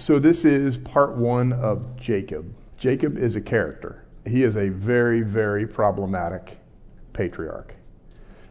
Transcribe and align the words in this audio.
So, 0.00 0.18
this 0.18 0.46
is 0.46 0.78
part 0.78 1.14
one 1.14 1.52
of 1.52 1.94
Jacob. 1.96 2.54
Jacob 2.78 3.18
is 3.18 3.36
a 3.36 3.40
character. 3.40 4.02
He 4.24 4.44
is 4.44 4.56
a 4.56 4.70
very, 4.70 5.20
very 5.20 5.66
problematic 5.66 6.58
patriarch. 7.12 7.74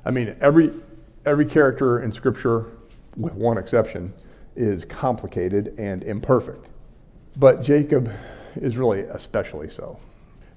I 0.06 0.12
mean, 0.12 0.36
every, 0.42 0.72
every 1.26 1.48
character 1.48 2.04
in 2.04 2.12
Scripture, 2.12 2.68
with 3.18 3.34
one 3.34 3.58
exception, 3.58 4.14
is 4.56 4.86
complicated 4.86 5.74
and 5.80 6.04
imperfect. 6.04 6.70
But 7.36 7.64
Jacob 7.64 8.12
is 8.56 8.78
really 8.78 9.02
especially 9.02 9.72
so. 9.72 10.00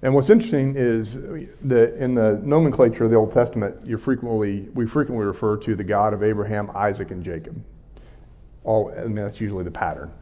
And 0.03 0.13
what's 0.13 0.29
interesting 0.29 0.75
is 0.77 1.15
that 1.15 1.95
in 1.97 2.15
the 2.15 2.39
nomenclature 2.45 3.05
of 3.05 3.11
the 3.11 3.17
Old 3.17 3.33
Testament, 3.33 3.77
you 3.87 3.97
frequently 3.97 4.69
we 4.75 4.87
frequently 4.87 5.25
refer 5.25 5.57
to 5.57 5.75
the 5.75 5.85
God 5.85 6.13
of 6.13 6.23
Abraham, 6.23 6.71
Isaac, 6.75 7.11
and 7.11 7.25
Jacob. 7.25 7.65
All 8.63 8.93
I 8.95 9.05
mean 9.05 9.15
that's 9.15 9.41
usually 9.41 9.65
the 9.65 9.71
pattern. 9.71 10.13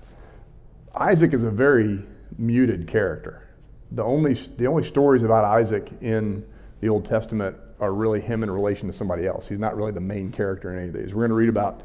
Isaac 0.94 1.32
is 1.34 1.44
a 1.44 1.50
very 1.50 2.02
muted 2.38 2.86
character. 2.88 3.48
The 3.92 4.04
only 4.04 4.34
the 4.34 4.66
only 4.66 4.84
stories 4.84 5.22
about 5.22 5.44
Isaac 5.44 5.92
in 6.00 6.44
the 6.80 6.88
Old 6.88 7.04
Testament 7.04 7.56
are 7.80 7.92
really 7.92 8.20
him 8.20 8.42
in 8.42 8.50
relation 8.50 8.88
to 8.88 8.92
somebody 8.92 9.26
else. 9.26 9.48
He's 9.48 9.58
not 9.58 9.76
really 9.76 9.92
the 9.92 10.00
main 10.00 10.30
character 10.30 10.72
in 10.72 10.78
any 10.78 10.88
of 10.88 10.94
these. 10.94 11.14
We're 11.14 11.22
going 11.22 11.30
to 11.30 11.34
read 11.34 11.48
about 11.48 11.80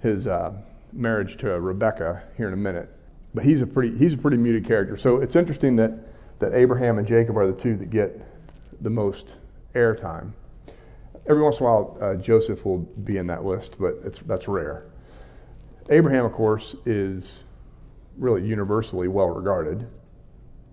his 0.00 0.26
uh, 0.26 0.52
marriage 0.92 1.36
to 1.38 1.60
Rebecca 1.60 2.22
here 2.36 2.48
in 2.48 2.54
a 2.54 2.58
minute, 2.58 2.88
but 3.34 3.44
he's 3.44 3.62
a 3.62 3.66
pretty 3.66 3.96
he's 3.96 4.14
a 4.14 4.18
pretty 4.18 4.36
muted 4.36 4.64
character. 4.64 4.96
So 4.96 5.20
it's 5.20 5.36
interesting 5.36 5.76
that 5.76 5.92
that 6.38 6.54
Abraham 6.54 6.98
and 6.98 7.06
Jacob 7.06 7.36
are 7.36 7.46
the 7.46 7.52
two 7.52 7.76
that 7.76 7.90
get 7.90 8.20
the 8.82 8.90
most 8.90 9.34
airtime. 9.74 10.32
Every 11.26 11.42
once 11.42 11.58
in 11.58 11.66
a 11.66 11.68
while, 11.68 11.96
uh, 12.00 12.14
Joseph 12.16 12.64
will 12.64 12.78
be 12.78 13.16
in 13.16 13.26
that 13.28 13.44
list, 13.44 13.76
but 13.78 14.26
that's 14.26 14.46
rare. 14.46 14.84
Abraham, 15.88 16.24
of 16.24 16.32
course, 16.32 16.76
is 16.84 17.43
really 18.16 18.46
universally 18.46 19.08
well 19.08 19.30
regarded, 19.30 19.86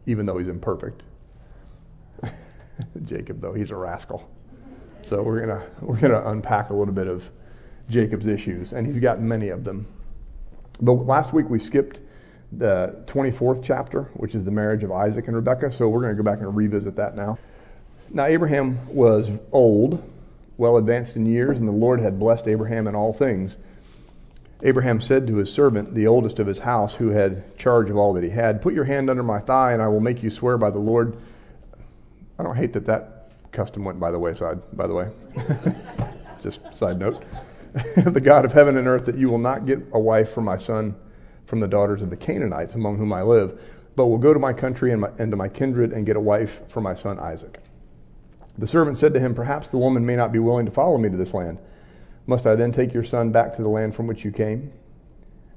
even 0.05 0.26
though 0.26 0.38
he's 0.38 0.48
imperfect. 0.48 1.04
Jacob, 3.04 3.41
though, 3.41 3.54
he's 3.54 3.71
a 3.71 3.76
rascal. 3.76 4.29
So 5.02 5.21
we're 5.24 5.40
gonna 5.40 5.63
we're 5.82 5.99
gonna 5.99 6.21
unpack 6.30 6.70
a 6.70 6.74
little 6.74 6.93
bit 6.93 7.07
of 7.07 7.30
Jacob's 7.90 8.27
issues, 8.27 8.74
and 8.74 8.85
he's 8.85 8.99
got 8.99 9.20
many 9.20 9.49
of 9.49 9.63
them. 9.63 9.88
But 10.80 10.93
last 10.93 11.34
week 11.34 11.49
we 11.49 11.60
skipped 11.60 12.02
the 12.52 13.04
24th 13.07 13.63
chapter, 13.63 14.04
which 14.13 14.35
is 14.35 14.43
the 14.43 14.52
marriage 14.52 14.84
of 14.84 14.91
Isaac 14.91 15.27
and 15.27 15.35
Rebekah. 15.35 15.71
So 15.71 15.87
we're 15.87 16.02
going 16.02 16.15
to 16.15 16.21
go 16.21 16.30
back 16.30 16.40
and 16.40 16.55
revisit 16.55 16.96
that 16.98 17.15
now. 17.15 17.37
Now, 18.10 18.26
Abraham 18.26 18.77
was 18.93 19.32
old, 19.54 20.04
well 20.58 20.77
advanced 20.77 21.15
in 21.15 21.26
years, 21.26 21.60
and 21.60 21.68
the 21.68 21.74
Lord 21.74 22.02
had 22.02 22.20
blessed 22.20 22.48
Abraham 22.48 22.87
in 22.87 22.96
all 22.96 23.13
things. 23.13 23.55
Abraham 24.63 25.01
said 25.01 25.26
to 25.27 25.37
his 25.37 25.51
servant, 25.51 25.95
the 25.95 26.07
oldest 26.07 26.40
of 26.40 26.48
his 26.48 26.59
house, 26.59 26.95
who 26.95 27.09
had 27.09 27.57
charge 27.57 27.90
of 27.90 27.98
all 27.98 28.13
that 28.13 28.23
he 28.23 28.29
had, 28.29 28.62
Put 28.62 28.73
your 28.73 28.84
hand 28.84 29.09
under 29.09 29.23
my 29.23 29.40
thigh, 29.40 29.73
and 29.73 29.81
I 29.81 29.87
will 29.87 29.99
make 29.99 30.21
you 30.21 30.29
swear 30.29 30.57
by 30.57 30.70
the 30.70 30.79
Lord. 30.79 31.18
I 32.37 32.43
don't 32.43 32.55
hate 32.55 32.73
that 32.73 32.85
that 32.85 33.31
custom 33.51 33.84
went 33.84 33.99
by 33.99 34.12
the 34.12 34.20
wayside, 34.20 34.59
by 34.73 34.87
the 34.87 34.93
way. 34.93 35.09
Just 36.41 36.62
side 36.76 36.99
note. 36.99 37.23
the 37.95 38.21
God 38.21 38.45
of 38.45 38.53
heaven 38.53 38.77
and 38.77 38.87
earth, 38.87 39.05
that 39.05 39.18
you 39.18 39.29
will 39.29 39.37
not 39.37 39.65
get 39.65 39.79
a 39.93 39.99
wife 39.99 40.31
for 40.31 40.41
my 40.41 40.57
son 40.57 40.96
from 41.46 41.59
the 41.59 41.68
daughters 41.68 42.01
of 42.01 42.09
the 42.09 42.18
Canaanites 42.18 42.75
among 42.75 42.98
whom 42.98 43.13
I 43.13 43.23
live, 43.23 43.62
but 43.96 44.07
will 44.07 44.18
go 44.18 44.34
to 44.34 44.40
my 44.40 44.53
country 44.53 44.91
and, 44.91 45.01
my, 45.01 45.09
and 45.18 45.31
to 45.31 45.37
my 45.37 45.48
kindred 45.48 45.91
and 45.91 46.05
get 46.05 46.15
a 46.15 46.20
wife 46.20 46.62
for 46.70 46.81
my 46.81 46.96
son 46.96 47.20
Isaac. 47.20 47.59
The 48.57 48.68
servant 48.68 48.98
said 48.98 49.13
to 49.13 49.20
him, 49.20 49.34
Perhaps 49.34 49.70
the 49.70 49.77
woman 49.77 50.05
may 50.05 50.15
not 50.15 50.31
be 50.31 50.40
willing 50.40 50.65
to 50.65 50.71
follow 50.71 50.98
me 50.98 51.09
to 51.09 51.18
this 51.18 51.34
land. 51.34 51.57
Must 52.26 52.46
I 52.46 52.55
then 52.55 52.72
take 52.72 52.94
your 52.94 53.04
son 53.04 53.32
back 53.32 53.55
to 53.55 53.62
the 53.62 53.70
land 53.70 53.96
from 53.96 54.08
which 54.08 54.24
you 54.24 54.32
came? 54.32 54.72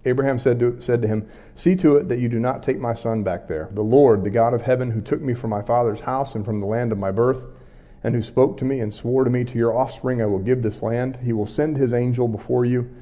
Abraham 0.04 0.38
said 0.38 0.58
to, 0.60 0.80
said 0.80 1.00
to 1.02 1.08
him, 1.08 1.26
See 1.54 1.76
to 1.76 1.96
it 1.96 2.08
that 2.08 2.18
you 2.18 2.28
do 2.28 2.38
not 2.38 2.62
take 2.62 2.78
my 2.78 2.94
son 2.94 3.22
back 3.22 3.48
there. 3.48 3.68
The 3.72 3.82
Lord, 3.82 4.24
the 4.24 4.30
God 4.30 4.52
of 4.52 4.62
heaven, 4.62 4.90
who 4.90 5.00
took 5.00 5.20
me 5.20 5.34
from 5.34 5.50
my 5.50 5.62
father's 5.62 6.00
house 6.00 6.34
and 6.34 6.44
from 6.44 6.60
the 6.60 6.66
land 6.66 6.92
of 6.92 6.98
my 6.98 7.10
birth, 7.10 7.44
and 8.02 8.14
who 8.14 8.20
spoke 8.20 8.58
to 8.58 8.64
me 8.64 8.80
and 8.80 8.92
swore 8.92 9.24
to 9.24 9.30
me, 9.30 9.44
To 9.44 9.58
your 9.58 9.76
offspring 9.76 10.20
I 10.20 10.26
will 10.26 10.38
give 10.38 10.62
this 10.62 10.82
land, 10.82 11.18
he 11.22 11.32
will 11.32 11.46
send 11.46 11.76
his 11.76 11.94
angel 11.94 12.28
before 12.28 12.64
you 12.64 12.94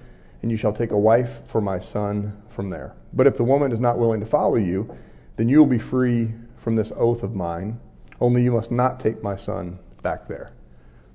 and 0.42 0.50
you 0.50 0.56
shall 0.56 0.72
take 0.72 0.90
a 0.90 0.98
wife 0.98 1.40
for 1.46 1.60
my 1.60 1.78
son 1.78 2.36
from 2.48 2.68
there. 2.68 2.94
But 3.12 3.26
if 3.26 3.36
the 3.36 3.44
woman 3.44 3.72
is 3.72 3.80
not 3.80 3.98
willing 3.98 4.20
to 4.20 4.26
follow 4.26 4.56
you, 4.56 4.94
then 5.36 5.48
you 5.48 5.58
will 5.58 5.66
be 5.66 5.78
free 5.78 6.34
from 6.56 6.76
this 6.76 6.92
oath 6.96 7.22
of 7.22 7.34
mine. 7.34 7.80
Only 8.20 8.42
you 8.42 8.52
must 8.52 8.70
not 8.70 9.00
take 9.00 9.22
my 9.22 9.36
son 9.36 9.78
back 10.02 10.26
there. 10.28 10.52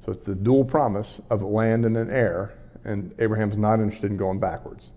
So 0.08 0.14
it's 0.14 0.24
the 0.24 0.36
dual 0.36 0.64
promise 0.64 1.20
of 1.30 1.42
land 1.42 1.84
and 1.84 1.98
an 1.98 2.10
heir, 2.10 2.58
and 2.86 3.14
Abraham's 3.20 3.58
not 3.58 3.82
interested 3.82 4.10
in 4.10 4.16
going 4.16 4.40
backwards. 4.40 4.92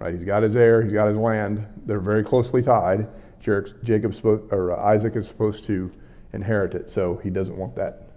Right? 0.00 0.12
He's 0.12 0.24
got 0.24 0.42
his 0.42 0.56
heir, 0.56 0.82
he's 0.82 0.92
got 0.92 1.06
his 1.06 1.16
land. 1.16 1.64
They're 1.86 2.00
very 2.00 2.24
closely 2.24 2.60
tied. 2.60 3.06
Jacob 3.40 4.16
or 4.50 4.72
uh, 4.72 4.84
Isaac 4.84 5.14
is 5.14 5.28
supposed 5.28 5.64
to 5.66 5.92
inherit 6.32 6.74
it, 6.74 6.90
so 6.90 7.18
he 7.18 7.30
doesn't 7.30 7.56
want 7.56 7.76
that 7.76 8.08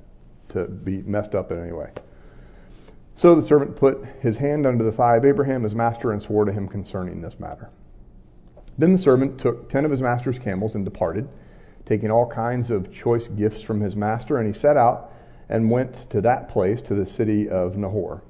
to 0.50 0.66
be 0.66 1.03
messed 1.03 1.35
up 1.35 1.52
in 1.52 1.62
any 1.62 1.74
way. 1.74 1.91
So 3.13 3.35
the 3.35 3.44
servant 3.44 3.75
put 3.75 4.03
his 4.19 4.38
hand 4.38 4.66
under 4.66 4.84
the 4.84 4.91
thigh 4.91 5.18
of 5.18 5.25
Abraham, 5.25 5.62
his 5.62 5.75
master, 5.75 6.12
and 6.12 6.23
swore 6.23 6.46
to 6.46 6.52
him 6.52 6.68
concerning 6.68 7.22
this 7.22 7.40
matter. 7.40 7.69
Then 8.79 8.94
the 8.94 8.97
servant 8.97 9.40
took 9.40 9.69
ten 9.69 9.85
of 9.85 9.91
his 9.91 10.02
master's 10.02 10.40
camels 10.40 10.73
and 10.73 10.84
departed, 10.84 11.29
taking 11.85 12.09
all 12.09 12.25
kinds 12.25 12.72
of 12.72 12.91
choice 12.91 13.28
gifts 13.28 13.62
from 13.62 13.79
his 13.79 13.96
master, 13.96 14.38
and 14.38 14.47
he 14.47 14.53
set 14.53 14.75
out 14.75 15.13
and 15.51 15.69
went 15.69 16.09
to 16.09 16.22
that 16.22 16.50
place, 16.50 16.81
to 16.81 16.95
the 16.95 17.06
city 17.06 17.47
of 17.47 17.78
Nahor. 17.78 18.23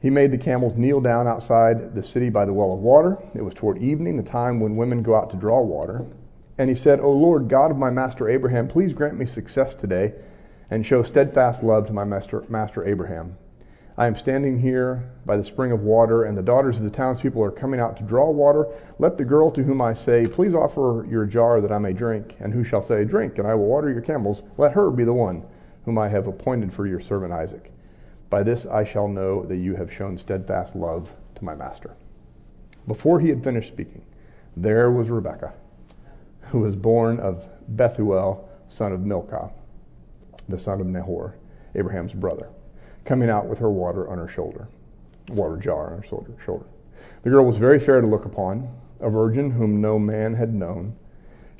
He 0.00 0.08
made 0.08 0.32
the 0.32 0.38
camels 0.38 0.74
kneel 0.74 1.00
down 1.00 1.28
outside 1.28 1.94
the 1.94 2.02
city 2.02 2.30
by 2.30 2.44
the 2.44 2.54
well 2.54 2.72
of 2.72 2.80
water. 2.80 3.18
It 3.34 3.42
was 3.42 3.54
toward 3.54 3.78
evening, 3.78 4.16
the 4.16 4.22
time 4.22 4.58
when 4.58 4.76
women 4.76 5.02
go 5.02 5.14
out 5.14 5.30
to 5.30 5.36
draw 5.36 5.60
water. 5.60 6.06
And 6.58 6.68
he 6.68 6.74
said, 6.74 7.00
O 7.00 7.12
Lord, 7.12 7.48
God 7.48 7.70
of 7.70 7.76
my 7.76 7.90
master 7.90 8.28
Abraham, 8.28 8.68
please 8.68 8.94
grant 8.94 9.18
me 9.18 9.26
success 9.26 9.74
today 9.74 10.14
and 10.70 10.86
show 10.86 11.02
steadfast 11.02 11.62
love 11.62 11.86
to 11.88 11.92
my 11.92 12.04
master, 12.04 12.44
master 12.48 12.84
Abraham 12.86 13.36
I 13.96 14.06
am 14.06 14.16
standing 14.16 14.58
here 14.58 15.10
by 15.26 15.36
the 15.36 15.44
spring 15.44 15.70
of 15.70 15.82
water, 15.82 16.24
and 16.24 16.36
the 16.36 16.42
daughters 16.42 16.78
of 16.78 16.84
the 16.84 16.90
townspeople 16.90 17.44
are 17.44 17.50
coming 17.50 17.78
out 17.78 17.94
to 17.98 18.02
draw 18.02 18.30
water. 18.30 18.66
Let 18.98 19.18
the 19.18 19.24
girl 19.24 19.50
to 19.50 19.62
whom 19.62 19.82
I 19.82 19.92
say, 19.92 20.26
Please 20.26 20.54
offer 20.54 21.06
your 21.08 21.26
jar 21.26 21.60
that 21.60 21.70
I 21.70 21.78
may 21.78 21.92
drink, 21.92 22.36
and 22.40 22.54
who 22.54 22.64
shall 22.64 22.80
say, 22.80 23.04
Drink, 23.04 23.36
and 23.36 23.46
I 23.46 23.54
will 23.54 23.66
water 23.66 23.90
your 23.90 24.00
camels, 24.00 24.42
let 24.56 24.72
her 24.72 24.90
be 24.90 25.04
the 25.04 25.12
one 25.12 25.44
whom 25.84 25.98
I 25.98 26.08
have 26.08 26.26
appointed 26.26 26.72
for 26.72 26.86
your 26.86 27.00
servant 27.00 27.32
Isaac. 27.32 27.72
By 28.30 28.42
this 28.42 28.66
I 28.66 28.84
shall 28.84 29.08
know 29.08 29.42
that 29.44 29.56
you 29.58 29.74
have 29.76 29.92
shown 29.92 30.16
steadfast 30.16 30.74
love 30.74 31.10
to 31.34 31.44
my 31.44 31.54
master. 31.54 31.96
Before 32.86 33.20
he 33.20 33.28
had 33.28 33.44
finished 33.44 33.68
speaking, 33.68 34.04
there 34.56 34.90
was 34.90 35.10
Rebekah, 35.10 35.54
who 36.50 36.60
was 36.60 36.76
born 36.76 37.20
of 37.20 37.46
Bethuel, 37.68 38.48
son 38.68 38.92
of 38.92 39.02
Milcah, 39.02 39.50
the 40.48 40.58
son 40.58 40.80
of 40.80 40.86
Nahor, 40.86 41.36
Abraham's 41.74 42.12
brother 42.12 42.50
coming 43.04 43.28
out 43.28 43.46
with 43.46 43.58
her 43.58 43.70
water 43.70 44.08
on 44.08 44.18
her 44.18 44.28
shoulder, 44.28 44.68
water 45.28 45.56
jar 45.56 45.90
on 45.90 45.98
her 45.98 46.02
shoulder. 46.04 46.32
shoulder. 46.44 46.66
The 47.22 47.30
girl 47.30 47.44
was 47.44 47.56
very 47.56 47.80
fair 47.80 48.00
to 48.00 48.06
look 48.06 48.24
upon, 48.24 48.72
a 49.00 49.10
virgin 49.10 49.50
whom 49.50 49.80
no 49.80 49.98
man 49.98 50.34
had 50.34 50.54
known. 50.54 50.96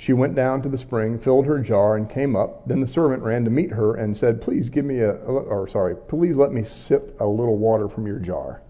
She 0.02 0.12
went 0.12 0.34
down 0.34 0.62
to 0.62 0.68
the 0.68 0.78
spring, 0.78 1.16
filled 1.16 1.46
her 1.46 1.60
jar, 1.60 1.94
and 1.94 2.08
came 2.08 2.34
up. 2.34 2.66
Then 2.66 2.80
the 2.80 2.88
servant 2.88 3.22
ran 3.22 3.44
to 3.44 3.52
meet 3.52 3.70
her 3.70 3.94
and 3.94 4.16
said, 4.16 4.40
"Please 4.40 4.68
give 4.68 4.84
me 4.84 4.98
a, 4.98 5.12
or 5.12 5.68
sorry, 5.68 5.94
please 5.94 6.36
let 6.36 6.52
me 6.52 6.64
sip 6.64 7.14
a 7.20 7.26
little 7.28 7.56
water 7.56 7.86
from 7.86 8.08
your 8.08 8.18
jar." 8.18 8.62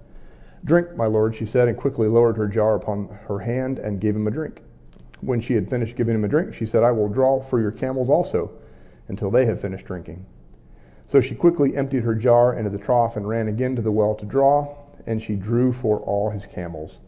Drink, 0.63 0.95
my 0.95 1.07
lord, 1.07 1.35
she 1.35 1.47
said, 1.47 1.69
and 1.69 1.79
quickly 1.79 2.07
lowered 2.07 2.37
her 2.37 2.49
jar 2.49 2.75
upon 2.75 3.09
her 3.29 3.39
hand 3.39 3.79
and 3.79 3.99
gave 3.99 4.15
him 4.15 4.27
a 4.27 4.31
drink. 4.31 4.63
When 5.23 5.41
she 5.41 5.55
had 5.55 5.71
finished 5.71 5.97
giving 5.97 6.15
him 6.15 6.25
a 6.25 6.29
drink, 6.29 6.53
she 6.53 6.67
said, 6.67 6.83
"I 6.83 6.93
will 6.93 7.09
draw 7.09 7.41
for 7.41 7.59
your 7.59 7.73
camels 7.73 8.11
also, 8.11 8.51
until 9.09 9.31
they 9.31 9.47
have 9.47 9.59
finished 9.59 9.87
drinking." 9.87 10.27
So 11.07 11.23
she 11.23 11.35
quickly 11.35 11.75
emptied 11.75 12.03
her 12.03 12.15
jar 12.15 12.53
into 12.53 12.69
the 12.69 12.77
trough 12.77 13.17
and 13.17 13.27
ran 13.27 13.49
again 13.49 13.75
to 13.77 13.81
the 13.81 13.91
well 13.91 14.15
to 14.17 14.27
draw, 14.27 14.69
and 15.07 15.23
she 15.23 15.37
drew 15.37 15.73
for 15.73 15.99
all 16.01 16.29
his 16.29 16.45
camels. 16.45 17.01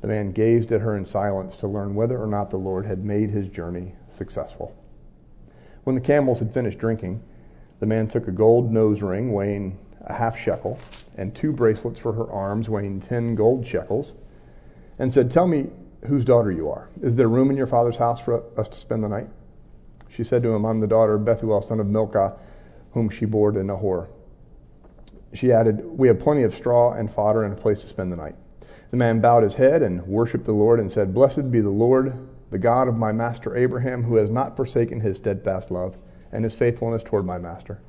The 0.00 0.08
man 0.08 0.32
gazed 0.32 0.72
at 0.72 0.80
her 0.80 0.96
in 0.96 1.04
silence 1.04 1.56
to 1.58 1.66
learn 1.66 1.94
whether 1.94 2.22
or 2.22 2.26
not 2.26 2.50
the 2.50 2.56
Lord 2.56 2.86
had 2.86 3.04
made 3.04 3.30
his 3.30 3.48
journey 3.48 3.94
successful. 4.08 4.76
When 5.84 5.94
the 5.94 6.00
camels 6.00 6.38
had 6.38 6.54
finished 6.54 6.78
drinking, 6.78 7.22
the 7.80 7.86
man 7.86 8.08
took 8.08 8.28
a 8.28 8.32
gold 8.32 8.72
nose 8.72 9.02
ring 9.02 9.32
weighing 9.32 9.78
a 10.02 10.12
half 10.14 10.38
shekel 10.38 10.78
and 11.16 11.34
two 11.34 11.52
bracelets 11.52 11.98
for 11.98 12.12
her 12.12 12.30
arms 12.30 12.68
weighing 12.68 13.00
ten 13.00 13.34
gold 13.34 13.66
shekels 13.66 14.14
and 14.98 15.12
said, 15.12 15.30
Tell 15.30 15.46
me 15.46 15.70
whose 16.06 16.24
daughter 16.24 16.52
you 16.52 16.70
are. 16.70 16.88
Is 17.02 17.16
there 17.16 17.28
room 17.28 17.50
in 17.50 17.56
your 17.56 17.66
father's 17.66 17.96
house 17.96 18.20
for 18.20 18.44
us 18.58 18.68
to 18.68 18.78
spend 18.78 19.02
the 19.02 19.08
night? 19.08 19.28
She 20.08 20.24
said 20.24 20.42
to 20.44 20.50
him, 20.50 20.64
I'm 20.64 20.80
the 20.80 20.86
daughter 20.86 21.14
of 21.14 21.24
Bethuel, 21.24 21.62
son 21.62 21.80
of 21.80 21.86
Milcah 21.86 22.34
whom 22.92 23.10
she 23.10 23.24
bore 23.24 23.52
to 23.52 23.62
Nahor. 23.62 24.08
She 25.32 25.52
added, 25.52 25.84
We 25.84 26.08
have 26.08 26.18
plenty 26.18 26.42
of 26.42 26.54
straw 26.54 26.92
and 26.92 27.12
fodder 27.12 27.42
and 27.42 27.52
a 27.52 27.56
place 27.56 27.80
to 27.82 27.88
spend 27.88 28.10
the 28.10 28.16
night. 28.16 28.36
The 28.90 28.96
man 28.96 29.20
bowed 29.20 29.42
his 29.42 29.54
head 29.54 29.82
and 29.82 30.06
worshiped 30.06 30.44
the 30.44 30.52
Lord 30.52 30.80
and 30.80 30.90
said, 30.90 31.14
Blessed 31.14 31.50
be 31.50 31.60
the 31.60 31.70
Lord, 31.70 32.14
the 32.50 32.58
God 32.58 32.88
of 32.88 32.96
my 32.96 33.12
master 33.12 33.56
Abraham, 33.56 34.04
who 34.04 34.16
has 34.16 34.30
not 34.30 34.56
forsaken 34.56 35.00
his 35.00 35.18
steadfast 35.18 35.70
love 35.70 35.96
and 36.32 36.44
his 36.44 36.54
faithfulness 36.54 37.02
toward 37.02 37.26
my 37.26 37.38
master. 37.38 37.80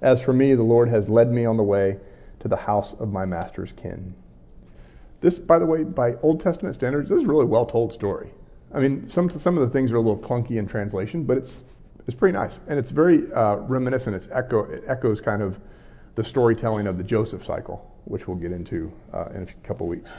As 0.00 0.22
for 0.22 0.32
me, 0.32 0.54
the 0.54 0.62
Lord 0.62 0.88
has 0.88 1.08
led 1.08 1.30
me 1.30 1.44
on 1.44 1.56
the 1.56 1.62
way 1.62 1.98
to 2.40 2.48
the 2.48 2.56
house 2.56 2.94
of 2.94 3.12
my 3.12 3.26
master's 3.26 3.72
kin. 3.72 4.14
This, 5.20 5.38
by 5.38 5.58
the 5.58 5.66
way, 5.66 5.84
by 5.84 6.14
Old 6.22 6.40
Testament 6.40 6.74
standards, 6.74 7.10
this 7.10 7.18
is 7.18 7.24
a 7.24 7.28
really 7.28 7.44
well 7.44 7.66
told 7.66 7.92
story. 7.92 8.30
I 8.72 8.80
mean, 8.80 9.08
some 9.08 9.28
some 9.28 9.58
of 9.58 9.62
the 9.62 9.68
things 9.68 9.92
are 9.92 9.96
a 9.96 10.00
little 10.00 10.18
clunky 10.18 10.56
in 10.56 10.66
translation, 10.66 11.24
but 11.24 11.36
it's 11.36 11.62
it's 12.06 12.14
pretty 12.14 12.32
nice, 12.32 12.60
and 12.66 12.78
it's 12.78 12.90
very 12.90 13.30
uh, 13.32 13.56
reminiscent. 13.56 14.16
It's 14.16 14.28
echo 14.32 14.64
it 14.64 14.84
echoes 14.86 15.20
kind 15.20 15.42
of 15.42 15.60
the 16.14 16.24
storytelling 16.24 16.86
of 16.86 16.98
the 16.98 17.04
Joseph 17.04 17.44
cycle, 17.44 17.90
which 18.04 18.26
we'll 18.26 18.36
get 18.36 18.52
into 18.52 18.92
uh, 19.12 19.28
in 19.34 19.42
a 19.42 19.66
couple 19.66 19.86
weeks. 19.86 20.10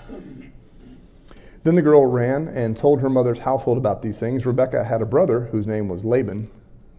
Then 1.64 1.76
the 1.76 1.82
girl 1.82 2.06
ran 2.06 2.48
and 2.48 2.76
told 2.76 3.02
her 3.02 3.10
mother's 3.10 3.40
household 3.40 3.78
about 3.78 4.02
these 4.02 4.20
things. 4.20 4.46
Rebecca 4.46 4.84
had 4.84 5.02
a 5.02 5.06
brother 5.06 5.42
whose 5.52 5.68
name 5.68 5.88
was 5.88 6.04
Laban. 6.04 6.50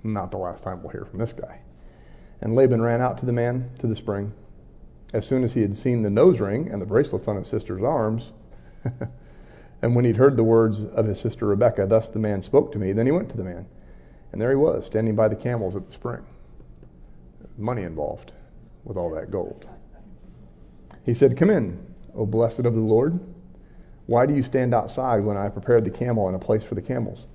Not 0.05 0.31
the 0.31 0.39
last 0.39 0.63
time 0.63 0.83
we'll 0.83 0.93
hear 0.93 1.05
from 1.05 1.19
this 1.19 1.33
guy. 1.33 1.63
And 2.41 2.55
Laban 2.55 2.81
ran 2.81 3.01
out 3.01 3.19
to 3.19 3.27
the 3.27 3.33
man 3.33 3.71
to 3.79 3.87
the 3.87 3.97
spring. 3.97 4.33
As 5.13 5.27
soon 5.27 5.45
as 5.45 5.55
he 5.55 5.63
had 5.63 5.75
seen 5.75 6.03
the 6.03 6.11
nose 6.11 6.41
ring 6.41 6.69
and 6.69 6.81
the 6.81 6.87
bracelets 6.87 7.29
on 7.29 7.37
his 7.37 7.49
sister's 7.49 7.83
arms, 7.83 8.33
and 9.83 9.95
when 9.95 10.05
he'd 10.05 10.17
heard 10.17 10.37
the 10.37 10.45
words 10.45 10.85
of 10.85 11.07
his 11.07 11.21
sister 11.21 11.47
Rebecca, 11.47 11.87
thus 11.87 12.09
the 12.09 12.19
man 12.19 12.43
spoke 12.43 12.73
to 12.73 12.79
me, 12.79 12.93
then 12.93 13.07
he 13.07 13.13
went 13.13 13.29
to 13.31 13.37
the 13.37 13.45
man. 13.45 13.67
And 14.31 14.41
there 14.41 14.51
he 14.51 14.57
was, 14.57 14.87
standing 14.87 15.15
by 15.15 15.29
the 15.29 15.37
camels 15.37 15.77
at 15.77 15.87
the 15.87 15.93
spring. 15.93 16.25
Money 17.59 17.83
involved 17.83 18.33
with 18.85 18.97
all 18.97 19.11
that 19.15 19.31
gold. 19.31 19.67
He 21.05 21.15
said, 21.15 21.37
Come 21.37 21.51
in, 21.51 21.85
O 22.15 22.27
blessed 22.27 22.61
of 22.61 22.75
the 22.75 22.81
Lord. 22.81 23.21
Why 24.07 24.27
do 24.27 24.35
you 24.35 24.43
stand 24.43 24.75
outside 24.75 25.25
when 25.25 25.37
I 25.37 25.45
have 25.45 25.53
prepared 25.53 25.85
the 25.85 25.91
camel 25.91 26.27
and 26.27 26.37
a 26.37 26.39
place 26.39 26.65
for 26.65 26.75
the 26.75 26.83
camels? 26.83 27.27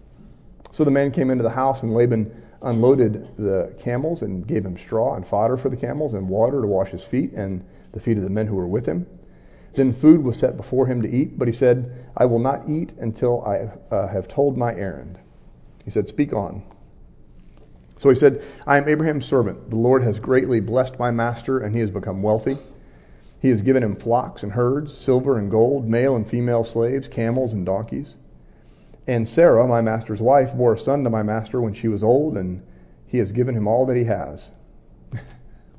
So 0.72 0.84
the 0.84 0.92
man 0.92 1.12
came 1.12 1.30
into 1.30 1.44
the 1.44 1.52
house, 1.52 1.82
and 1.82 1.94
Laban 1.94 2.44
unloaded 2.62 3.36
the 3.38 3.74
camels 3.80 4.22
and 4.22 4.46
gave 4.46 4.66
him 4.66 4.78
straw 4.78 5.16
and 5.16 5.28
fodder 5.28 5.58
for 5.58 5.70
the 5.70 5.78
camels 5.78 6.14
and 6.14 6.28
water 6.28 6.62
to 6.62 6.68
wash 6.68 6.90
his 6.90 7.04
feet 7.04 7.32
and 7.34 7.66
the 7.94 8.00
feet 8.00 8.18
of 8.18 8.24
the 8.24 8.30
men 8.30 8.48
who 8.48 8.56
were 8.56 8.68
with 8.68 8.86
him. 8.86 9.08
Then 9.76 9.94
food 9.94 10.24
was 10.24 10.38
set 10.38 10.58
before 10.58 10.88
him 10.88 11.02
to 11.04 11.10
eat, 11.10 11.38
but 11.38 11.48
he 11.48 11.54
said, 11.54 12.06
I 12.18 12.26
will 12.26 12.40
not 12.40 12.68
eat 12.68 12.94
until 12.98 13.44
I 13.46 13.70
uh, 13.94 14.08
have 14.08 14.28
told 14.28 14.58
my 14.58 14.74
errand. 14.74 15.20
He 15.86 15.92
said, 15.92 16.08
Speak 16.08 16.34
on. 16.34 16.64
So 17.98 18.10
he 18.10 18.16
said, 18.16 18.44
I 18.66 18.78
am 18.78 18.88
Abraham's 18.88 19.26
servant. 19.26 19.70
The 19.70 19.76
Lord 19.76 20.04
has 20.04 20.20
greatly 20.20 20.60
blessed 20.60 21.00
my 21.00 21.12
master, 21.12 21.60
and 21.60 21.74
he 21.74 21.82
has 21.82 21.92
become 21.92 22.22
wealthy. 22.22 22.58
He 23.42 23.50
has 23.50 23.62
given 23.62 23.84
him 23.84 23.96
flocks 23.96 24.44
and 24.44 24.52
herds, 24.52 24.96
silver 24.96 25.38
and 25.38 25.50
gold, 25.50 25.88
male 25.88 26.16
and 26.16 26.28
female 26.28 26.64
slaves, 26.64 27.08
camels 27.08 27.54
and 27.54 27.66
donkeys. 27.66 28.16
And 29.08 29.28
Sarah, 29.28 29.68
my 29.68 29.82
master's 29.82 30.22
wife, 30.22 30.54
bore 30.54 30.74
a 30.74 30.78
son 30.78 31.04
to 31.04 31.10
my 31.10 31.24
master 31.24 31.62
when 31.62 31.74
she 31.74 31.88
was 31.88 32.04
old, 32.04 32.38
and 32.38 32.62
he 33.06 33.20
has 33.20 33.32
given 33.32 33.56
him 33.56 33.68
all 33.68 33.86
that 33.86 33.96
he 33.96 34.04
has. 34.04 34.52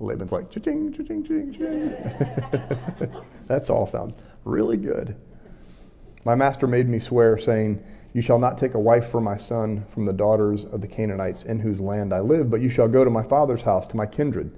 Laban's 0.01 0.33
like, 0.33 0.51
cha-ching, 0.51 0.93
cha-ching, 0.93 1.25
cha-ching, 1.25 1.53
cha-ching. 1.53 3.23
That's 3.47 3.71
all 3.71 3.87
sounds 3.87 4.15
really 4.45 4.77
good. 4.77 5.15
My 6.25 6.35
master 6.35 6.67
made 6.67 6.89
me 6.89 6.99
swear, 6.99 7.37
saying, 7.39 7.85
You 8.13 8.23
shall 8.23 8.39
not 8.39 8.59
take 8.59 8.75
a 8.75 8.81
wife 8.81 9.09
for 9.09 9.21
my 9.21 9.37
son 9.37 9.85
from 9.91 10.07
the 10.07 10.13
daughters 10.13 10.65
of 10.65 10.81
the 10.81 10.89
Canaanites 10.89 11.43
in 11.43 11.61
whose 11.61 11.81
land 11.81 12.13
I 12.13 12.21
live, 12.21 12.51
but 12.51 12.61
you 12.61 12.69
shall 12.69 12.89
go 12.89 13.05
to 13.05 13.11
my 13.11 13.23
father's 13.23 13.63
house, 13.63 13.87
to 13.89 13.97
my 13.97 14.07
kindred, 14.07 14.51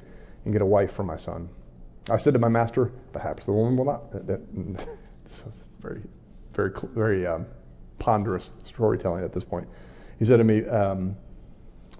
and 0.44 0.52
get 0.52 0.62
a 0.62 0.66
wife 0.66 0.92
for 0.92 1.02
my 1.02 1.16
son. 1.16 1.48
I 2.08 2.16
said 2.16 2.32
to 2.34 2.38
my 2.38 2.48
master, 2.48 2.92
Perhaps 3.12 3.46
the 3.46 3.52
woman 3.52 3.76
will 3.76 3.84
not. 3.84 4.10
That, 4.12 4.40
very, 5.80 6.02
very, 6.54 6.72
very 6.94 7.26
um, 7.26 7.46
ponderous 7.98 8.52
storytelling 8.64 9.24
at 9.24 9.32
this 9.32 9.44
point. 9.44 9.68
He 10.18 10.24
said 10.24 10.38
to 10.38 10.44
me, 10.44 10.64
um, 10.66 11.16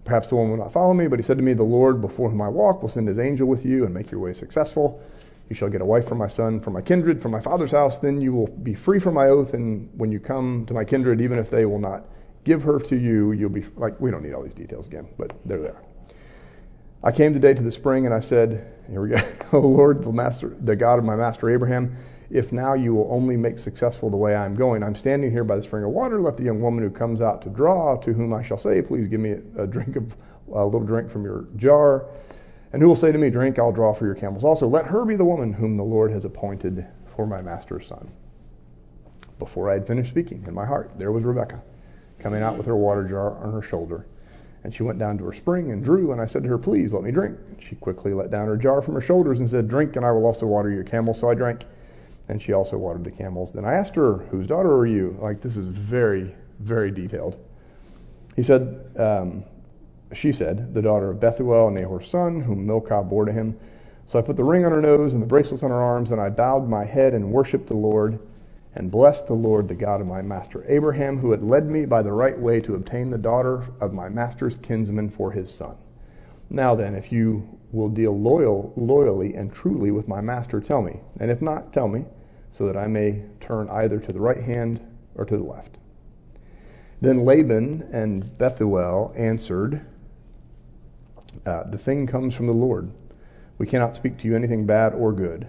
Perhaps 0.05 0.31
the 0.31 0.37
woman 0.37 0.53
will 0.53 0.64
not 0.64 0.73
follow 0.73 0.94
me, 0.94 1.08
but 1.08 1.19
he 1.19 1.23
said 1.23 1.37
to 1.37 1.43
me, 1.43 1.53
The 1.53 1.62
Lord 1.62 2.00
before 2.00 2.31
whom 2.31 2.41
I 2.41 2.49
walk 2.49 2.82
will 2.82 2.88
send 2.88 3.06
his 3.06 3.19
angel 3.19 3.46
with 3.46 3.64
you 3.64 3.85
and 3.85 3.93
make 3.93 4.11
your 4.11 4.20
way 4.20 4.32
successful. 4.32 5.03
You 5.50 5.56
shall 5.56 5.69
get 5.69 5.81
a 5.81 5.85
wife 5.85 6.06
for 6.06 6.14
my 6.14 6.29
son, 6.29 6.61
from 6.61 6.75
my 6.75 6.81
kindred, 6.81 7.20
from 7.20 7.32
my 7.32 7.41
father's 7.41 7.73
house. 7.73 7.99
Then 7.99 8.20
you 8.20 8.32
will 8.32 8.47
be 8.47 8.73
free 8.73 9.00
from 9.00 9.14
my 9.14 9.26
oath. 9.26 9.52
And 9.52 9.91
when 9.99 10.12
you 10.12 10.20
come 10.20 10.64
to 10.67 10.73
my 10.73 10.85
kindred, 10.85 11.20
even 11.20 11.38
if 11.38 11.50
they 11.50 11.67
will 11.67 11.81
not 11.81 12.05
give 12.44 12.62
her 12.62 12.79
to 12.79 12.97
you, 12.97 13.32
you'll 13.32 13.50
be 13.50 13.64
like, 13.75 14.00
we 14.00 14.12
don't 14.12 14.23
need 14.23 14.32
all 14.32 14.44
these 14.44 14.55
details 14.55 14.87
again, 14.87 15.08
but 15.19 15.32
they're 15.44 15.61
there. 15.61 15.82
I 17.02 17.11
came 17.11 17.35
today 17.35 17.52
to 17.52 17.62
the 17.62 17.73
spring 17.73 18.06
and 18.06 18.14
I 18.14 18.20
said, 18.20 18.75
Here 18.88 19.02
we 19.02 19.08
go. 19.08 19.20
oh 19.52 19.58
Lord, 19.58 20.05
the 20.05 20.12
master, 20.12 20.56
the 20.61 20.76
God 20.76 21.00
of 21.00 21.05
my 21.05 21.17
master 21.17 21.50
Abraham, 21.50 21.96
if 22.31 22.53
now 22.53 22.75
you 22.75 22.94
will 22.94 23.12
only 23.12 23.37
make 23.37 23.58
successful 23.58 24.08
the 24.08 24.17
way 24.17 24.37
I'm 24.37 24.55
going. 24.55 24.85
I'm 24.85 24.94
standing 24.94 25.32
here 25.32 25.43
by 25.43 25.56
the 25.56 25.64
spring 25.64 25.82
of 25.82 25.91
water. 25.91 26.20
Let 26.20 26.37
the 26.37 26.44
young 26.44 26.61
woman 26.61 26.85
who 26.85 26.91
comes 26.91 27.20
out 27.20 27.43
to 27.43 27.49
draw, 27.49 27.96
to 27.96 28.12
whom 28.12 28.32
I 28.32 28.44
shall 28.44 28.58
say, 28.58 28.82
Please 28.82 29.08
give 29.08 29.20
me 29.20 29.38
a 29.56 29.67
drink 29.67 29.96
of 29.96 30.14
a 30.53 30.64
little 30.64 30.87
drink 30.87 31.11
from 31.11 31.25
your 31.25 31.49
jar. 31.56 32.06
And 32.72 32.81
who 32.81 32.88
will 32.88 32.96
say 32.96 33.12
to 33.12 33.19
me, 33.19 33.31
Drink, 33.31 33.58
I'll 33.58 33.72
draw 33.72 33.93
for 33.93 34.06
your 34.06 34.14
camels. 34.14 34.44
Also, 34.44 34.67
let 34.67 34.87
her 34.87 35.05
be 35.05 35.17
the 35.17 35.25
woman 35.25 35.52
whom 35.52 35.76
the 35.76 35.82
Lord 35.82 36.11
has 36.12 36.25
appointed 36.25 36.87
for 37.17 37.26
my 37.26 37.43
master's 37.43 37.87
son. 37.87 38.11
Before 39.38 39.70
I 39.70 39.75
had 39.75 39.87
finished 39.87 40.11
speaking 40.11 40.44
in 40.46 40.55
my 40.55 40.67
heart, 40.67 40.93
there 40.96 41.12
was 41.12 41.25
Rebekah 41.25 41.62
coming 42.19 42.43
out 42.43 42.56
with 42.56 42.67
her 42.67 42.76
water 42.76 43.05
jar 43.08 43.37
on 43.43 43.52
her 43.52 43.62
shoulder. 43.62 44.06
And 44.62 44.75
she 44.75 44.82
went 44.82 44.99
down 44.99 45.17
to 45.19 45.25
her 45.25 45.32
spring 45.32 45.72
and 45.72 45.82
drew, 45.82 46.12
and 46.12 46.20
I 46.20 46.26
said 46.26 46.43
to 46.43 46.49
her, 46.50 46.58
Please 46.58 46.93
let 46.93 47.02
me 47.02 47.11
drink. 47.11 47.38
She 47.61 47.76
quickly 47.76 48.12
let 48.12 48.31
down 48.31 48.46
her 48.46 48.56
jar 48.56 48.82
from 48.82 48.94
her 48.94 49.00
shoulders 49.00 49.38
and 49.38 49.49
said, 49.49 49.69
Drink, 49.69 49.96
and 49.96 50.05
I 50.05 50.12
will 50.12 50.26
also 50.26 50.46
water 50.46 50.70
your 50.70 50.84
camels. 50.84 51.19
So 51.19 51.31
I 51.31 51.34
drank 51.34 51.64
and 52.31 52.40
she 52.40 52.52
also 52.52 52.78
watered 52.78 53.02
the 53.02 53.11
camels. 53.11 53.52
Then 53.52 53.64
I 53.64 53.75
asked 53.75 53.96
her, 53.96 54.19
Whose 54.31 54.46
daughter 54.46 54.72
are 54.72 54.87
you? 54.87 55.17
Like, 55.20 55.40
this 55.40 55.56
is 55.56 55.67
very, 55.67 56.32
very 56.61 56.93
detailed. 56.93 57.37
He 58.37 58.44
said, 58.44 58.88
um, 58.96 59.43
She 60.12 60.33
said, 60.33 60.75
The 60.75 60.83
daughter 60.83 61.11
of 61.11 61.21
Bethuel 61.21 61.71
Nahor's 61.71 62.09
son, 62.09 62.41
whom 62.41 62.67
Milcah 62.67 63.05
bore 63.05 63.25
to 63.25 63.33
him. 63.33 63.59
So 64.07 64.19
I 64.19 64.23
put 64.23 64.37
the 64.37 64.45
ring 64.45 64.65
on 64.65 64.73
her 64.73 64.83
nose 64.83 65.12
and 65.12 65.23
the 65.23 65.27
bracelets 65.27 65.62
on 65.62 65.71
her 65.71 65.77
arms, 65.77 66.11
and 66.11 66.21
I 66.21 66.31
bowed 66.31 66.69
my 66.69 66.85
head 66.85 67.15
and 67.15 67.31
worshipped 67.31 67.69
the 67.69 67.75
Lord 67.75 68.19
and 68.75 68.91
blessed 68.91 69.27
the 69.27 69.35
Lord, 69.35 69.69
the 69.69 69.75
God 69.75 70.01
of 70.01 70.07
my 70.07 70.23
master 70.23 70.65
Abraham, 70.69 71.19
who 71.19 71.31
had 71.31 71.43
led 71.43 71.71
me 71.71 71.87
by 71.87 72.03
the 72.03 72.12
right 72.12 72.39
way 72.39 72.61
to 72.61 72.75
obtain 72.75 73.11
the 73.11 73.19
daughter 73.19 73.67
of 73.81 73.93
my 73.93 74.09
master's 74.09 74.57
kinsman 74.57 75.11
for 75.11 75.33
his 75.33 75.53
son. 75.53 75.77
Now 76.49 76.75
then, 76.75 76.95
if 76.95 77.13
you 77.13 77.59
will 77.73 77.89
deal 77.89 78.19
loyal, 78.19 78.73
loyally 78.77 79.35
and 79.35 79.53
truly 79.53 79.91
with 79.91 80.09
my 80.09 80.21
master, 80.21 80.61
tell 80.61 80.83
me. 80.83 81.01
And 81.19 81.31
if 81.31 81.41
not, 81.41 81.73
tell 81.73 81.89
me 81.89 82.06
so 82.51 82.67
that 82.67 82.77
I 82.77 82.89
may 82.89 83.23
turn 83.41 83.69
either 83.71 84.01
to 84.01 84.13
the 84.13 84.21
right 84.21 84.43
hand 84.43 84.81
or 85.15 85.25
to 85.25 85.37
the 85.37 85.43
left. 85.43 85.79
Then 87.01 87.25
Laban 87.25 87.89
and 87.93 88.37
Bethuel 88.37 89.13
answered, 89.17 89.87
uh, 91.47 91.65
The 91.65 91.79
thing 91.79 92.06
comes 92.06 92.35
from 92.35 92.47
the 92.47 92.53
Lord. 92.53 92.91
We 93.59 93.67
cannot 93.67 93.97
speak 93.97 94.19
to 94.19 94.27
you 94.27 94.35
anything 94.35 94.67
bad 94.67 94.94
or 94.94 95.12
good. 95.12 95.49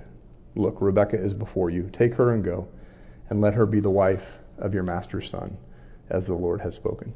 Look, 0.56 0.82
Rebekah 0.82 1.18
is 1.18 1.34
before 1.34 1.70
you. 1.70 1.90
Take 1.94 2.16
her 2.16 2.32
and 2.32 2.44
go, 2.44 2.68
and 3.30 3.40
let 3.40 3.56
her 3.56 3.66
be 3.66 3.80
the 3.80 3.90
wife 3.90 4.40
of 4.58 4.74
your 4.74 4.84
master's 4.84 5.30
son, 5.30 5.58
as 6.10 6.26
the 6.26 6.34
Lord 6.34 6.62
has 6.62 6.76
spoken. 6.76 7.14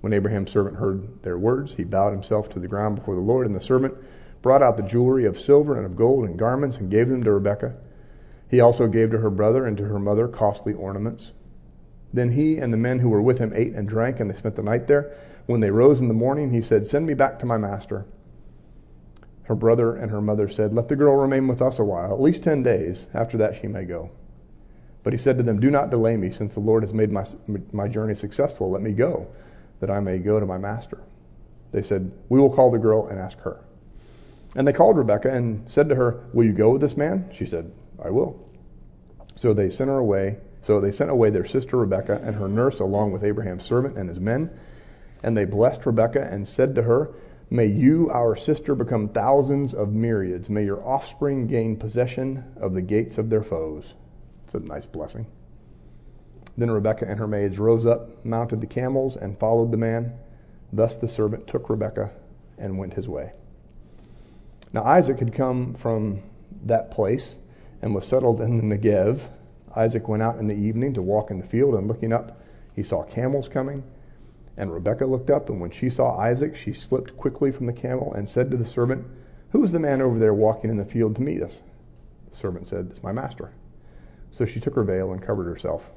When 0.00 0.12
Abraham's 0.12 0.52
servant 0.52 0.76
heard 0.76 1.22
their 1.22 1.38
words, 1.38 1.74
he 1.74 1.84
bowed 1.84 2.12
himself 2.12 2.48
to 2.50 2.60
the 2.60 2.68
ground 2.68 2.96
before 2.96 3.14
the 3.14 3.20
Lord, 3.20 3.46
and 3.46 3.56
the 3.56 3.60
servant 3.60 3.94
brought 4.42 4.62
out 4.62 4.76
the 4.76 4.82
jewelry 4.82 5.24
of 5.24 5.40
silver 5.40 5.76
and 5.76 5.84
of 5.84 5.96
gold 5.96 6.24
and 6.24 6.38
garments 6.38 6.76
and 6.76 6.90
gave 6.90 7.08
them 7.08 7.24
to 7.24 7.32
Rebekah. 7.32 7.74
He 8.48 8.60
also 8.60 8.86
gave 8.86 9.10
to 9.10 9.18
her 9.18 9.30
brother 9.30 9.66
and 9.66 9.76
to 9.76 9.84
her 9.84 9.98
mother 9.98 10.28
costly 10.28 10.72
ornaments. 10.72 11.34
Then 12.12 12.30
he 12.32 12.58
and 12.58 12.72
the 12.72 12.78
men 12.78 13.00
who 13.00 13.10
were 13.10 13.20
with 13.20 13.38
him 13.38 13.52
ate 13.54 13.74
and 13.74 13.88
drank, 13.88 14.20
and 14.20 14.30
they 14.30 14.34
spent 14.34 14.56
the 14.56 14.62
night 14.62 14.86
there. 14.86 15.14
When 15.48 15.60
they 15.60 15.70
rose 15.70 15.98
in 15.98 16.08
the 16.08 16.14
morning, 16.14 16.52
he 16.52 16.60
said, 16.60 16.86
Send 16.86 17.06
me 17.06 17.14
back 17.14 17.38
to 17.38 17.46
my 17.46 17.56
master. 17.56 18.04
Her 19.44 19.54
brother 19.54 19.96
and 19.96 20.10
her 20.10 20.20
mother 20.20 20.46
said, 20.46 20.74
Let 20.74 20.88
the 20.88 20.94
girl 20.94 21.16
remain 21.16 21.48
with 21.48 21.62
us 21.62 21.78
a 21.78 21.84
while, 21.84 22.12
at 22.12 22.20
least 22.20 22.42
ten 22.42 22.62
days. 22.62 23.06
After 23.14 23.38
that, 23.38 23.58
she 23.58 23.66
may 23.66 23.86
go. 23.86 24.10
But 25.02 25.14
he 25.14 25.18
said 25.18 25.38
to 25.38 25.42
them, 25.42 25.58
Do 25.58 25.70
not 25.70 25.88
delay 25.88 26.18
me, 26.18 26.30
since 26.30 26.52
the 26.52 26.60
Lord 26.60 26.82
has 26.82 26.92
made 26.92 27.10
my, 27.10 27.24
my 27.72 27.88
journey 27.88 28.14
successful. 28.14 28.70
Let 28.70 28.82
me 28.82 28.92
go, 28.92 29.26
that 29.80 29.90
I 29.90 30.00
may 30.00 30.18
go 30.18 30.38
to 30.38 30.44
my 30.44 30.58
master. 30.58 31.00
They 31.72 31.80
said, 31.80 32.12
We 32.28 32.38
will 32.38 32.54
call 32.54 32.70
the 32.70 32.76
girl 32.76 33.06
and 33.06 33.18
ask 33.18 33.38
her. 33.38 33.64
And 34.54 34.68
they 34.68 34.74
called 34.74 34.98
Rebekah 34.98 35.30
and 35.30 35.66
said 35.66 35.88
to 35.88 35.94
her, 35.94 36.26
Will 36.34 36.44
you 36.44 36.52
go 36.52 36.72
with 36.72 36.82
this 36.82 36.94
man? 36.94 37.30
She 37.32 37.46
said, 37.46 37.72
I 38.04 38.10
will. 38.10 38.38
So 39.34 39.54
they 39.54 39.70
sent 39.70 39.88
her 39.88 39.96
away. 39.96 40.40
So 40.60 40.78
they 40.78 40.92
sent 40.92 41.08
away 41.08 41.30
their 41.30 41.46
sister 41.46 41.78
Rebekah 41.78 42.20
and 42.22 42.36
her 42.36 42.48
nurse 42.48 42.80
along 42.80 43.12
with 43.12 43.24
Abraham's 43.24 43.64
servant 43.64 43.96
and 43.96 44.10
his 44.10 44.20
men. 44.20 44.50
And 45.22 45.36
they 45.36 45.44
blessed 45.44 45.84
Rebekah 45.84 46.28
and 46.30 46.46
said 46.46 46.74
to 46.74 46.82
her, 46.82 47.10
May 47.50 47.66
you, 47.66 48.10
our 48.10 48.36
sister, 48.36 48.74
become 48.74 49.08
thousands 49.08 49.72
of 49.72 49.92
myriads. 49.92 50.50
May 50.50 50.64
your 50.64 50.84
offspring 50.86 51.46
gain 51.46 51.76
possession 51.76 52.44
of 52.60 52.74
the 52.74 52.82
gates 52.82 53.16
of 53.16 53.30
their 53.30 53.42
foes. 53.42 53.94
It's 54.44 54.54
a 54.54 54.60
nice 54.60 54.86
blessing. 54.86 55.26
Then 56.58 56.70
Rebekah 56.70 57.06
and 57.08 57.18
her 57.18 57.26
maids 57.26 57.58
rose 57.58 57.86
up, 57.86 58.24
mounted 58.24 58.60
the 58.60 58.66
camels, 58.66 59.16
and 59.16 59.38
followed 59.38 59.70
the 59.72 59.78
man. 59.78 60.18
Thus 60.72 60.96
the 60.96 61.08
servant 61.08 61.46
took 61.46 61.70
Rebekah 61.70 62.10
and 62.58 62.78
went 62.78 62.94
his 62.94 63.08
way. 63.08 63.32
Now 64.72 64.84
Isaac 64.84 65.20
had 65.20 65.32
come 65.32 65.74
from 65.74 66.22
that 66.64 66.90
place 66.90 67.36
and 67.80 67.94
was 67.94 68.06
settled 68.06 68.40
in 68.40 68.58
the 68.58 68.76
Negev. 68.76 69.20
Isaac 69.74 70.08
went 70.08 70.22
out 70.22 70.38
in 70.38 70.48
the 70.48 70.56
evening 70.56 70.92
to 70.94 71.02
walk 71.02 71.30
in 71.30 71.38
the 71.38 71.46
field, 71.46 71.74
and 71.74 71.86
looking 71.86 72.12
up, 72.12 72.42
he 72.74 72.82
saw 72.82 73.04
camels 73.04 73.48
coming. 73.48 73.84
And 74.58 74.72
Rebekah 74.72 75.06
looked 75.06 75.30
up, 75.30 75.48
and 75.48 75.60
when 75.60 75.70
she 75.70 75.88
saw 75.88 76.18
Isaac, 76.18 76.56
she 76.56 76.72
slipped 76.72 77.16
quickly 77.16 77.52
from 77.52 77.66
the 77.66 77.72
camel 77.72 78.12
and 78.12 78.28
said 78.28 78.50
to 78.50 78.56
the 78.56 78.66
servant, 78.66 79.06
Who 79.50 79.62
is 79.62 79.70
the 79.70 79.78
man 79.78 80.02
over 80.02 80.18
there 80.18 80.34
walking 80.34 80.68
in 80.68 80.76
the 80.76 80.84
field 80.84 81.14
to 81.16 81.22
meet 81.22 81.40
us? 81.40 81.62
The 82.28 82.36
servant 82.36 82.66
said, 82.66 82.88
It's 82.90 83.02
my 83.02 83.12
master. 83.12 83.52
So 84.32 84.44
she 84.44 84.58
took 84.58 84.74
her 84.74 84.82
veil 84.82 85.12
and 85.12 85.22
covered 85.22 85.44
herself. 85.44 85.88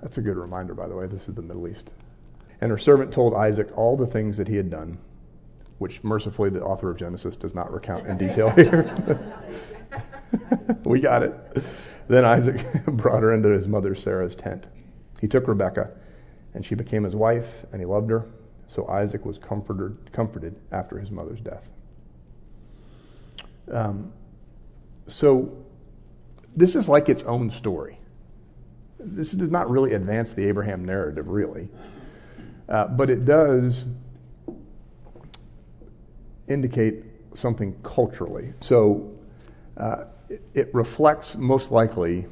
That's 0.00 0.16
a 0.16 0.22
good 0.22 0.38
reminder, 0.38 0.72
by 0.72 0.88
the 0.88 0.96
way. 0.96 1.06
This 1.06 1.28
is 1.28 1.34
the 1.34 1.42
Middle 1.42 1.68
East. 1.68 1.92
And 2.62 2.70
her 2.70 2.78
servant 2.78 3.12
told 3.12 3.34
Isaac 3.34 3.68
all 3.76 3.98
the 3.98 4.06
things 4.06 4.38
that 4.38 4.48
he 4.48 4.56
had 4.56 4.70
done, 4.70 4.96
which 5.76 6.02
mercifully 6.02 6.48
the 6.48 6.64
author 6.64 6.90
of 6.90 6.96
Genesis 6.96 7.36
does 7.36 7.54
not 7.54 7.70
recount 7.70 8.06
in 8.06 8.16
detail 8.16 8.48
here. 8.56 9.30
we 10.84 11.00
got 11.00 11.22
it. 11.22 11.34
Then 12.08 12.24
Isaac 12.24 12.64
brought 12.86 13.22
her 13.22 13.34
into 13.34 13.50
his 13.50 13.68
mother 13.68 13.94
Sarah's 13.94 14.34
tent. 14.34 14.68
He 15.20 15.28
took 15.28 15.46
Rebekah, 15.46 15.90
and 16.54 16.64
she 16.64 16.74
became 16.74 17.04
his 17.04 17.16
wife, 17.16 17.64
and 17.72 17.80
he 17.80 17.86
loved 17.86 18.10
her. 18.10 18.26
So 18.68 18.86
Isaac 18.88 19.24
was 19.24 19.38
comforted, 19.38 20.12
comforted 20.12 20.56
after 20.72 20.98
his 20.98 21.10
mother's 21.10 21.40
death. 21.40 21.68
Um, 23.70 24.12
so 25.06 25.56
this 26.56 26.74
is 26.74 26.88
like 26.88 27.08
its 27.08 27.22
own 27.24 27.50
story. 27.50 27.98
This 28.98 29.32
does 29.32 29.50
not 29.50 29.68
really 29.68 29.92
advance 29.92 30.32
the 30.32 30.46
Abraham 30.46 30.84
narrative, 30.84 31.28
really. 31.28 31.68
Uh, 32.68 32.86
but 32.88 33.10
it 33.10 33.24
does 33.24 33.84
indicate 36.48 37.04
something 37.34 37.76
culturally. 37.82 38.52
So 38.60 39.12
uh, 39.76 40.04
it, 40.28 40.42
it, 40.54 40.74
reflects 40.74 41.36
most 41.36 41.70
likely 41.70 42.26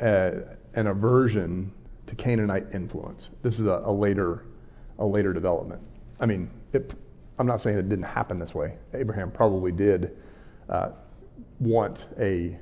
uh, 0.00 0.30
an 0.74 0.86
aversion 0.86 1.72
to 2.08 2.16
Canaanite 2.16 2.66
influence. 2.72 3.30
This 3.42 3.60
is 3.60 3.66
a, 3.66 3.82
a 3.84 3.92
later, 3.92 4.44
a 4.98 5.06
later 5.06 5.32
development. 5.32 5.82
I 6.18 6.26
mean, 6.26 6.50
it, 6.72 6.94
I'm 7.38 7.46
not 7.46 7.60
saying 7.60 7.78
it 7.78 7.88
didn't 7.88 8.04
happen 8.04 8.38
this 8.38 8.54
way. 8.54 8.76
Abraham 8.94 9.30
probably 9.30 9.72
did 9.72 10.16
uh, 10.68 10.90
want 11.60 12.06
a, 12.18 12.58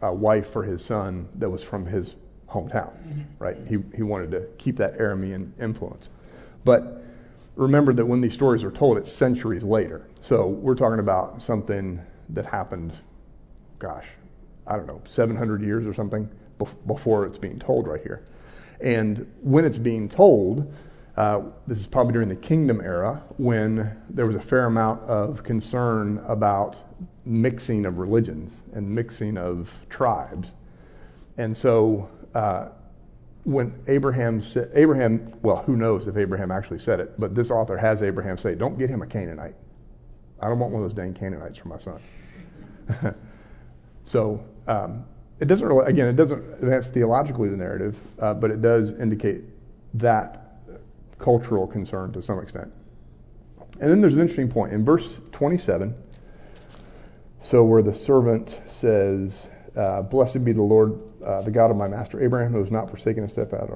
a 0.00 0.14
wife 0.14 0.50
for 0.50 0.62
his 0.62 0.84
son 0.84 1.28
that 1.34 1.50
was 1.50 1.62
from 1.62 1.84
his 1.84 2.14
hometown, 2.48 2.96
mm-hmm. 2.96 3.20
right? 3.38 3.56
He, 3.68 3.78
he 3.94 4.02
wanted 4.02 4.30
to 4.30 4.46
keep 4.56 4.76
that 4.76 4.98
Aramean 4.98 5.50
influence. 5.60 6.08
But 6.64 7.02
remember 7.56 7.92
that 7.92 8.06
when 8.06 8.20
these 8.20 8.34
stories 8.34 8.64
are 8.64 8.70
told, 8.70 8.98
it's 8.98 9.10
centuries 9.10 9.64
later. 9.64 10.06
So 10.20 10.46
we're 10.46 10.74
talking 10.74 11.00
about 11.00 11.42
something 11.42 12.00
that 12.30 12.46
happened, 12.46 12.92
gosh, 13.78 14.06
I 14.66 14.76
don't 14.76 14.86
know, 14.86 15.02
700 15.06 15.62
years 15.62 15.86
or 15.86 15.92
something 15.92 16.30
before 16.86 17.26
it's 17.26 17.38
being 17.38 17.58
told 17.58 17.88
right 17.88 18.02
here. 18.02 18.24
And 18.82 19.30
when 19.42 19.64
it's 19.64 19.78
being 19.78 20.08
told, 20.08 20.72
uh, 21.16 21.42
this 21.66 21.78
is 21.78 21.86
probably 21.86 22.12
during 22.12 22.28
the 22.28 22.36
kingdom 22.36 22.80
era 22.80 23.22
when 23.36 23.96
there 24.08 24.26
was 24.26 24.36
a 24.36 24.40
fair 24.40 24.66
amount 24.66 25.02
of 25.02 25.42
concern 25.42 26.22
about 26.26 26.78
mixing 27.24 27.84
of 27.84 27.98
religions 27.98 28.62
and 28.72 28.88
mixing 28.88 29.36
of 29.36 29.70
tribes. 29.88 30.54
And 31.36 31.56
so 31.56 32.08
uh, 32.34 32.68
when 33.44 33.74
Abraham 33.88 34.40
said, 34.40 34.70
Abraham, 34.74 35.32
well, 35.42 35.58
who 35.58 35.76
knows 35.76 36.06
if 36.06 36.16
Abraham 36.16 36.50
actually 36.50 36.78
said 36.78 37.00
it, 37.00 37.18
but 37.18 37.34
this 37.34 37.50
author 37.50 37.76
has 37.76 38.02
Abraham 38.02 38.38
say, 38.38 38.54
don't 38.54 38.78
get 38.78 38.88
him 38.88 39.02
a 39.02 39.06
Canaanite. 39.06 39.54
I 40.40 40.48
don't 40.48 40.58
want 40.58 40.72
one 40.72 40.82
of 40.82 40.88
those 40.88 40.96
dang 40.96 41.14
Canaanites 41.14 41.58
for 41.58 41.68
my 41.68 41.78
son. 41.78 42.00
so 44.06 44.44
um, 44.66 45.04
it 45.40 45.46
doesn't 45.46 45.66
really, 45.66 45.86
again, 45.86 46.06
it 46.06 46.16
doesn't 46.16 46.42
advance 46.54 46.88
theologically 46.88 47.48
the 47.48 47.56
narrative, 47.56 47.96
uh, 48.18 48.34
but 48.34 48.50
it 48.50 48.60
does 48.60 48.92
indicate 49.00 49.42
that 49.94 50.58
cultural 51.18 51.66
concern 51.66 52.12
to 52.12 52.22
some 52.22 52.38
extent. 52.38 52.70
And 53.80 53.90
then 53.90 54.02
there's 54.02 54.14
an 54.14 54.20
interesting 54.20 54.50
point. 54.50 54.72
In 54.72 54.84
verse 54.84 55.22
27, 55.32 55.94
so 57.40 57.64
where 57.64 57.82
the 57.82 57.94
servant 57.94 58.60
says, 58.66 59.48
uh, 59.74 60.02
Blessed 60.02 60.44
be 60.44 60.52
the 60.52 60.62
Lord, 60.62 61.00
uh, 61.24 61.40
the 61.40 61.50
God 61.50 61.70
of 61.70 61.76
my 61.78 61.88
master 61.88 62.22
Abraham, 62.22 62.52
who 62.52 62.60
has 62.60 62.70
not 62.70 62.90
forsaken 62.90 63.24
a 63.24 63.28
step 63.28 63.54
out. 63.54 63.70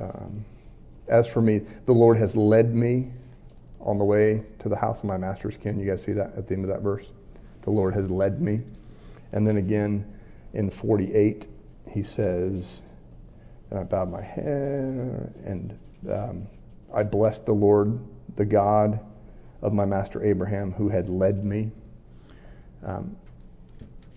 Um, 0.00 0.44
as 1.08 1.28
for 1.28 1.42
me, 1.42 1.60
the 1.84 1.92
Lord 1.92 2.16
has 2.16 2.34
led 2.34 2.74
me 2.74 3.10
on 3.80 3.98
the 3.98 4.04
way 4.04 4.42
to 4.60 4.70
the 4.70 4.76
house 4.76 5.00
of 5.00 5.04
my 5.04 5.18
master's 5.18 5.58
kin. 5.58 5.78
You 5.78 5.84
guys 5.84 6.02
see 6.02 6.12
that 6.12 6.34
at 6.34 6.48
the 6.48 6.54
end 6.54 6.64
of 6.64 6.70
that 6.70 6.80
verse? 6.80 7.10
The 7.62 7.70
Lord 7.70 7.92
has 7.94 8.10
led 8.10 8.40
me. 8.40 8.62
And 9.32 9.46
then 9.46 9.58
again 9.58 10.06
in 10.52 10.70
48, 10.70 11.46
he 11.90 12.02
says, 12.02 12.82
and 13.70 13.80
I 13.80 13.84
bowed 13.84 14.10
my 14.10 14.22
head 14.22 15.32
and 15.44 15.78
um, 16.10 16.46
I 16.92 17.02
blessed 17.04 17.46
the 17.46 17.52
Lord, 17.52 17.98
the 18.36 18.44
God 18.44 19.00
of 19.62 19.72
my 19.72 19.84
master 19.84 20.22
Abraham, 20.24 20.72
who 20.72 20.88
had 20.88 21.08
led 21.08 21.44
me. 21.44 21.70
Um, 22.84 23.16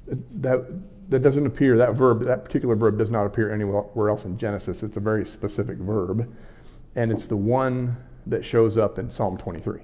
that, 0.07 0.65
that 1.09 1.19
doesn't 1.19 1.45
appear, 1.45 1.77
that 1.77 1.93
verb, 1.93 2.23
that 2.25 2.43
particular 2.43 2.75
verb 2.75 2.97
does 2.97 3.09
not 3.09 3.25
appear 3.25 3.53
anywhere 3.53 4.09
else 4.09 4.25
in 4.25 4.37
Genesis. 4.37 4.83
It's 4.83 4.97
a 4.97 5.01
very 5.01 5.25
specific 5.25 5.77
verb, 5.77 6.33
and 6.95 7.11
it's 7.11 7.27
the 7.27 7.37
one 7.37 7.95
that 8.25 8.43
shows 8.43 8.77
up 8.77 8.97
in 8.97 9.09
Psalm 9.09 9.37
23. 9.37 9.81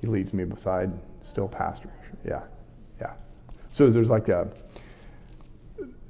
He 0.00 0.06
leads 0.06 0.32
me 0.32 0.44
beside 0.44 0.92
still 1.22 1.48
pastures. 1.48 1.92
Yeah, 2.24 2.42
yeah. 3.00 3.14
So 3.70 3.90
there's 3.90 4.10
like 4.10 4.28
a, 4.28 4.48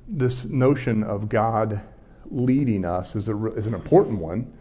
this 0.09 0.45
notion 0.45 1.03
of 1.03 1.29
God 1.29 1.81
leading 2.31 2.85
us 2.85 3.15
is, 3.15 3.29
a, 3.29 3.47
is 3.53 3.67
an 3.67 3.75
important 3.75 4.19
one. 4.19 4.53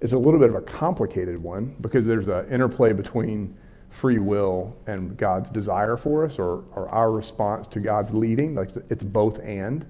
It's 0.00 0.12
a 0.12 0.18
little 0.18 0.40
bit 0.40 0.50
of 0.50 0.56
a 0.56 0.60
complicated 0.60 1.42
one 1.42 1.76
because 1.80 2.04
there's 2.04 2.28
an 2.28 2.48
interplay 2.50 2.92
between 2.92 3.56
free 3.90 4.18
will 4.18 4.76
and 4.86 5.16
God's 5.16 5.50
desire 5.50 5.96
for 5.96 6.24
us 6.24 6.38
or, 6.38 6.64
or 6.72 6.88
our 6.88 7.12
response 7.12 7.66
to 7.68 7.80
God's 7.80 8.12
leading. 8.12 8.54
Like 8.54 8.70
it's 8.90 9.04
both 9.04 9.38
and. 9.38 9.86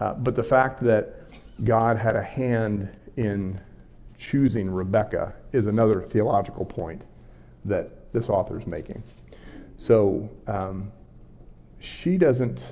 Uh, 0.00 0.14
but 0.14 0.34
the 0.34 0.42
fact 0.42 0.82
that 0.84 1.24
God 1.64 1.96
had 1.96 2.16
a 2.16 2.22
hand 2.22 2.96
in 3.16 3.60
choosing 4.18 4.70
Rebecca 4.70 5.34
is 5.52 5.66
another 5.66 6.02
theological 6.02 6.64
point 6.64 7.02
that 7.64 8.12
this 8.12 8.28
author 8.28 8.58
is 8.58 8.66
making. 8.66 9.02
So 9.76 10.28
um, 10.46 10.92
she 11.78 12.16
doesn't 12.18 12.64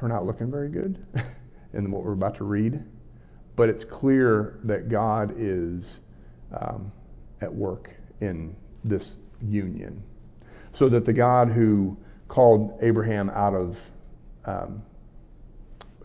turn 0.00 0.10
out 0.10 0.24
looking 0.24 0.50
very 0.50 0.70
good 0.70 1.04
in 1.74 1.90
what 1.90 2.02
we're 2.02 2.12
about 2.12 2.34
to 2.36 2.44
read, 2.44 2.82
but 3.54 3.68
it's 3.68 3.84
clear 3.84 4.58
that 4.64 4.88
God 4.88 5.34
is 5.36 6.00
um, 6.58 6.90
at 7.42 7.52
work 7.52 7.90
in 8.20 8.56
this 8.82 9.16
union. 9.42 10.02
So 10.72 10.88
that 10.88 11.04
the 11.04 11.12
God 11.12 11.50
who 11.50 11.98
called 12.28 12.78
Abraham 12.80 13.28
out 13.30 13.54
of 13.54 13.78
um, 14.46 14.82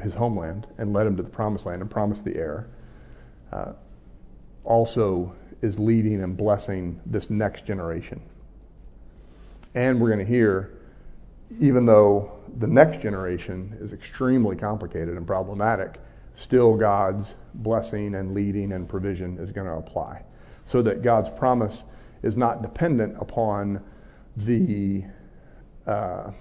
his 0.01 0.13
homeland 0.13 0.67
and 0.77 0.91
led 0.91 1.07
him 1.07 1.15
to 1.15 1.23
the 1.23 1.29
promised 1.29 1.65
land 1.65 1.81
and 1.81 1.89
promised 1.89 2.25
the 2.25 2.35
heir 2.35 2.67
uh, 3.53 3.73
also 4.65 5.33
is 5.61 5.79
leading 5.79 6.21
and 6.21 6.35
blessing 6.35 6.99
this 7.05 7.29
next 7.29 7.65
generation. 7.65 8.21
And 9.73 10.01
we're 10.01 10.09
going 10.09 10.19
to 10.19 10.25
hear, 10.25 10.74
even 11.59 11.85
though 11.85 12.31
the 12.57 12.67
next 12.67 13.01
generation 13.01 13.77
is 13.79 13.93
extremely 13.93 14.55
complicated 14.55 15.15
and 15.15 15.27
problematic, 15.27 15.99
still 16.33 16.75
God's 16.75 17.35
blessing 17.53 18.15
and 18.15 18.33
leading 18.33 18.73
and 18.73 18.87
provision 18.87 19.37
is 19.37 19.51
going 19.51 19.67
to 19.67 19.73
apply. 19.73 20.23
So 20.65 20.81
that 20.81 21.01
God's 21.01 21.29
promise 21.29 21.83
is 22.23 22.35
not 22.35 22.61
dependent 22.61 23.15
upon 23.19 23.83
the 24.35 25.03
uh, 25.85 26.31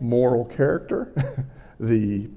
moral 0.00 0.44
character, 0.44 1.12
the, 1.80 2.30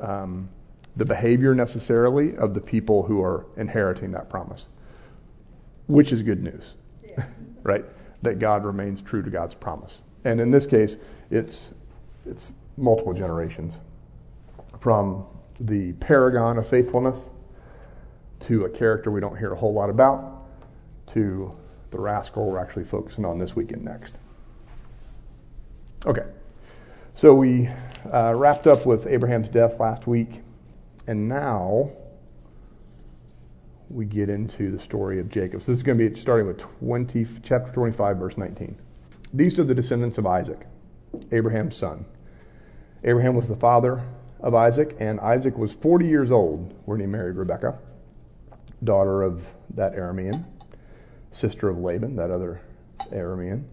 um, 0.00 0.48
the 0.96 1.04
behavior 1.04 1.54
necessarily 1.54 2.36
of 2.36 2.54
the 2.54 2.60
people 2.60 3.04
who 3.04 3.22
are 3.22 3.46
inheriting 3.56 4.10
that 4.12 4.28
promise, 4.28 4.66
which 5.86 6.12
is 6.12 6.22
good 6.22 6.42
news, 6.42 6.74
yeah. 7.06 7.24
right? 7.62 7.84
That 8.22 8.38
God 8.38 8.64
remains 8.64 9.00
true 9.00 9.22
to 9.22 9.30
God's 9.30 9.54
promise. 9.54 10.02
And 10.24 10.40
in 10.40 10.50
this 10.50 10.66
case, 10.66 10.96
it's, 11.30 11.72
it's 12.26 12.52
multiple 12.76 13.14
generations 13.14 13.80
from 14.78 15.26
the 15.58 15.92
paragon 15.94 16.58
of 16.58 16.66
faithfulness 16.66 17.30
to 18.40 18.64
a 18.64 18.68
character 18.68 19.10
we 19.10 19.20
don't 19.20 19.36
hear 19.36 19.52
a 19.52 19.56
whole 19.56 19.72
lot 19.72 19.90
about 19.90 20.46
to 21.06 21.54
the 21.90 21.98
rascal 21.98 22.46
we're 22.46 22.58
actually 22.58 22.84
focusing 22.84 23.24
on 23.24 23.38
this 23.38 23.54
weekend 23.54 23.84
next. 23.84 24.16
Okay, 26.06 26.24
so 27.14 27.34
we 27.34 27.68
uh, 28.10 28.32
wrapped 28.34 28.66
up 28.66 28.86
with 28.86 29.06
Abraham's 29.06 29.50
death 29.50 29.78
last 29.78 30.06
week, 30.06 30.40
and 31.06 31.28
now 31.28 31.90
we 33.90 34.06
get 34.06 34.30
into 34.30 34.70
the 34.70 34.78
story 34.78 35.18
of 35.18 35.28
Jacob. 35.28 35.62
So 35.62 35.72
this 35.72 35.78
is 35.78 35.82
going 35.82 35.98
to 35.98 36.08
be 36.08 36.18
starting 36.18 36.46
with 36.46 36.58
20, 36.58 37.26
chapter 37.42 37.70
25, 37.72 38.16
verse 38.16 38.38
19. 38.38 38.78
These 39.32 39.58
are 39.58 39.64
the 39.64 39.74
descendants 39.74 40.18
of 40.18 40.26
Isaac, 40.26 40.66
Abraham's 41.32 41.76
son. 41.76 42.04
Abraham 43.04 43.34
was 43.34 43.48
the 43.48 43.56
father 43.56 44.02
of 44.40 44.54
Isaac, 44.54 44.96
and 44.98 45.20
Isaac 45.20 45.56
was 45.56 45.72
40 45.74 46.06
years 46.06 46.30
old 46.30 46.74
when 46.84 47.00
he 47.00 47.06
married 47.06 47.36
Rebekah, 47.36 47.78
daughter 48.82 49.22
of 49.22 49.42
that 49.74 49.94
Aramean 49.94 50.44
sister 51.30 51.68
of 51.68 51.78
Laban, 51.78 52.16
that 52.16 52.30
other 52.30 52.60
Aramean. 53.12 53.64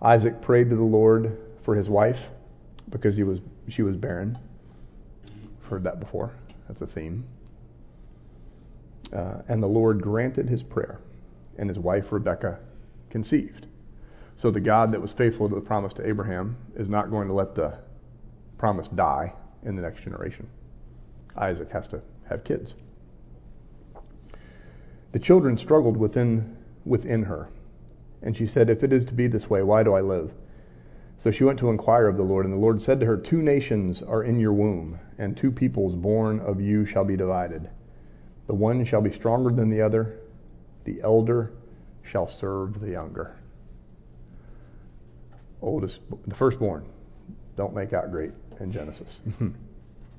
Isaac 0.00 0.40
prayed 0.40 0.70
to 0.70 0.76
the 0.76 0.82
Lord 0.82 1.38
for 1.60 1.74
his 1.74 1.88
wife 1.88 2.28
because 2.90 3.16
he 3.16 3.22
was, 3.22 3.40
she 3.68 3.82
was 3.82 3.96
barren. 3.96 4.38
I've 5.24 5.68
heard 5.68 5.84
that 5.84 6.00
before. 6.00 6.32
That's 6.66 6.82
a 6.82 6.86
theme. 6.86 7.24
Uh, 9.12 9.42
and 9.48 9.62
the 9.62 9.68
Lord 9.68 10.02
granted 10.02 10.48
his 10.48 10.62
prayer, 10.62 10.98
and 11.58 11.68
his 11.68 11.78
wife 11.78 12.10
Rebekah 12.12 12.58
conceived. 13.10 13.66
So 14.42 14.50
the 14.50 14.58
God 14.58 14.90
that 14.90 15.00
was 15.00 15.12
faithful 15.12 15.48
to 15.48 15.54
the 15.54 15.60
promise 15.60 15.94
to 15.94 16.04
Abraham 16.04 16.56
is 16.74 16.88
not 16.88 17.12
going 17.12 17.28
to 17.28 17.32
let 17.32 17.54
the 17.54 17.78
promise 18.58 18.88
die 18.88 19.34
in 19.62 19.76
the 19.76 19.82
next 19.82 20.02
generation. 20.02 20.48
Isaac 21.36 21.70
has 21.70 21.86
to 21.86 22.02
have 22.28 22.42
kids. 22.42 22.74
The 25.12 25.20
children 25.20 25.56
struggled 25.56 25.96
within, 25.96 26.56
within 26.84 27.22
her, 27.22 27.50
and 28.20 28.36
she 28.36 28.48
said, 28.48 28.68
If 28.68 28.82
it 28.82 28.92
is 28.92 29.04
to 29.04 29.14
be 29.14 29.28
this 29.28 29.48
way, 29.48 29.62
why 29.62 29.84
do 29.84 29.92
I 29.92 30.00
live? 30.00 30.32
So 31.18 31.30
she 31.30 31.44
went 31.44 31.60
to 31.60 31.70
inquire 31.70 32.08
of 32.08 32.16
the 32.16 32.24
Lord, 32.24 32.44
and 32.44 32.52
the 32.52 32.58
Lord 32.58 32.82
said 32.82 32.98
to 32.98 33.06
her, 33.06 33.16
Two 33.16 33.42
nations 33.42 34.02
are 34.02 34.24
in 34.24 34.40
your 34.40 34.52
womb, 34.52 34.98
and 35.18 35.36
two 35.36 35.52
peoples 35.52 35.94
born 35.94 36.40
of 36.40 36.60
you 36.60 36.84
shall 36.84 37.04
be 37.04 37.16
divided. 37.16 37.70
The 38.48 38.56
one 38.56 38.84
shall 38.84 39.02
be 39.02 39.12
stronger 39.12 39.52
than 39.52 39.70
the 39.70 39.82
other, 39.82 40.18
the 40.82 41.00
elder 41.00 41.52
shall 42.02 42.26
serve 42.26 42.80
the 42.80 42.90
younger. 42.90 43.36
Oldest, 45.62 46.00
the 46.26 46.34
firstborn, 46.34 46.84
don't 47.56 47.74
make 47.74 47.92
out 47.92 48.10
great 48.10 48.32
in 48.60 48.72
Genesis. 48.72 49.20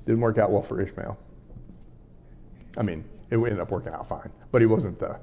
Didn't 0.06 0.20
work 0.20 0.38
out 0.38 0.50
well 0.50 0.62
for 0.62 0.80
Ishmael. 0.80 1.18
I 2.76 2.82
mean, 2.82 3.04
it 3.30 3.36
ended 3.36 3.60
up 3.60 3.70
working 3.70 3.92
out 3.92 4.08
fine, 4.08 4.30
but 4.50 4.60
he 4.62 4.66
wasn't 4.66 4.98
the, 4.98 5.18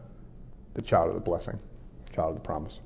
the 0.74 0.82
child 0.82 1.10
of 1.10 1.16
the 1.16 1.22
blessing, 1.22 1.60
child 2.14 2.30
of 2.30 2.36
the 2.36 2.42
promise. 2.42 2.80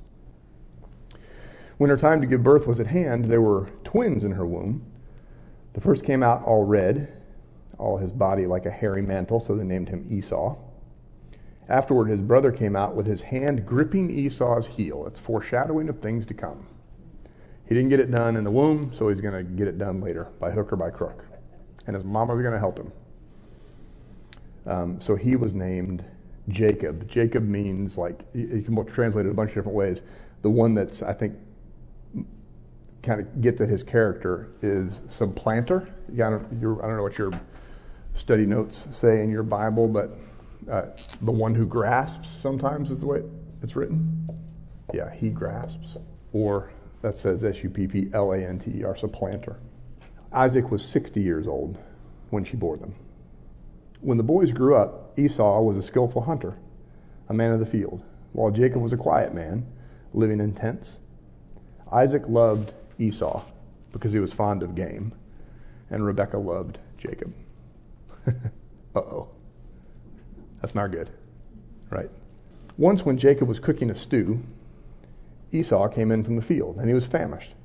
When 1.78 1.90
her 1.90 1.98
time 1.98 2.22
to 2.22 2.28
give 2.28 2.42
birth 2.42 2.66
was 2.66 2.80
at 2.80 2.88
hand, 2.88 3.26
there 3.26 3.42
were 3.42 3.70
twins 3.84 4.24
in 4.24 4.32
her 4.32 4.46
womb. 4.46 4.86
The 5.74 5.82
first 5.82 6.06
came 6.06 6.24
out 6.24 6.44
all 6.44 6.64
red, 6.64 7.12
all 7.78 7.98
his 7.98 8.12
body 8.12 8.46
like 8.46 8.66
a 8.66 8.72
hairy 8.72 9.02
mantle, 9.02 9.42
so 9.42 9.56
they 9.56 9.66
named 9.66 9.90
him 9.90 10.08
Esau. 10.10 10.58
Afterward, 11.68 12.06
his 12.06 12.22
brother 12.22 12.52
came 12.52 12.76
out 12.76 12.96
with 12.96 13.08
his 13.08 13.24
hand 13.24 13.66
gripping 13.66 14.10
Esau's 14.10 14.68
heel. 14.68 15.06
It's 15.06 15.20
foreshadowing 15.20 15.90
of 15.90 16.00
things 16.00 16.26
to 16.28 16.34
come. 16.34 16.68
He 17.68 17.74
didn't 17.74 17.90
get 17.90 18.00
it 18.00 18.12
done 18.12 18.36
in 18.36 18.44
the 18.44 18.52
womb, 18.52 18.92
so 18.94 19.10
he's 19.10 19.22
going 19.22 19.34
to 19.34 19.44
get 19.44 19.68
it 19.68 19.78
done 19.78 20.00
later, 20.02 20.30
by 20.40 20.52
hook 20.52 20.72
or 20.72 20.76
by 20.76 20.92
crook. 20.92 21.26
And 21.88 21.96
his 21.96 22.04
mama's 22.04 22.42
going 22.42 22.54
to 22.54 22.60
help 22.60 22.78
him. 22.78 22.92
Um, 24.66 25.02
so 25.02 25.16
he 25.16 25.36
was 25.36 25.54
named 25.54 26.04
Jacob. 26.48 27.08
Jacob 27.08 27.44
means, 27.44 27.98
like, 27.98 28.22
you 28.34 28.62
can 28.62 28.86
translate 28.86 29.26
it 29.26 29.30
a 29.30 29.34
bunch 29.34 29.50
of 29.50 29.56
different 29.56 29.76
ways. 29.76 30.04
The 30.42 30.50
one 30.50 30.76
that's, 30.76 31.02
I 31.02 31.14
think, 31.14 31.36
kind 33.02 33.22
of 33.22 33.42
get 33.42 33.58
that 33.58 33.70
his 33.70 33.84
character 33.84 34.50
is 34.62 35.02
I 36.28 36.30
don't, 36.32 36.46
I 36.46 36.88
don't 36.88 36.98
know 36.98 37.04
what 37.04 37.18
your 37.18 37.32
study 38.14 38.46
notes 38.46 38.88
say 38.92 39.22
in 39.24 39.30
your 39.30 39.44
Bible, 39.44 39.88
but 39.88 40.12
uh, 40.70 40.88
the 41.22 41.32
one 41.32 41.54
who 41.54 41.66
grasps 41.66 42.30
sometimes 42.30 42.90
is 42.90 43.02
the 43.02 43.06
way 43.08 43.24
it's 43.62 43.76
written. 43.76 44.28
Yeah, 44.94 45.14
he 45.14 45.30
grasps. 45.30 45.98
Or 46.32 46.72
that 47.06 47.20
says 47.20 47.44
S 47.44 47.64
U 47.64 47.70
P 47.70 47.86
P 47.86 48.10
L 48.14 48.32
A 48.32 48.40
N 48.40 48.58
T 48.58 48.80
E 48.80 48.84
R, 48.84 48.96
supplanter. 48.96 49.60
Isaac 50.34 50.72
was 50.72 50.84
60 50.84 51.22
years 51.22 51.48
old 51.48 51.78
when 52.32 52.44
she 52.44 52.58
bore 52.58 52.78
them. 52.78 52.96
When 54.02 54.18
the 54.18 54.24
boys 54.24 54.52
grew 54.52 54.76
up, 54.76 55.14
Esau 55.16 55.62
was 55.62 55.78
a 55.78 55.84
skillful 55.84 56.24
hunter, 56.24 56.58
a 57.30 57.34
man 57.34 57.52
of 57.52 57.60
the 57.60 57.66
field, 57.68 58.04
while 58.34 58.50
Jacob 58.50 58.82
was 58.82 58.92
a 58.92 58.98
quiet 58.98 59.36
man, 59.36 59.68
living 60.14 60.40
in 60.40 60.56
tents. 60.56 60.98
Isaac 61.92 62.24
loved 62.28 62.74
Esau 62.98 63.44
because 63.92 64.12
he 64.12 64.20
was 64.20 64.34
fond 64.34 64.64
of 64.64 64.74
game, 64.74 65.14
and 65.92 66.04
Rebekah 66.04 66.40
loved 66.40 66.80
Jacob. 66.98 67.36
uh 68.28 68.32
oh. 68.96 69.30
That's 70.60 70.74
not 70.74 70.90
good, 70.90 71.12
right? 71.92 72.10
Once, 72.78 73.06
when 73.06 73.20
Jacob 73.20 73.48
was 73.48 73.60
cooking 73.60 73.92
a 73.92 73.96
stew, 73.96 74.42
Esau 75.52 75.88
came 75.88 76.12
in 76.12 76.24
from 76.24 76.36
the 76.36 76.42
field, 76.42 76.78
and 76.78 76.88
he 76.88 76.94
was 76.94 77.06
famished. 77.06 77.56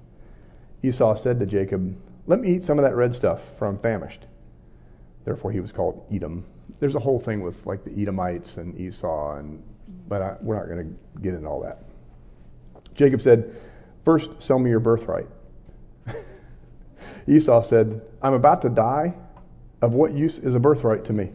Esau 0.82 1.14
said 1.14 1.40
to 1.40 1.46
Jacob, 1.46 1.96
Let 2.26 2.40
me 2.40 2.50
eat 2.50 2.64
some 2.64 2.78
of 2.78 2.84
that 2.84 2.94
red 2.94 3.14
stuff, 3.14 3.56
for 3.58 3.66
I'm 3.66 3.78
famished. 3.78 4.26
Therefore, 5.24 5.52
he 5.52 5.60
was 5.60 5.72
called 5.72 6.06
Edom. 6.12 6.44
There's 6.78 6.94
a 6.94 7.00
whole 7.00 7.20
thing 7.20 7.42
with 7.42 7.66
like 7.66 7.84
the 7.84 7.92
Edomites 8.00 8.56
and 8.56 8.78
Esau, 8.78 9.36
and 9.36 9.62
but 10.08 10.22
I, 10.22 10.36
we're 10.40 10.56
not 10.56 10.66
going 10.66 10.96
to 10.96 11.20
get 11.20 11.34
into 11.34 11.48
all 11.48 11.60
that. 11.62 11.82
Jacob 12.94 13.20
said, 13.20 13.54
First, 14.04 14.40
sell 14.40 14.58
me 14.58 14.70
your 14.70 14.80
birthright. 14.80 15.26
Esau 17.28 17.62
said, 17.62 18.00
I'm 18.22 18.34
about 18.34 18.62
to 18.62 18.68
die. 18.68 19.14
Of 19.82 19.94
what 19.94 20.12
use 20.12 20.38
is 20.38 20.54
a 20.54 20.60
birthright 20.60 21.04
to 21.06 21.12
me? 21.12 21.32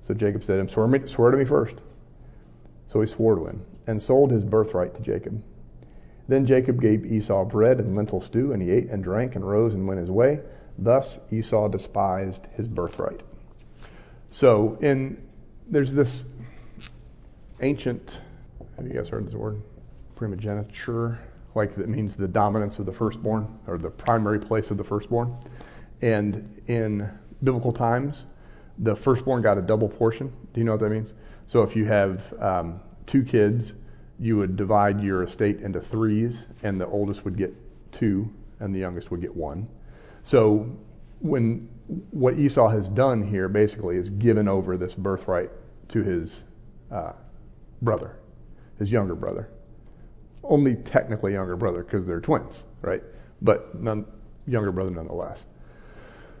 So 0.00 0.14
Jacob 0.14 0.42
said, 0.42 0.68
swear, 0.70 0.88
me, 0.88 1.06
swear 1.06 1.30
to 1.30 1.36
me 1.36 1.44
first. 1.44 1.82
So 2.86 3.00
he 3.00 3.06
swore 3.06 3.36
to 3.36 3.46
him 3.46 3.64
and 3.86 4.02
sold 4.02 4.30
his 4.30 4.44
birthright 4.44 4.94
to 4.94 5.00
Jacob. 5.00 5.40
Then 6.30 6.46
Jacob 6.46 6.80
gave 6.80 7.04
Esau 7.04 7.44
bread 7.44 7.80
and 7.80 7.96
lentil 7.96 8.20
stew, 8.20 8.52
and 8.52 8.62
he 8.62 8.70
ate 8.70 8.88
and 8.88 9.02
drank 9.02 9.34
and 9.34 9.44
rose 9.44 9.74
and 9.74 9.88
went 9.88 9.98
his 9.98 10.12
way. 10.12 10.40
Thus 10.78 11.18
Esau 11.32 11.66
despised 11.66 12.46
his 12.54 12.68
birthright. 12.68 13.24
So 14.30 14.78
in 14.80 15.20
there's 15.66 15.92
this 15.92 16.24
ancient 17.60 18.20
have 18.76 18.86
you 18.86 18.94
guys 18.94 19.08
heard 19.08 19.26
this 19.26 19.34
word? 19.34 19.60
Primogeniture 20.14 21.18
like 21.56 21.74
that 21.74 21.88
means 21.88 22.14
the 22.14 22.28
dominance 22.28 22.78
of 22.78 22.86
the 22.86 22.92
firstborn 22.92 23.58
or 23.66 23.76
the 23.76 23.90
primary 23.90 24.38
place 24.38 24.70
of 24.70 24.76
the 24.78 24.84
firstborn. 24.84 25.36
And 26.00 26.62
in 26.68 27.10
biblical 27.42 27.72
times, 27.72 28.26
the 28.78 28.94
firstborn 28.94 29.42
got 29.42 29.58
a 29.58 29.62
double 29.62 29.88
portion. 29.88 30.28
Do 30.54 30.60
you 30.60 30.64
know 30.64 30.72
what 30.72 30.80
that 30.82 30.90
means? 30.90 31.12
So 31.46 31.64
if 31.64 31.74
you 31.74 31.86
have 31.86 32.32
um, 32.40 32.80
two 33.06 33.24
kids, 33.24 33.74
you 34.20 34.36
would 34.36 34.56
divide 34.56 35.00
your 35.00 35.22
estate 35.22 35.60
into 35.60 35.80
threes, 35.80 36.46
and 36.62 36.80
the 36.80 36.86
oldest 36.86 37.24
would 37.24 37.36
get 37.36 37.54
two, 37.92 38.32
and 38.60 38.74
the 38.74 38.78
youngest 38.78 39.10
would 39.10 39.20
get 39.20 39.34
one. 39.34 39.68
So 40.22 40.76
when 41.20 41.68
what 42.10 42.38
Esau 42.38 42.68
has 42.68 42.88
done 42.88 43.22
here 43.22 43.48
basically 43.48 43.96
is 43.96 44.10
given 44.10 44.46
over 44.46 44.76
this 44.76 44.94
birthright 44.94 45.50
to 45.88 46.02
his 46.02 46.44
uh, 46.90 47.12
brother, 47.80 48.16
his 48.78 48.92
younger 48.92 49.14
brother 49.14 49.50
only 50.44 50.74
technically 50.74 51.32
younger 51.32 51.56
brother 51.56 51.82
because 51.82 52.06
they're 52.06 52.20
twins, 52.20 52.64
right? 52.82 53.02
But 53.42 53.80
none, 53.80 54.06
younger 54.46 54.72
brother 54.72 54.90
nonetheless. 54.90 55.46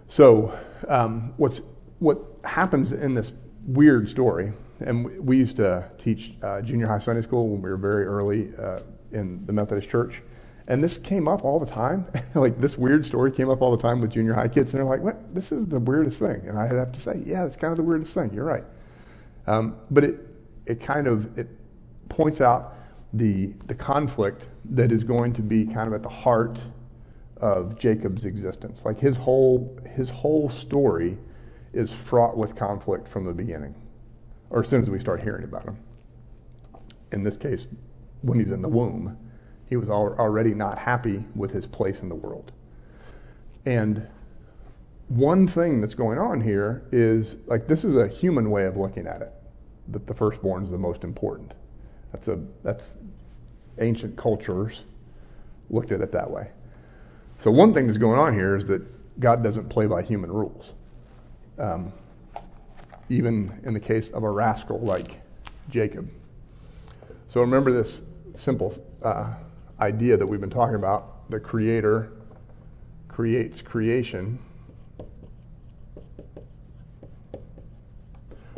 So 0.08 0.58
um, 0.88 1.34
what's 1.36 1.60
what 1.98 2.18
happens 2.44 2.92
in 2.92 3.14
this 3.14 3.32
weird 3.66 4.08
story, 4.08 4.52
and 4.80 5.26
we 5.26 5.36
used 5.36 5.56
to 5.56 5.90
teach 5.98 6.34
uh, 6.42 6.60
junior 6.62 6.86
high 6.86 6.98
Sunday 6.98 7.22
school 7.22 7.48
when 7.48 7.62
we 7.62 7.70
were 7.70 7.76
very 7.76 8.04
early 8.04 8.52
uh, 8.58 8.80
in 9.12 9.44
the 9.46 9.52
Methodist 9.52 9.88
Church, 9.88 10.22
and 10.66 10.82
this 10.82 10.98
came 10.98 11.28
up 11.28 11.44
all 11.44 11.58
the 11.58 11.66
time. 11.66 12.06
like 12.34 12.60
this 12.60 12.76
weird 12.78 13.04
story 13.04 13.30
came 13.30 13.50
up 13.50 13.62
all 13.62 13.70
the 13.70 13.82
time 13.82 14.00
with 14.00 14.10
junior 14.10 14.34
high 14.34 14.48
kids, 14.48 14.72
and 14.72 14.80
they're 14.80 14.88
like, 14.88 15.02
"What? 15.02 15.34
This 15.34 15.52
is 15.52 15.66
the 15.66 15.80
weirdest 15.80 16.18
thing." 16.18 16.46
And 16.46 16.58
I 16.58 16.66
have 16.66 16.92
to 16.92 17.00
say, 17.00 17.22
"Yeah, 17.24 17.44
it's 17.44 17.56
kind 17.56 17.70
of 17.70 17.76
the 17.76 17.84
weirdest 17.84 18.14
thing. 18.14 18.32
You're 18.32 18.44
right." 18.44 18.64
Um, 19.46 19.76
but 19.90 20.04
it 20.04 20.26
it 20.66 20.80
kind 20.80 21.06
of 21.06 21.38
it 21.38 21.48
points 22.08 22.40
out 22.40 22.76
the, 23.12 23.52
the 23.66 23.74
conflict 23.74 24.48
that 24.66 24.92
is 24.92 25.02
going 25.02 25.32
to 25.32 25.42
be 25.42 25.64
kind 25.64 25.88
of 25.88 25.94
at 25.94 26.02
the 26.02 26.08
heart 26.08 26.62
of 27.38 27.78
Jacob's 27.78 28.24
existence. 28.24 28.84
Like 28.84 28.98
his 28.98 29.16
whole, 29.16 29.78
his 29.94 30.10
whole 30.10 30.50
story 30.50 31.16
is 31.72 31.90
fraught 31.90 32.36
with 32.36 32.54
conflict 32.54 33.08
from 33.08 33.24
the 33.24 33.32
beginning, 33.32 33.74
or 34.50 34.60
as 34.60 34.68
soon 34.68 34.82
as 34.82 34.90
we 34.90 34.98
start 34.98 35.22
hearing 35.22 35.44
about 35.44 35.64
him. 35.64 35.78
In 37.12 37.24
this 37.24 37.36
case, 37.36 37.66
when 38.22 38.38
he's 38.38 38.50
in 38.50 38.62
the 38.62 38.68
womb, 38.68 39.16
he 39.68 39.76
was 39.76 39.88
already 39.88 40.54
not 40.54 40.78
happy 40.78 41.24
with 41.34 41.52
his 41.52 41.66
place 41.66 42.00
in 42.00 42.08
the 42.08 42.14
world. 42.14 42.52
And 43.64 44.08
one 45.08 45.48
thing 45.48 45.80
that's 45.80 45.94
going 45.94 46.18
on 46.18 46.40
here 46.40 46.84
is 46.92 47.36
like 47.46 47.66
this 47.66 47.84
is 47.84 47.96
a 47.96 48.06
human 48.06 48.50
way 48.50 48.64
of 48.64 48.76
looking 48.76 49.06
at 49.06 49.22
it 49.22 49.32
that 49.88 50.06
the 50.06 50.14
firstborn 50.14 50.62
is 50.62 50.70
the 50.70 50.78
most 50.78 51.02
important 51.02 51.54
that's 52.12 52.28
a 52.28 52.40
that's 52.62 52.94
ancient 53.78 54.16
cultures 54.16 54.84
looked 55.68 55.92
at 55.92 56.00
it 56.00 56.12
that 56.12 56.30
way. 56.30 56.50
So 57.38 57.50
one 57.50 57.72
thing 57.72 57.86
that's 57.86 57.98
going 57.98 58.18
on 58.18 58.34
here 58.34 58.56
is 58.56 58.66
that 58.66 58.82
God 59.20 59.42
doesn't 59.42 59.68
play 59.68 59.86
by 59.86 60.02
human 60.02 60.30
rules. 60.30 60.74
Um, 61.58 61.92
even 63.10 63.60
in 63.64 63.74
the 63.74 63.80
case 63.80 64.08
of 64.10 64.22
a 64.22 64.30
rascal 64.30 64.78
like 64.80 65.20
Jacob. 65.68 66.08
So 67.28 67.42
remember 67.42 67.72
this 67.72 68.02
simple 68.32 68.74
uh, 69.02 69.34
idea 69.80 70.16
that 70.16 70.26
we've 70.26 70.40
been 70.40 70.48
talking 70.48 70.76
about: 70.76 71.28
the 71.28 71.40
Creator 71.40 72.12
creates 73.08 73.60
creation. 73.60 74.38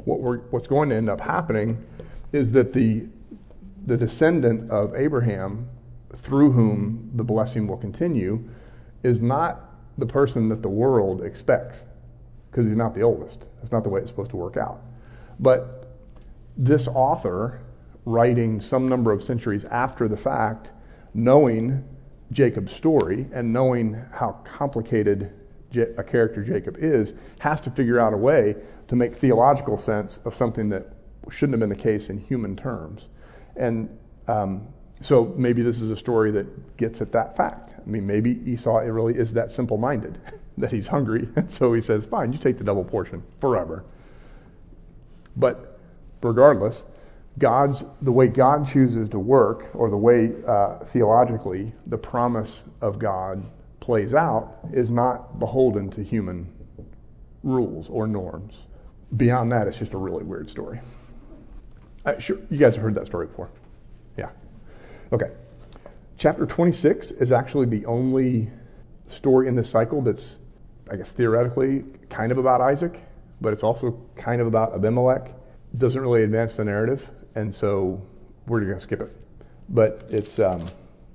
What 0.05 0.53
what's 0.53 0.67
going 0.67 0.91
to 0.91 0.95
end 0.95 1.09
up 1.09 1.21
happening 1.21 1.85
is 2.33 2.53
that 2.53 2.73
the 2.73 3.07
the 3.87 3.97
descendant 3.97 4.71
of 4.71 4.95
Abraham, 4.95 5.69
through 6.15 6.53
whom 6.53 7.11
the 7.15 7.25
blessing 7.25 7.67
will 7.67 7.77
continue, 7.77 8.49
is 9.03 9.21
not 9.21 9.71
the 9.99 10.07
person 10.07 10.49
that 10.49 10.63
the 10.63 10.69
world 10.69 11.23
expects. 11.23 11.85
Because 12.53 12.69
he's 12.69 12.77
not 12.77 12.95
the 12.95 13.01
oldest. 13.01 13.47
That's 13.59 13.73
not 13.73 13.83
the 13.83 13.89
way 13.89 14.01
it's 14.01 14.11
supposed 14.11 14.31
to 14.33 14.37
work 14.37 14.59
out. 14.59 14.83
But 15.41 15.89
this 16.55 16.87
author, 16.87 17.63
writing 18.05 18.61
some 18.61 18.91
number 18.91 19.11
of 19.11 19.25
centuries 19.25 19.65
after 19.65 20.07
the 20.07 20.19
fact, 20.19 20.71
knowing 21.15 21.83
Jacob's 22.31 22.73
story 22.75 23.27
and 23.33 23.55
knowing 23.55 23.95
how 24.13 24.33
complicated 24.45 25.33
a 25.97 26.05
character 26.05 26.45
Jacob 26.45 26.77
is, 26.79 27.15
has 27.39 27.59
to 27.63 27.71
figure 27.71 27.99
out 27.99 28.13
a 28.13 28.19
way 28.19 28.55
to 28.89 28.97
make 28.97 29.17
theological 29.17 29.79
sense 29.79 30.21
of 30.27 30.35
something 30.35 30.69
that 30.69 30.93
shouldn't 31.31 31.55
have 31.55 31.61
been 31.61 31.71
the 31.71 31.83
case 31.83 32.11
in 32.11 32.19
human 32.19 32.55
terms. 32.55 33.09
And 33.57 33.99
um, 34.29 34.69
so 35.01 35.33
maybe 35.39 35.63
this 35.63 35.81
is 35.81 35.91
a 35.91 35.97
story 35.97 36.31
that 36.33 36.77
gets 36.77 37.01
at 37.01 37.13
that 37.13 37.35
fact. 37.35 37.73
I 37.79 37.89
mean, 37.89 38.07
maybe 38.07 38.41
Esau 38.45 38.81
really 38.81 39.15
is 39.15 39.33
that 39.33 39.53
simple 39.53 39.79
minded 39.79 40.21
that 40.59 40.71
he's 40.71 40.89
hungry. 40.89 41.29
And 41.37 41.51
so 41.51 41.73
he 41.73 41.81
says, 41.81 42.05
fine, 42.05 42.33
you 42.33 42.39
take 42.39 42.59
the 42.59 42.65
double 42.65 42.85
portion 42.85 43.23
forever. 43.41 43.85
But 45.37 45.79
regardless, 46.23 46.85
God's 47.39 47.85
the 48.03 48.13
way 48.13 48.29
God 48.29 48.69
chooses 48.69 49.09
to 49.11 49.19
work, 49.19 49.71
or 49.75 49.89
the 49.89 49.97
way 49.97 50.35
uh, 50.47 50.79
theologically 50.81 51.73
the 51.87 51.97
promise 51.97 52.65
of 52.81 52.99
God 52.99 53.43
plays 53.81 54.13
out, 54.13 54.59
is 54.73 54.91
not 54.91 55.39
beholden 55.39 55.91
to 55.91 56.05
human 56.05 56.53
rules 57.43 57.89
or 57.89 58.07
norms. 58.07 58.67
Beyond 59.17 59.51
that, 59.53 59.67
it's 59.67 59.79
just 59.79 59.95
a 59.95 59.99
really 59.99 60.25
weird 60.25 60.51
story. 60.51 60.81
Uh, 62.05 62.19
sure, 62.19 62.39
you 62.51 62.59
guys 62.59 62.75
have 62.75 62.83
heard 62.83 62.95
that 62.97 63.07
story 63.07 63.27
before. 63.27 63.51
Yeah. 64.17 64.31
Okay. 65.13 65.31
Chapter 66.19 66.47
26 66.47 67.13
is 67.13 67.33
actually 67.33 67.67
the 67.67 67.85
only 67.87 68.51
story 69.07 69.49
in 69.49 69.57
this 69.57 69.69
cycle 69.69 70.03
that's, 70.03 70.39
I 70.93 70.97
guess, 70.97 71.11
theoretically 71.11 71.85
kind 72.11 72.31
of 72.31 72.37
about 72.37 72.61
Isaac, 72.61 73.03
but 73.41 73.55
it's 73.55 73.63
also 73.63 73.99
kind 74.15 74.43
of 74.43 74.47
about 74.47 74.75
Abimelech. 74.75 75.31
Doesn't 75.79 75.99
really 75.99 76.23
advance 76.23 76.57
the 76.57 76.65
narrative, 76.67 77.09
and 77.35 77.53
so 77.53 78.01
we're 78.47 78.61
going 78.61 78.75
to 78.75 78.81
skip 78.81 79.01
it. 79.01 79.17
But 79.71 80.05
it's 80.11 80.39
um, 80.39 80.67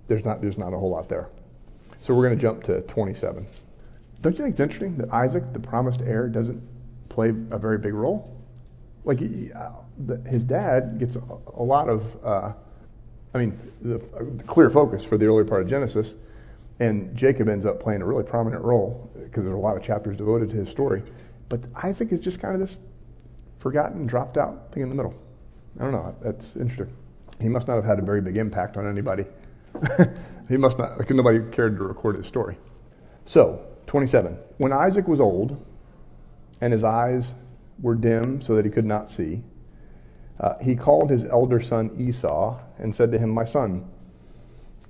there's 0.08 0.26
not 0.26 0.42
there's 0.42 0.58
not 0.58 0.74
a 0.74 0.78
whole 0.78 0.90
lot 0.90 1.08
there. 1.08 1.30
So 2.02 2.16
we're 2.16 2.26
going 2.26 2.36
to 2.36 2.42
jump 2.42 2.64
to 2.64 2.82
27. 2.82 3.46
Don't 4.22 4.32
you 4.32 4.38
think 4.38 4.54
it's 4.54 4.60
interesting 4.60 4.98
that 4.98 5.14
Isaac, 5.14 5.44
the 5.54 5.60
promised 5.60 6.02
heir, 6.02 6.28
doesn't 6.28 6.60
play 7.10 7.30
a 7.30 7.58
very 7.60 7.78
big 7.78 7.94
role? 7.94 8.36
Like 9.04 9.20
he, 9.20 9.52
uh, 9.54 9.74
the, 10.06 10.18
his 10.28 10.44
dad 10.44 10.98
gets 10.98 11.18
a, 11.18 11.22
a 11.54 11.62
lot 11.62 11.88
of, 11.88 12.26
uh, 12.26 12.54
I 13.34 13.38
mean, 13.38 13.60
the, 13.82 13.98
uh, 13.98 14.24
the, 14.38 14.44
clear 14.44 14.70
focus 14.70 15.04
for 15.04 15.18
the 15.18 15.28
early 15.28 15.44
part 15.44 15.62
of 15.62 15.68
Genesis, 15.68 16.16
and 16.80 17.16
Jacob 17.16 17.50
ends 17.50 17.66
up 17.66 17.80
playing 17.80 18.02
a 18.02 18.06
really 18.06 18.24
prominent 18.24 18.64
role 18.64 19.10
because 19.16 19.44
there's 19.44 19.56
a 19.56 19.60
lot 19.60 19.76
of 19.76 19.84
chapters 19.84 20.18
devoted 20.18 20.50
to 20.50 20.56
his 20.56 20.70
story. 20.70 21.04
But 21.50 21.62
Isaac 21.84 22.12
is 22.12 22.20
just 22.20 22.40
kind 22.40 22.54
of 22.54 22.60
this 22.60 22.80
forgotten, 23.60 24.06
dropped 24.06 24.38
out 24.38 24.72
thing 24.72 24.84
in 24.84 24.90
the 24.90 24.96
middle. 24.96 25.16
I 25.80 25.84
don't 25.84 25.92
know. 25.92 26.16
That's 26.22 26.56
interesting. 26.56 26.96
He 27.40 27.50
must 27.50 27.68
not 27.68 27.76
have 27.76 27.86
had 27.86 28.00
a 28.00 28.02
very 28.02 28.22
big 28.22 28.38
impact 28.38 28.78
on 28.78 28.88
anybody. 28.88 29.26
he 30.50 30.58
must 30.58 30.78
not, 30.78 30.98
like 30.98 31.10
nobody 31.10 31.40
cared 31.52 31.78
to 31.78 31.84
record 31.84 32.18
his 32.18 32.26
story. 32.26 32.58
So, 33.26 33.66
27. 33.88 34.38
When 34.58 34.74
Isaac 34.74 35.08
was 35.08 35.20
old 35.20 35.64
and 36.62 36.74
his 36.74 36.84
eyes 36.84 37.36
were 37.82 37.96
dim 37.96 38.42
so 38.42 38.56
that 38.56 38.66
he 38.66 38.72
could 38.72 38.86
not 38.86 39.10
see, 39.10 39.44
uh, 40.40 40.56
he 40.62 40.76
called 40.76 41.10
his 41.10 41.26
elder 41.26 41.62
son 41.62 41.92
Esau 41.98 42.60
and 42.78 42.96
said 42.96 43.12
to 43.12 43.20
him, 43.20 43.30
My 43.30 43.46
son. 43.46 43.88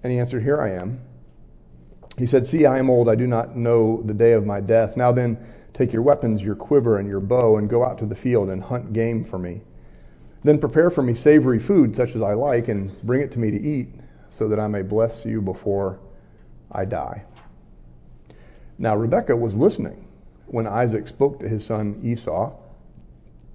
And 0.04 0.12
he 0.12 0.20
answered, 0.20 0.44
Here 0.44 0.62
I 0.62 0.72
am. 0.72 1.02
He 2.18 2.26
said, 2.26 2.48
See, 2.48 2.66
I 2.66 2.80
am 2.80 2.90
old. 2.90 3.10
I 3.10 3.16
do 3.16 3.28
not 3.28 3.56
know 3.56 4.02
the 4.02 4.14
day 4.14 4.34
of 4.34 4.46
my 4.46 4.60
death. 4.60 4.98
Now 4.98 5.12
then, 5.12 5.38
take 5.74 5.94
your 5.94 6.02
weapons, 6.02 6.42
your 6.42 6.56
quiver, 6.56 6.98
and 6.98 7.08
your 7.08 7.20
bow, 7.20 7.58
and 7.58 7.70
go 7.70 7.86
out 7.86 8.00
to 8.00 8.06
the 8.06 8.16
field 8.16 8.50
and 8.50 8.64
hunt 8.64 8.94
game 8.94 9.24
for 9.24 9.38
me. 9.38 9.62
Then 10.44 10.58
prepare 10.58 10.90
for 10.90 11.04
me 11.04 11.14
savory 11.14 11.60
food, 11.60 11.96
such 11.96 12.16
as 12.16 12.22
I 12.22 12.34
like, 12.34 12.68
and 12.68 13.00
bring 13.04 13.22
it 13.22 13.32
to 13.34 13.40
me 13.40 13.52
to 13.52 13.62
eat, 13.62 13.90
so 14.30 14.48
that 14.48 14.60
I 14.60 14.68
may 14.68 14.82
bless 14.82 15.26
you 15.26 15.42
before 15.42 16.00
I 16.72 16.86
die. 16.86 17.26
Now, 18.80 18.96
Rebekah 18.96 19.36
was 19.36 19.56
listening 19.56 20.08
when 20.48 20.68
Isaac 20.68 21.08
spoke 21.08 21.40
to 21.40 21.50
his 21.50 21.66
son 21.66 22.00
Esau. 22.04 22.56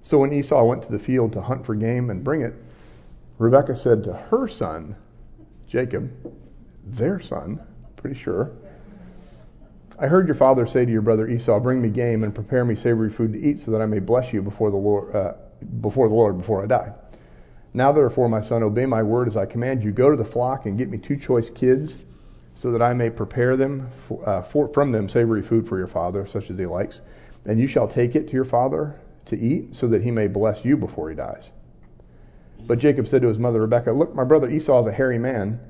So 0.03 0.19
when 0.19 0.33
Esau 0.33 0.65
went 0.65 0.83
to 0.85 0.93
the 0.93 0.99
field 0.99 1.33
to 1.33 1.41
hunt 1.41 1.65
for 1.65 1.75
game 1.75 2.11
and 2.11 2.25
bring 2.25 2.43
it, 2.43 2.55
Rebekah 3.39 3.77
said 3.77 4.05
to 4.05 4.13
her 4.13 4.47
son, 4.47 4.97
Jacob, 5.67 6.13
their 6.85 7.21
son, 7.21 7.61
pretty 8.03 8.19
sure, 8.19 8.51
I 9.99 10.09
heard 10.09 10.27
your 10.27 10.35
father 10.35 10.67
say 10.67 10.85
to 10.85 10.91
your 10.91 11.01
brother 11.01 11.29
Esau, 11.29 11.61
Bring 11.61 11.81
me 11.81 11.89
game 11.89 12.25
and 12.25 12.35
prepare 12.35 12.65
me 12.65 12.75
savory 12.75 13.09
food 13.09 13.33
to 13.33 13.39
eat 13.39 13.61
so 13.61 13.71
that 13.71 13.81
I 13.81 13.87
may 13.87 14.01
bless 14.01 14.33
you 14.33 14.43
before 14.43 14.71
the 14.71 14.77
Lord, 14.77 15.15
uh, 15.15 15.35
before, 15.81 16.09
the 16.09 16.15
Lord 16.15 16.37
before 16.37 16.63
I 16.63 16.67
die. 16.67 16.93
Now, 17.73 17.93
therefore, 17.93 18.29
my 18.29 18.41
son, 18.41 18.63
obey 18.63 18.85
my 18.85 19.03
word 19.03 19.29
as 19.29 19.37
I 19.37 19.47
command 19.47 19.83
you. 19.83 19.93
Go 19.93 20.11
to 20.11 20.17
the 20.17 20.25
flock 20.25 20.67
and 20.67 20.77
get 20.77 20.91
me 20.91 20.99
two 20.99 21.17
choice 21.17 21.49
kids 21.49 22.05
so 22.55 22.73
that 22.73 22.83
I 22.83 22.93
may 22.93 23.11
prepare 23.11 23.57
them 23.57 23.91
for, 24.09 24.29
uh, 24.29 24.43
for, 24.43 24.69
from 24.69 24.93
them 24.93 25.09
savory 25.09 25.41
food 25.41 25.67
for 25.67 25.79
your 25.79 25.87
father, 25.87 26.27
such 26.27 26.51
as 26.51 26.59
he 26.59 26.67
likes. 26.67 27.01
And 27.45 27.59
you 27.59 27.67
shall 27.67 27.89
take 27.89 28.15
it 28.15 28.27
to 28.29 28.35
your 28.35 28.45
father 28.45 29.01
to 29.27 29.39
eat, 29.39 29.75
so 29.75 29.87
that 29.87 30.03
he 30.03 30.11
may 30.11 30.27
bless 30.27 30.65
you 30.65 30.77
before 30.77 31.09
he 31.09 31.15
dies. 31.15 31.53
But 32.67 32.79
Jacob 32.81 33.07
said 33.07 33.23
to 33.23 33.29
his 33.29 33.39
mother 33.39 33.61
Rebekah, 33.61 33.93
Look, 33.93 34.15
my 34.15 34.25
brother 34.25 34.51
Esau 34.51 34.81
is 34.81 34.87
a 34.87 34.93
hairy 34.93 35.19
man, 35.19 35.61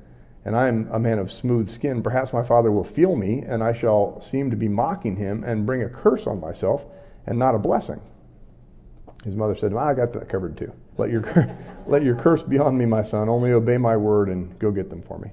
and 0.45 0.55
I 0.55 0.67
am 0.67 0.89
a 0.91 0.99
man 0.99 1.19
of 1.19 1.31
smooth 1.31 1.69
skin. 1.69 2.03
Perhaps 2.03 2.33
my 2.33 2.43
father 2.43 2.71
will 2.71 2.83
feel 2.83 3.15
me, 3.15 3.43
and 3.45 3.63
I 3.63 3.73
shall 3.73 4.19
seem 4.19 4.49
to 4.49 4.55
be 4.55 4.67
mocking 4.67 5.15
him 5.15 5.43
and 5.43 5.65
bring 5.65 5.83
a 5.83 5.89
curse 5.89 6.27
on 6.27 6.39
myself 6.39 6.85
and 7.25 7.39
not 7.39 7.55
a 7.55 7.59
blessing. 7.59 8.01
His 9.23 9.35
mother 9.35 9.55
said, 9.55 9.71
well, 9.71 9.85
I 9.85 9.93
got 9.93 10.11
that 10.13 10.27
covered 10.27 10.57
too. 10.57 10.73
Let 10.97 11.09
your, 11.09 11.23
let 11.87 12.03
your 12.03 12.15
curse 12.15 12.43
be 12.43 12.59
on 12.59 12.77
me, 12.77 12.85
my 12.85 13.03
son. 13.03 13.29
Only 13.29 13.53
obey 13.53 13.77
my 13.77 13.95
word 13.95 14.29
and 14.29 14.57
go 14.59 14.71
get 14.71 14.89
them 14.89 15.01
for 15.01 15.17
me. 15.17 15.31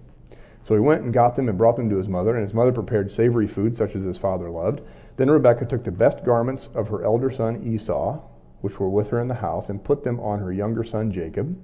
So 0.63 0.75
he 0.75 0.81
went 0.81 1.03
and 1.03 1.13
got 1.13 1.37
them 1.37 1.49
and 1.49 1.59
brought 1.59 1.77
them 1.77 1.89
to 1.91 1.97
his 1.97 2.09
mother, 2.09 2.35
and 2.35 2.43
his 2.43 2.55
mother 2.55 2.73
prepared 2.73 3.11
savory 3.11 3.47
food 3.47 3.75
such 3.75 3.97
as 3.97 4.05
his 4.05 4.19
father 4.19 4.51
loved. 4.51 4.83
Then 5.17 5.31
Rebekah 5.31 5.67
took 5.67 5.85
the 5.85 5.91
best 5.91 6.25
garments 6.25 6.69
of 6.75 6.89
her 6.89 7.03
elder 7.03 7.31
son 7.31 7.63
Esau, 7.67 8.21
which 8.61 8.79
were 8.79 8.91
with 8.91 9.09
her 9.09 9.19
in 9.19 9.29
the 9.29 9.35
house, 9.35 9.71
and 9.71 9.83
put 9.83 10.05
them 10.05 10.21
on 10.21 10.39
her 10.39 10.53
younger 10.53 10.85
son 10.85 11.11
Jacob. 11.11 11.59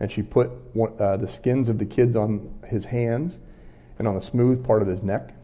And 0.00 0.10
she 0.10 0.22
put 0.22 0.50
one, 0.74 0.92
uh, 0.98 1.16
the 1.16 1.28
skins 1.28 1.68
of 1.68 1.78
the 1.78 1.84
kids 1.84 2.16
on 2.16 2.52
his 2.66 2.86
hands 2.86 3.38
and 3.98 4.08
on 4.08 4.14
the 4.14 4.20
smooth 4.20 4.64
part 4.64 4.82
of 4.82 4.88
his 4.88 5.02
neck. 5.02 5.34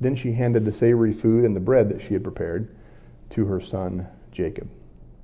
Then 0.00 0.16
she 0.16 0.32
handed 0.32 0.64
the 0.64 0.72
savory 0.72 1.12
food 1.12 1.44
and 1.44 1.54
the 1.54 1.60
bread 1.60 1.88
that 1.90 2.02
she 2.02 2.14
had 2.14 2.24
prepared 2.24 2.74
to 3.30 3.46
her 3.46 3.60
son 3.60 4.08
Jacob. 4.32 4.68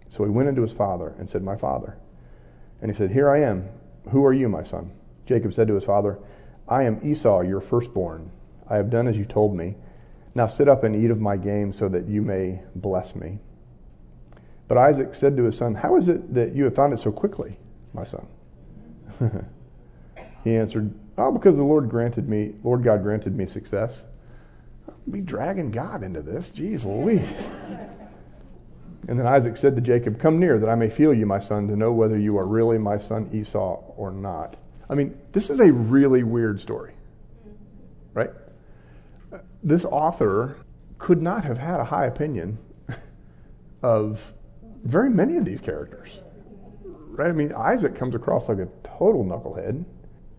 So 0.08 0.24
he 0.24 0.30
went 0.30 0.48
into 0.48 0.62
his 0.62 0.72
father 0.72 1.14
and 1.18 1.28
said, 1.28 1.42
My 1.42 1.56
father. 1.56 1.98
And 2.80 2.90
he 2.90 2.96
said, 2.96 3.10
Here 3.10 3.28
I 3.28 3.40
am. 3.40 3.68
Who 4.10 4.24
are 4.24 4.32
you, 4.32 4.48
my 4.48 4.62
son? 4.62 4.92
Jacob 5.26 5.52
said 5.52 5.68
to 5.68 5.74
his 5.74 5.84
father, 5.84 6.18
I 6.68 6.84
am 6.84 7.00
Esau, 7.02 7.42
your 7.42 7.60
firstborn. 7.60 8.30
I 8.68 8.76
have 8.76 8.90
done 8.90 9.08
as 9.08 9.18
you 9.18 9.24
told 9.24 9.56
me. 9.56 9.76
Now 10.34 10.46
sit 10.46 10.68
up 10.68 10.84
and 10.84 10.94
eat 10.94 11.10
of 11.10 11.20
my 11.20 11.36
game 11.36 11.72
so 11.72 11.88
that 11.88 12.06
you 12.06 12.22
may 12.22 12.62
bless 12.74 13.14
me. 13.14 13.38
But 14.68 14.78
Isaac 14.78 15.14
said 15.14 15.36
to 15.36 15.44
his 15.44 15.56
son, 15.56 15.74
How 15.74 15.96
is 15.96 16.08
it 16.08 16.34
that 16.34 16.54
you 16.54 16.64
have 16.64 16.74
found 16.74 16.92
it 16.92 16.98
so 16.98 17.10
quickly, 17.10 17.58
my 17.92 18.04
son? 18.04 18.26
he 20.44 20.56
answered, 20.56 20.92
Oh, 21.16 21.32
because 21.32 21.56
the 21.56 21.64
Lord 21.64 21.88
granted 21.88 22.28
me, 22.28 22.54
Lord 22.62 22.84
God 22.84 23.02
granted 23.02 23.36
me 23.36 23.46
success. 23.46 24.04
I'll 24.88 24.94
be 25.10 25.20
dragging 25.20 25.70
God 25.70 26.02
into 26.04 26.22
this. 26.22 26.50
Jeez 26.50 26.84
Louise. 26.84 27.50
and 29.08 29.18
then 29.18 29.26
Isaac 29.26 29.56
said 29.56 29.74
to 29.76 29.82
Jacob, 29.82 30.20
Come 30.20 30.38
near 30.38 30.58
that 30.58 30.68
I 30.68 30.74
may 30.74 30.88
feel 30.88 31.12
you, 31.12 31.26
my 31.26 31.40
son, 31.40 31.66
to 31.68 31.76
know 31.76 31.92
whether 31.92 32.18
you 32.18 32.38
are 32.38 32.46
really 32.46 32.78
my 32.78 32.98
son 32.98 33.28
Esau 33.32 33.82
or 33.96 34.12
not. 34.12 34.56
I 34.88 34.94
mean, 34.94 35.18
this 35.32 35.50
is 35.50 35.60
a 35.60 35.72
really 35.72 36.22
weird 36.22 36.60
story, 36.60 36.94
right? 38.14 38.30
This 39.62 39.84
author 39.84 40.56
could 40.98 41.20
not 41.20 41.44
have 41.44 41.58
had 41.58 41.80
a 41.80 41.84
high 41.84 42.06
opinion 42.06 42.58
of 43.82 44.32
very 44.84 45.10
many 45.10 45.36
of 45.36 45.44
these 45.44 45.60
characters, 45.60 46.20
right? 47.18 47.28
I 47.28 47.32
mean, 47.32 47.52
Isaac 47.52 47.96
comes 47.96 48.14
across 48.14 48.48
like 48.48 48.58
a 48.58 48.68
total 48.84 49.24
knucklehead. 49.24 49.84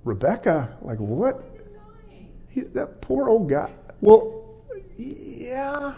Rebecca, 0.05 0.77
like 0.81 0.97
what? 0.97 1.43
He, 2.47 2.61
that 2.61 3.01
poor 3.01 3.29
old 3.29 3.49
guy. 3.49 3.69
Well, 4.01 4.45
yeah, 4.97 5.93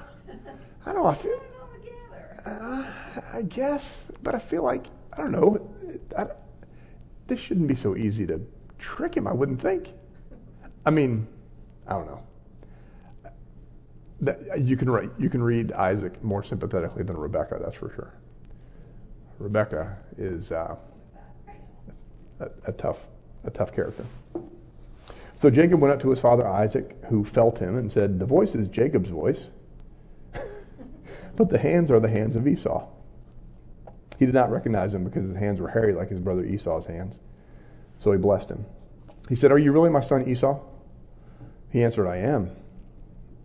I 0.85 0.91
don't 0.91 1.03
know. 1.03 1.05
I 1.05 1.13
feel, 1.13 1.41
uh, 2.45 2.85
I 3.31 3.43
guess, 3.43 4.07
but 4.23 4.33
I 4.33 4.39
feel 4.39 4.63
like 4.63 4.87
I 5.13 5.17
don't 5.17 5.31
know. 5.31 5.71
I, 6.17 6.25
this 7.27 7.39
shouldn't 7.39 7.67
be 7.67 7.75
so 7.75 7.95
easy 7.95 8.25
to 8.27 8.41
trick 8.79 9.15
him, 9.15 9.27
I 9.27 9.33
wouldn't 9.33 9.61
think. 9.61 9.93
I 10.83 10.89
mean, 10.89 11.27
I 11.87 11.93
don't 11.93 12.07
know. 12.07 12.23
That, 14.21 14.61
you 14.61 14.75
can 14.75 14.89
write, 14.89 15.11
you 15.17 15.29
can 15.29 15.41
read 15.41 15.71
Isaac 15.73 16.23
more 16.23 16.43
sympathetically 16.43 17.03
than 17.03 17.17
Rebecca, 17.17 17.59
that's 17.63 17.75
for 17.75 17.91
sure. 17.93 18.13
Rebecca 19.41 19.97
is 20.17 20.51
uh, 20.51 20.75
a, 22.39 22.49
a, 22.67 22.71
tough, 22.71 23.09
a 23.43 23.49
tough 23.49 23.73
character. 23.73 24.05
So 25.35 25.49
Jacob 25.49 25.79
went 25.79 25.93
up 25.93 25.99
to 26.01 26.09
his 26.09 26.19
father 26.19 26.47
Isaac, 26.47 26.95
who 27.09 27.25
felt 27.25 27.57
him, 27.57 27.75
and 27.75 27.91
said, 27.91 28.19
"The 28.19 28.25
voice 28.25 28.53
is 28.53 28.67
Jacob's 28.67 29.09
voice, 29.09 29.51
but 31.35 31.49
the 31.49 31.57
hands 31.57 31.89
are 31.89 31.99
the 31.99 32.09
hands 32.09 32.35
of 32.35 32.47
Esau. 32.47 32.87
He 34.19 34.27
did 34.27 34.35
not 34.35 34.51
recognize 34.51 34.93
him 34.93 35.03
because 35.03 35.25
his 35.25 35.35
hands 35.35 35.59
were 35.59 35.69
hairy 35.69 35.93
like 35.93 36.09
his 36.09 36.19
brother 36.19 36.45
Esau's 36.45 36.85
hands. 36.85 37.19
So 37.97 38.11
he 38.11 38.19
blessed 38.19 38.51
him. 38.51 38.65
He 39.27 39.35
said, 39.35 39.51
Are 39.51 39.57
you 39.57 39.71
really 39.71 39.89
my 39.89 40.01
son 40.01 40.27
Esau? 40.27 40.59
He 41.71 41.83
answered, 41.83 42.07
I 42.07 42.17
am. 42.17 42.51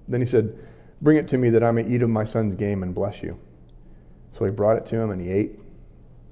Then 0.07 0.21
he 0.21 0.27
said, 0.27 0.59
Bring 1.01 1.17
it 1.17 1.29
to 1.29 1.39
me 1.39 1.49
that 1.49 1.63
I 1.63 1.71
may 1.71 1.87
eat 1.87 2.03
of 2.03 2.11
my 2.11 2.25
son's 2.25 2.57
game 2.57 2.83
and 2.83 2.95
bless 2.95 3.23
you. 3.23 3.39
So 4.33 4.45
he 4.45 4.51
brought 4.51 4.77
it 4.77 4.85
to 4.87 4.97
him, 4.97 5.11
and 5.11 5.21
he 5.21 5.31
ate. 5.31 5.59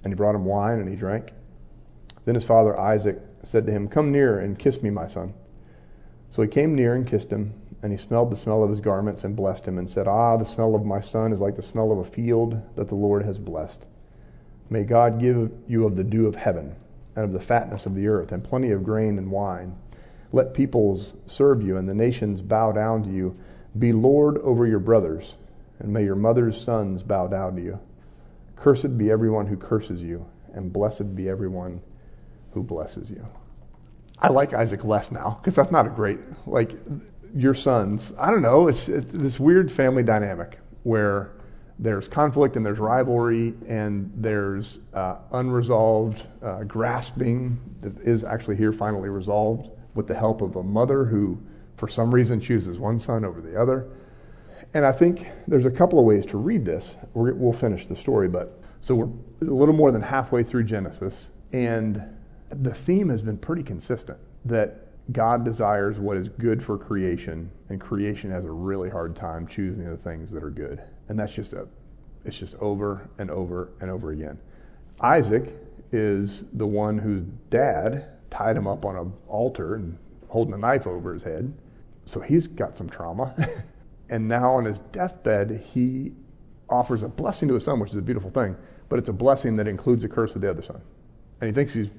And 0.04 0.12
he 0.12 0.16
brought 0.16 0.34
him 0.34 0.44
wine, 0.44 0.78
and 0.78 0.88
he 0.88 0.94
drank. 0.94 1.32
Then 2.24 2.34
his 2.34 2.44
father 2.44 2.78
Isaac 2.78 3.18
said 3.42 3.66
to 3.66 3.72
him, 3.72 3.88
Come 3.88 4.12
near 4.12 4.38
and 4.38 4.58
kiss 4.58 4.82
me, 4.82 4.90
my 4.90 5.06
son. 5.06 5.34
So 6.30 6.42
he 6.42 6.48
came 6.48 6.74
near 6.74 6.94
and 6.94 7.06
kissed 7.06 7.30
him, 7.30 7.54
and 7.82 7.92
he 7.92 7.98
smelled 7.98 8.30
the 8.30 8.36
smell 8.36 8.62
of 8.62 8.70
his 8.70 8.80
garments 8.80 9.24
and 9.24 9.36
blessed 9.36 9.66
him, 9.66 9.78
and 9.78 9.88
said, 9.90 10.08
Ah, 10.08 10.36
the 10.36 10.44
smell 10.44 10.74
of 10.74 10.84
my 10.84 11.00
son 11.00 11.32
is 11.32 11.40
like 11.40 11.56
the 11.56 11.62
smell 11.62 11.92
of 11.92 11.98
a 11.98 12.04
field 12.04 12.60
that 12.76 12.88
the 12.88 12.94
Lord 12.94 13.24
has 13.24 13.38
blessed. 13.38 13.86
May 14.70 14.84
God 14.84 15.20
give 15.20 15.52
you 15.68 15.86
of 15.86 15.96
the 15.96 16.04
dew 16.04 16.26
of 16.26 16.36
heaven, 16.36 16.76
and 17.14 17.24
of 17.24 17.32
the 17.32 17.40
fatness 17.40 17.86
of 17.86 17.94
the 17.94 18.08
earth, 18.08 18.32
and 18.32 18.42
plenty 18.42 18.70
of 18.70 18.84
grain 18.84 19.18
and 19.18 19.30
wine. 19.30 19.76
Let 20.32 20.54
peoples 20.54 21.14
serve 21.26 21.62
you, 21.62 21.76
and 21.76 21.86
the 21.86 21.94
nations 21.94 22.42
bow 22.42 22.72
down 22.72 23.04
to 23.04 23.10
you. 23.10 23.36
Be 23.78 23.92
Lord 23.92 24.38
over 24.38 24.66
your 24.66 24.80
brothers, 24.80 25.36
and 25.78 25.92
may 25.92 26.04
your 26.04 26.16
mother's 26.16 26.60
sons 26.60 27.02
bow 27.02 27.28
down 27.28 27.56
to 27.56 27.62
you. 27.62 27.78
Cursed 28.56 28.96
be 28.96 29.10
everyone 29.10 29.46
who 29.46 29.56
curses 29.56 30.02
you, 30.02 30.26
and 30.52 30.72
blessed 30.72 31.14
be 31.14 31.28
everyone 31.28 31.80
who 32.52 32.62
blesses 32.62 33.10
you. 33.10 33.26
I 34.18 34.28
like 34.28 34.54
Isaac 34.54 34.84
less 34.84 35.10
now 35.10 35.38
because 35.40 35.54
that's 35.54 35.72
not 35.72 35.86
a 35.86 35.90
great 35.90 36.20
like 36.46 36.72
your 37.34 37.54
sons. 37.54 38.12
I 38.18 38.30
don't 38.30 38.42
know. 38.42 38.68
It's, 38.68 38.88
it's 38.88 39.12
this 39.12 39.40
weird 39.40 39.70
family 39.70 40.02
dynamic 40.02 40.60
where 40.84 41.32
there's 41.78 42.06
conflict 42.06 42.56
and 42.56 42.64
there's 42.64 42.78
rivalry 42.78 43.54
and 43.66 44.12
there's 44.14 44.78
uh, 44.92 45.16
unresolved 45.32 46.22
uh, 46.42 46.62
grasping 46.62 47.58
that 47.80 47.98
is 48.00 48.22
actually 48.22 48.56
here 48.56 48.72
finally 48.72 49.08
resolved 49.08 49.70
with 49.94 50.06
the 50.06 50.14
help 50.14 50.40
of 50.40 50.56
a 50.56 50.62
mother 50.62 51.04
who, 51.04 51.40
for 51.76 51.88
some 51.88 52.14
reason, 52.14 52.40
chooses 52.40 52.78
one 52.78 53.00
son 53.00 53.24
over 53.24 53.40
the 53.40 53.60
other. 53.60 53.88
And 54.74 54.84
I 54.84 54.90
think 54.90 55.28
there's 55.46 55.66
a 55.66 55.70
couple 55.70 56.00
of 56.00 56.04
ways 56.04 56.26
to 56.26 56.37
read 56.37 56.64
this. 56.64 56.96
we 57.14 57.32
will 57.32 57.52
finish 57.52 57.87
the 57.87 57.94
story, 57.94 58.28
but 58.28 58.60
so 58.80 58.94
we're 58.96 59.48
a 59.48 59.54
little 59.54 59.74
more 59.74 59.92
than 59.92 60.02
halfway 60.02 60.42
through 60.42 60.64
Genesis, 60.64 61.30
and 61.52 62.02
the 62.50 62.74
theme 62.74 63.08
has 63.08 63.22
been 63.22 63.38
pretty 63.38 63.62
consistent 63.62 64.18
that 64.44 64.88
God 65.12 65.44
desires 65.44 65.98
what 65.98 66.16
is 66.16 66.28
good 66.28 66.62
for 66.62 66.76
creation, 66.76 67.50
and 67.68 67.80
creation 67.80 68.30
has 68.32 68.44
a 68.44 68.50
really 68.50 68.90
hard 68.90 69.14
time 69.14 69.46
choosing 69.46 69.88
the 69.88 69.96
things 69.96 70.30
that 70.32 70.42
are 70.42 70.50
good. 70.50 70.82
And 71.08 71.18
that's 71.18 71.32
just 71.32 71.52
a, 71.52 71.68
it's 72.24 72.37
just 72.37 72.54
over 72.56 73.08
and 73.18 73.30
over 73.30 73.70
and 73.80 73.90
over 73.90 74.10
again. 74.10 74.38
Isaac 75.00 75.54
is 75.92 76.44
the 76.52 76.66
one 76.66 76.98
whose 76.98 77.22
dad 77.50 78.06
tied 78.30 78.56
him 78.56 78.66
up 78.66 78.84
on 78.84 78.96
an 78.96 79.12
altar 79.28 79.76
and 79.76 79.98
holding 80.28 80.54
a 80.54 80.58
knife 80.58 80.87
over 80.87 81.12
his 81.12 81.22
head. 81.22 81.52
So 82.06 82.20
he's 82.20 82.46
got 82.46 82.76
some 82.76 82.88
trauma. 82.88 83.34
and 84.14 84.29
now 84.29 84.53
on 84.53 84.64
his 84.64 84.79
deathbed, 84.79 85.50
he 85.72 86.12
offers 86.68 87.03
a 87.03 87.09
blessing 87.09 87.48
to 87.48 87.55
his 87.55 87.64
son, 87.64 87.81
which 87.81 87.90
is 87.90 87.96
a 87.96 88.03
beautiful 88.03 88.31
thing, 88.31 88.57
but 88.88 88.96
it's 88.96 89.09
a 89.09 89.12
blessing 89.12 89.57
that 89.57 89.66
includes 89.66 90.05
the 90.05 90.09
curse 90.09 90.37
of 90.37 90.40
the 90.40 90.48
other 90.48 90.62
son. 90.62 90.81
And 91.40 91.48
he 91.48 91.53
thinks 91.53 91.72
he's 91.72 91.90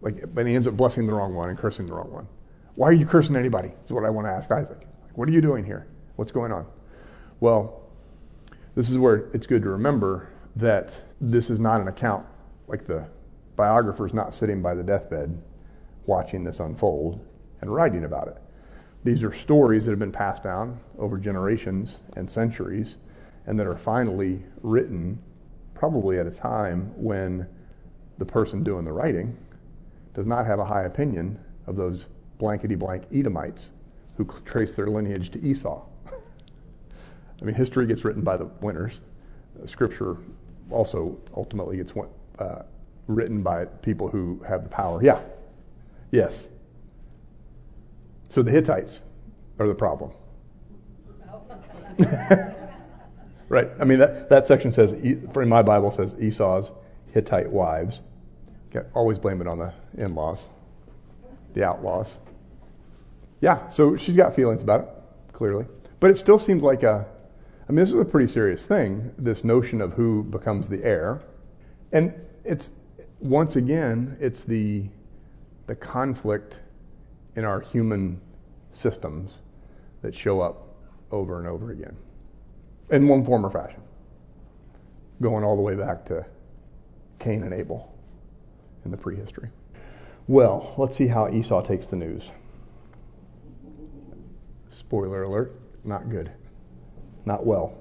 like, 0.00 0.32
but 0.32 0.46
he 0.46 0.54
ends 0.54 0.68
up 0.68 0.76
blessing 0.76 1.04
the 1.04 1.12
wrong 1.12 1.34
one 1.34 1.48
and 1.48 1.58
cursing 1.58 1.86
the 1.86 1.94
wrong 1.94 2.12
one. 2.12 2.28
Why 2.76 2.86
are 2.90 2.92
you 2.92 3.06
cursing 3.06 3.34
anybody? 3.34 3.72
Is 3.84 3.90
what 3.90 4.04
I 4.04 4.10
want 4.10 4.28
to 4.28 4.30
ask 4.30 4.52
Isaac. 4.52 4.78
Like, 4.78 5.18
what 5.18 5.28
are 5.28 5.32
you 5.32 5.40
doing 5.40 5.64
here? 5.64 5.88
What's 6.14 6.30
going 6.30 6.52
on? 6.52 6.64
Well, 7.40 7.82
this 8.76 8.88
is 8.88 8.96
where 8.96 9.28
it's 9.34 9.48
good 9.48 9.62
to 9.62 9.70
remember 9.70 10.28
that 10.54 10.96
this 11.20 11.50
is 11.50 11.58
not 11.58 11.80
an 11.80 11.88
account 11.88 12.24
like 12.68 12.86
the 12.86 13.08
biographer 13.56 14.06
is 14.06 14.14
not 14.14 14.32
sitting 14.32 14.62
by 14.62 14.74
the 14.74 14.84
deathbed 14.84 15.42
watching 16.04 16.44
this 16.44 16.60
unfold 16.60 17.26
and 17.62 17.74
writing 17.74 18.04
about 18.04 18.28
it. 18.28 18.36
These 19.06 19.22
are 19.22 19.32
stories 19.32 19.84
that 19.84 19.92
have 19.92 20.00
been 20.00 20.10
passed 20.10 20.42
down 20.42 20.80
over 20.98 21.16
generations 21.16 22.02
and 22.16 22.28
centuries 22.28 22.96
and 23.46 23.56
that 23.60 23.64
are 23.64 23.78
finally 23.78 24.42
written 24.62 25.22
probably 25.74 26.18
at 26.18 26.26
a 26.26 26.32
time 26.32 26.92
when 26.96 27.46
the 28.18 28.24
person 28.24 28.64
doing 28.64 28.84
the 28.84 28.92
writing 28.92 29.38
does 30.12 30.26
not 30.26 30.44
have 30.44 30.58
a 30.58 30.64
high 30.64 30.82
opinion 30.82 31.38
of 31.68 31.76
those 31.76 32.06
blankety 32.38 32.74
blank 32.74 33.04
Edomites 33.14 33.70
who 34.16 34.28
trace 34.44 34.72
their 34.72 34.88
lineage 34.88 35.30
to 35.30 35.40
Esau. 35.40 35.84
I 36.10 37.44
mean, 37.44 37.54
history 37.54 37.86
gets 37.86 38.04
written 38.04 38.22
by 38.22 38.36
the 38.36 38.46
winners. 38.60 39.02
Scripture 39.66 40.16
also 40.68 41.16
ultimately 41.36 41.76
gets 41.76 41.92
uh, 42.40 42.62
written 43.06 43.44
by 43.44 43.66
people 43.66 44.08
who 44.08 44.42
have 44.48 44.64
the 44.64 44.68
power. 44.68 45.00
Yeah. 45.00 45.20
Yes. 46.10 46.48
So 48.28 48.42
the 48.42 48.50
Hittites 48.50 49.02
are 49.58 49.66
the 49.66 49.74
problem. 49.74 50.12
right. 53.48 53.68
I 53.80 53.84
mean, 53.84 53.98
that, 53.98 54.28
that 54.28 54.46
section 54.46 54.72
says, 54.72 54.92
in 54.92 55.48
my 55.48 55.62
Bible, 55.62 55.92
says 55.92 56.14
Esau's 56.18 56.72
Hittite 57.12 57.50
wives. 57.50 58.02
Always 58.92 59.18
blame 59.18 59.40
it 59.40 59.46
on 59.46 59.58
the 59.58 59.72
in 59.96 60.14
laws, 60.14 60.48
the 61.54 61.64
outlaws. 61.64 62.18
Yeah, 63.40 63.68
so 63.68 63.96
she's 63.96 64.16
got 64.16 64.34
feelings 64.34 64.62
about 64.62 64.80
it, 64.80 64.88
clearly. 65.32 65.64
But 65.98 66.10
it 66.10 66.18
still 66.18 66.38
seems 66.38 66.62
like 66.62 66.82
a, 66.82 67.06
I 67.68 67.72
mean, 67.72 67.76
this 67.76 67.90
is 67.90 67.98
a 68.00 68.04
pretty 68.04 68.30
serious 68.30 68.66
thing, 68.66 69.12
this 69.16 69.44
notion 69.44 69.80
of 69.80 69.94
who 69.94 70.24
becomes 70.24 70.68
the 70.68 70.84
heir. 70.84 71.22
And 71.92 72.14
it's, 72.44 72.70
once 73.20 73.56
again, 73.56 74.16
it's 74.20 74.42
the, 74.42 74.84
the 75.66 75.74
conflict 75.74 76.56
in 77.36 77.44
our 77.44 77.60
human 77.60 78.20
systems 78.72 79.38
that 80.02 80.14
show 80.14 80.40
up 80.40 80.74
over 81.10 81.38
and 81.38 81.46
over 81.46 81.70
again 81.70 81.96
in 82.90 83.06
one 83.06 83.24
form 83.24 83.44
or 83.44 83.50
fashion, 83.50 83.80
going 85.20 85.44
all 85.44 85.56
the 85.56 85.62
way 85.62 85.74
back 85.74 86.04
to 86.06 86.24
Cain 87.18 87.42
and 87.42 87.52
Abel 87.52 87.92
in 88.84 88.90
the 88.90 88.96
prehistory. 88.96 89.50
Well, 90.28 90.74
let's 90.76 90.96
see 90.96 91.06
how 91.06 91.28
Esau 91.30 91.62
takes 91.62 91.86
the 91.86 91.96
news. 91.96 92.30
Spoiler 94.70 95.24
alert, 95.24 95.58
not 95.84 96.08
good. 96.10 96.30
Not 97.24 97.44
well. 97.44 97.76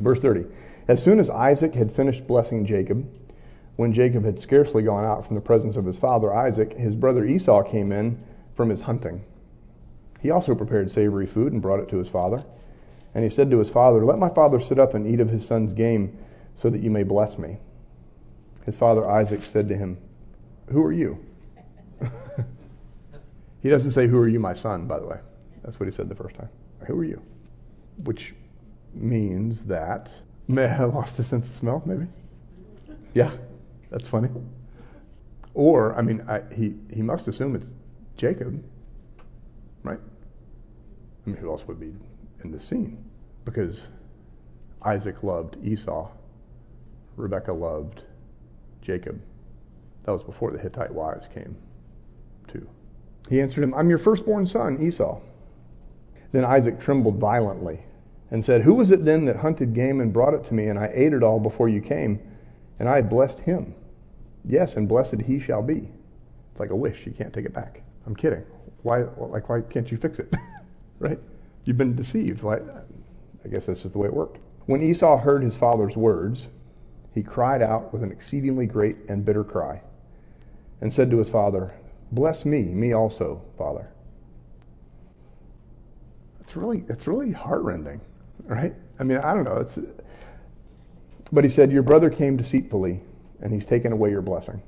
Verse 0.00 0.18
30. 0.20 0.46
As 0.88 1.02
soon 1.02 1.20
as 1.20 1.30
Isaac 1.30 1.74
had 1.74 1.94
finished 1.94 2.26
blessing 2.26 2.66
Jacob, 2.66 3.06
when 3.76 3.92
Jacob 3.92 4.24
had 4.24 4.38
scarcely 4.38 4.82
gone 4.82 5.04
out 5.04 5.26
from 5.26 5.36
the 5.36 5.40
presence 5.40 5.76
of 5.76 5.86
his 5.86 5.98
father 5.98 6.34
Isaac, 6.34 6.74
his 6.74 6.94
brother 6.94 7.24
Esau 7.24 7.62
came 7.62 7.92
in 7.92 8.22
from 8.54 8.68
his 8.70 8.82
hunting. 8.82 9.24
He 10.20 10.30
also 10.30 10.54
prepared 10.54 10.90
savory 10.90 11.26
food 11.26 11.52
and 11.52 11.60
brought 11.60 11.80
it 11.80 11.88
to 11.90 11.98
his 11.98 12.08
father. 12.08 12.44
And 13.14 13.24
he 13.24 13.30
said 13.30 13.50
to 13.50 13.58
his 13.58 13.70
father, 13.70 14.04
Let 14.04 14.18
my 14.18 14.28
father 14.28 14.60
sit 14.60 14.78
up 14.78 14.94
and 14.94 15.06
eat 15.06 15.20
of 15.20 15.28
his 15.28 15.46
son's 15.46 15.72
game, 15.72 16.16
so 16.54 16.70
that 16.70 16.80
you 16.80 16.90
may 16.90 17.02
bless 17.02 17.38
me. 17.38 17.58
His 18.64 18.76
father 18.76 19.08
Isaac 19.08 19.42
said 19.42 19.68
to 19.68 19.76
him, 19.76 19.98
Who 20.70 20.82
are 20.82 20.92
you? 20.92 21.24
he 23.62 23.68
doesn't 23.68 23.90
say, 23.90 24.06
Who 24.06 24.18
are 24.20 24.28
you, 24.28 24.38
my 24.38 24.54
son, 24.54 24.86
by 24.86 24.98
the 24.98 25.06
way. 25.06 25.18
That's 25.62 25.78
what 25.78 25.86
he 25.86 25.90
said 25.90 26.08
the 26.08 26.14
first 26.14 26.36
time. 26.36 26.48
Who 26.86 26.98
are 26.98 27.04
you? 27.04 27.22
Which 28.04 28.34
means 28.94 29.64
that 29.64 30.12
may 30.48 30.68
have 30.68 30.94
lost 30.94 31.16
his 31.16 31.26
sense 31.26 31.48
of 31.48 31.56
smell, 31.56 31.82
maybe. 31.84 32.06
Yeah, 33.14 33.32
that's 33.90 34.06
funny. 34.06 34.28
Or, 35.54 35.94
I 35.96 36.02
mean, 36.02 36.24
I, 36.28 36.42
he, 36.54 36.74
he 36.92 37.02
must 37.02 37.28
assume 37.28 37.54
it's 37.54 37.72
Jacob, 38.16 38.62
right? 39.82 39.98
I 41.26 41.30
mean, 41.30 41.36
who 41.36 41.48
else 41.48 41.66
would 41.66 41.80
be 41.80 41.92
in 42.42 42.50
the 42.50 42.60
scene? 42.60 43.04
Because 43.44 43.88
Isaac 44.84 45.22
loved 45.22 45.56
Esau, 45.64 46.10
Rebekah 47.16 47.52
loved 47.52 48.02
Jacob. 48.80 49.20
That 50.04 50.12
was 50.12 50.22
before 50.22 50.50
the 50.50 50.58
Hittite 50.58 50.92
wives 50.92 51.28
came, 51.32 51.56
too. 52.48 52.68
He 53.28 53.40
answered 53.40 53.62
him, 53.62 53.74
I'm 53.74 53.88
your 53.88 53.98
firstborn 53.98 54.46
son, 54.46 54.82
Esau. 54.82 55.20
Then 56.32 56.44
Isaac 56.44 56.80
trembled 56.80 57.18
violently 57.18 57.80
and 58.30 58.44
said, 58.44 58.62
Who 58.62 58.74
was 58.74 58.90
it 58.90 59.04
then 59.04 59.26
that 59.26 59.36
hunted 59.36 59.74
game 59.74 60.00
and 60.00 60.12
brought 60.12 60.34
it 60.34 60.42
to 60.44 60.54
me, 60.54 60.66
and 60.68 60.78
I 60.78 60.90
ate 60.92 61.12
it 61.12 61.22
all 61.22 61.38
before 61.38 61.68
you 61.68 61.80
came, 61.80 62.20
and 62.78 62.88
I 62.88 63.02
blessed 63.02 63.40
him? 63.40 63.74
Yes, 64.44 64.74
and 64.76 64.88
blessed 64.88 65.20
he 65.22 65.38
shall 65.38 65.62
be. 65.62 65.90
It's 66.50 66.58
like 66.60 66.70
a 66.70 66.76
wish. 66.76 67.06
You 67.06 67.12
can't 67.12 67.32
take 67.32 67.44
it 67.44 67.52
back. 67.52 67.82
I'm 68.06 68.16
kidding. 68.16 68.44
Why, 68.82 69.04
like, 69.16 69.48
why 69.48 69.60
can't 69.60 69.90
you 69.90 69.96
fix 69.96 70.18
it? 70.18 70.32
right? 70.98 71.18
You've 71.64 71.78
been 71.78 71.94
deceived. 71.94 72.42
Why? 72.42 72.58
I 73.44 73.48
guess 73.48 73.66
that's 73.66 73.82
just 73.82 73.92
the 73.92 73.98
way 73.98 74.08
it 74.08 74.14
worked. 74.14 74.38
When 74.66 74.82
Esau 74.82 75.18
heard 75.18 75.42
his 75.42 75.56
father's 75.56 75.96
words, 75.96 76.48
he 77.14 77.22
cried 77.22 77.62
out 77.62 77.92
with 77.92 78.02
an 78.02 78.10
exceedingly 78.10 78.66
great 78.66 78.96
and 79.08 79.24
bitter 79.24 79.44
cry 79.44 79.82
and 80.80 80.92
said 80.92 81.10
to 81.10 81.18
his 81.18 81.28
father, 81.28 81.74
Bless 82.10 82.44
me, 82.44 82.62
me 82.64 82.92
also, 82.92 83.42
father. 83.56 83.88
It's 86.40 86.56
really, 86.56 86.84
it's 86.88 87.06
really 87.06 87.32
heartrending, 87.32 88.00
right? 88.44 88.74
I 88.98 89.04
mean, 89.04 89.18
I 89.18 89.32
don't 89.32 89.44
know. 89.44 89.56
It's, 89.56 89.78
but 91.30 91.44
he 91.44 91.50
said, 91.50 91.72
Your 91.72 91.82
brother 91.82 92.10
came 92.10 92.36
deceitfully, 92.36 93.00
and 93.40 93.52
he's 93.52 93.64
taken 93.64 93.92
away 93.92 94.10
your 94.10 94.22
blessing. 94.22 94.62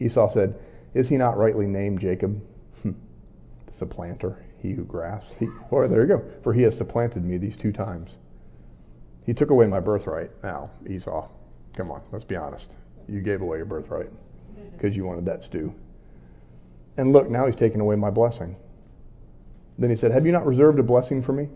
Esau 0.00 0.28
said, 0.30 0.58
Is 0.94 1.08
he 1.08 1.16
not 1.16 1.36
rightly 1.36 1.66
named 1.66 2.00
Jacob? 2.00 2.42
Hmm. 2.82 2.92
the 3.66 3.72
supplanter, 3.72 4.44
he 4.58 4.72
who 4.72 4.84
grasps. 4.84 5.36
He, 5.36 5.48
or 5.70 5.86
there 5.88 6.02
you 6.02 6.08
go. 6.08 6.24
For 6.42 6.52
he 6.52 6.62
has 6.62 6.76
supplanted 6.76 7.24
me 7.24 7.38
these 7.38 7.56
two 7.56 7.72
times. 7.72 8.16
He 9.24 9.34
took 9.34 9.50
away 9.50 9.66
my 9.66 9.80
birthright. 9.80 10.30
Now, 10.42 10.70
Esau, 10.88 11.28
come 11.74 11.90
on, 11.90 12.02
let's 12.10 12.24
be 12.24 12.36
honest. 12.36 12.74
You 13.08 13.20
gave 13.20 13.42
away 13.42 13.58
your 13.58 13.66
birthright 13.66 14.10
because 14.72 14.96
you 14.96 15.04
wanted 15.04 15.26
that 15.26 15.44
stew. 15.44 15.74
And 16.96 17.12
look, 17.12 17.30
now 17.30 17.46
he's 17.46 17.56
taken 17.56 17.80
away 17.80 17.96
my 17.96 18.10
blessing. 18.10 18.56
Then 19.78 19.90
he 19.90 19.96
said, 19.96 20.12
Have 20.12 20.26
you 20.26 20.32
not 20.32 20.46
reserved 20.46 20.78
a 20.78 20.82
blessing 20.82 21.22
for 21.22 21.32
me? 21.32 21.48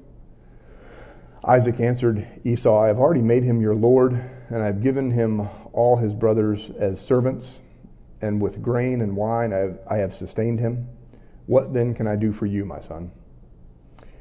Isaac 1.46 1.78
answered 1.78 2.26
Esau, 2.44 2.82
I 2.82 2.88
have 2.88 2.98
already 2.98 3.20
made 3.20 3.44
him 3.44 3.60
your 3.60 3.74
Lord, 3.74 4.12
and 4.48 4.62
I 4.62 4.66
have 4.66 4.82
given 4.82 5.10
him 5.10 5.48
all 5.72 5.96
his 5.96 6.14
brothers 6.14 6.70
as 6.70 7.00
servants, 7.00 7.60
and 8.24 8.40
with 8.40 8.62
grain 8.62 9.02
and 9.02 9.14
wine 9.14 9.52
I 9.52 9.58
have, 9.58 9.78
I 9.88 9.96
have 9.98 10.14
sustained 10.14 10.58
him. 10.58 10.88
What 11.46 11.74
then 11.74 11.94
can 11.94 12.06
I 12.06 12.16
do 12.16 12.32
for 12.32 12.46
you, 12.46 12.64
my 12.64 12.80
son? 12.80 13.12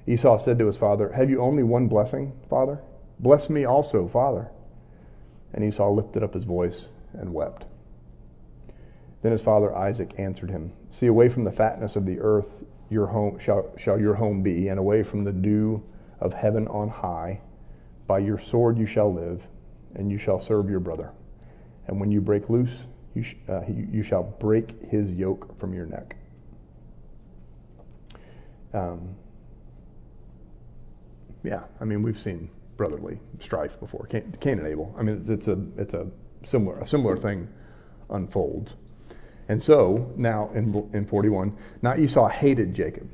Esau 0.05 0.37
said 0.37 0.59
to 0.59 0.67
his 0.67 0.77
father, 0.77 1.13
Have 1.13 1.29
you 1.29 1.39
only 1.39 1.63
one 1.63 1.87
blessing, 1.87 2.33
father? 2.49 2.81
Bless 3.17 3.49
me 3.49 3.63
also, 3.63 4.09
father. 4.09 4.51
And 5.53 5.63
Esau 5.63 5.89
lifted 5.89 6.21
up 6.21 6.33
his 6.33 6.43
voice 6.43 6.89
and 7.13 7.33
wept. 7.33 7.65
Then 9.21 9.31
his 9.31 9.41
father 9.41 9.73
Isaac 9.73 10.13
answered 10.17 10.49
him, 10.49 10.73
See, 10.91 11.05
away 11.05 11.29
from 11.29 11.45
the 11.45 11.51
fatness 11.51 11.95
of 11.95 12.05
the 12.05 12.19
earth 12.19 12.65
your 12.89 13.07
home 13.07 13.39
shall, 13.39 13.71
shall 13.77 13.99
your 13.99 14.15
home 14.15 14.43
be, 14.43 14.67
and 14.67 14.77
away 14.77 15.03
from 15.03 15.23
the 15.23 15.31
dew 15.31 15.81
of 16.19 16.33
heaven 16.33 16.67
on 16.67 16.89
high. 16.89 17.39
By 18.05 18.19
your 18.19 18.37
sword 18.37 18.77
you 18.77 18.85
shall 18.85 19.13
live, 19.13 19.47
and 19.95 20.11
you 20.11 20.17
shall 20.17 20.41
serve 20.41 20.69
your 20.69 20.81
brother. 20.81 21.13
And 21.87 22.01
when 22.01 22.11
you 22.11 22.19
break 22.19 22.49
loose, 22.49 22.87
you, 23.15 23.23
sh- 23.23 23.35
uh, 23.47 23.61
you, 23.67 24.03
shall 24.03 24.23
break 24.23 24.81
his 24.89 25.11
yoke 25.11 25.59
from 25.59 25.73
your 25.73 25.85
neck. 25.85 26.15
Um, 28.73 29.15
yeah, 31.43 31.63
I 31.79 31.85
mean 31.85 32.01
we've 32.01 32.19
seen 32.19 32.49
brotherly 32.77 33.19
strife 33.39 33.79
before. 33.79 34.07
Cain, 34.07 34.35
Cain 34.39 34.59
and 34.59 34.67
Abel. 34.67 34.93
I 34.97 35.03
mean 35.03 35.17
it's, 35.17 35.29
it's 35.29 35.47
a 35.47 35.59
it's 35.77 35.93
a 35.93 36.07
similar 36.43 36.79
a 36.79 36.87
similar 36.87 37.17
thing 37.17 37.47
unfolds. 38.09 38.75
And 39.49 39.61
so 39.61 40.11
now 40.15 40.49
in, 40.53 40.89
in 40.93 41.05
41, 41.05 41.55
now 41.81 41.95
Esau 41.95 42.29
hated 42.29 42.73
Jacob. 42.73 43.09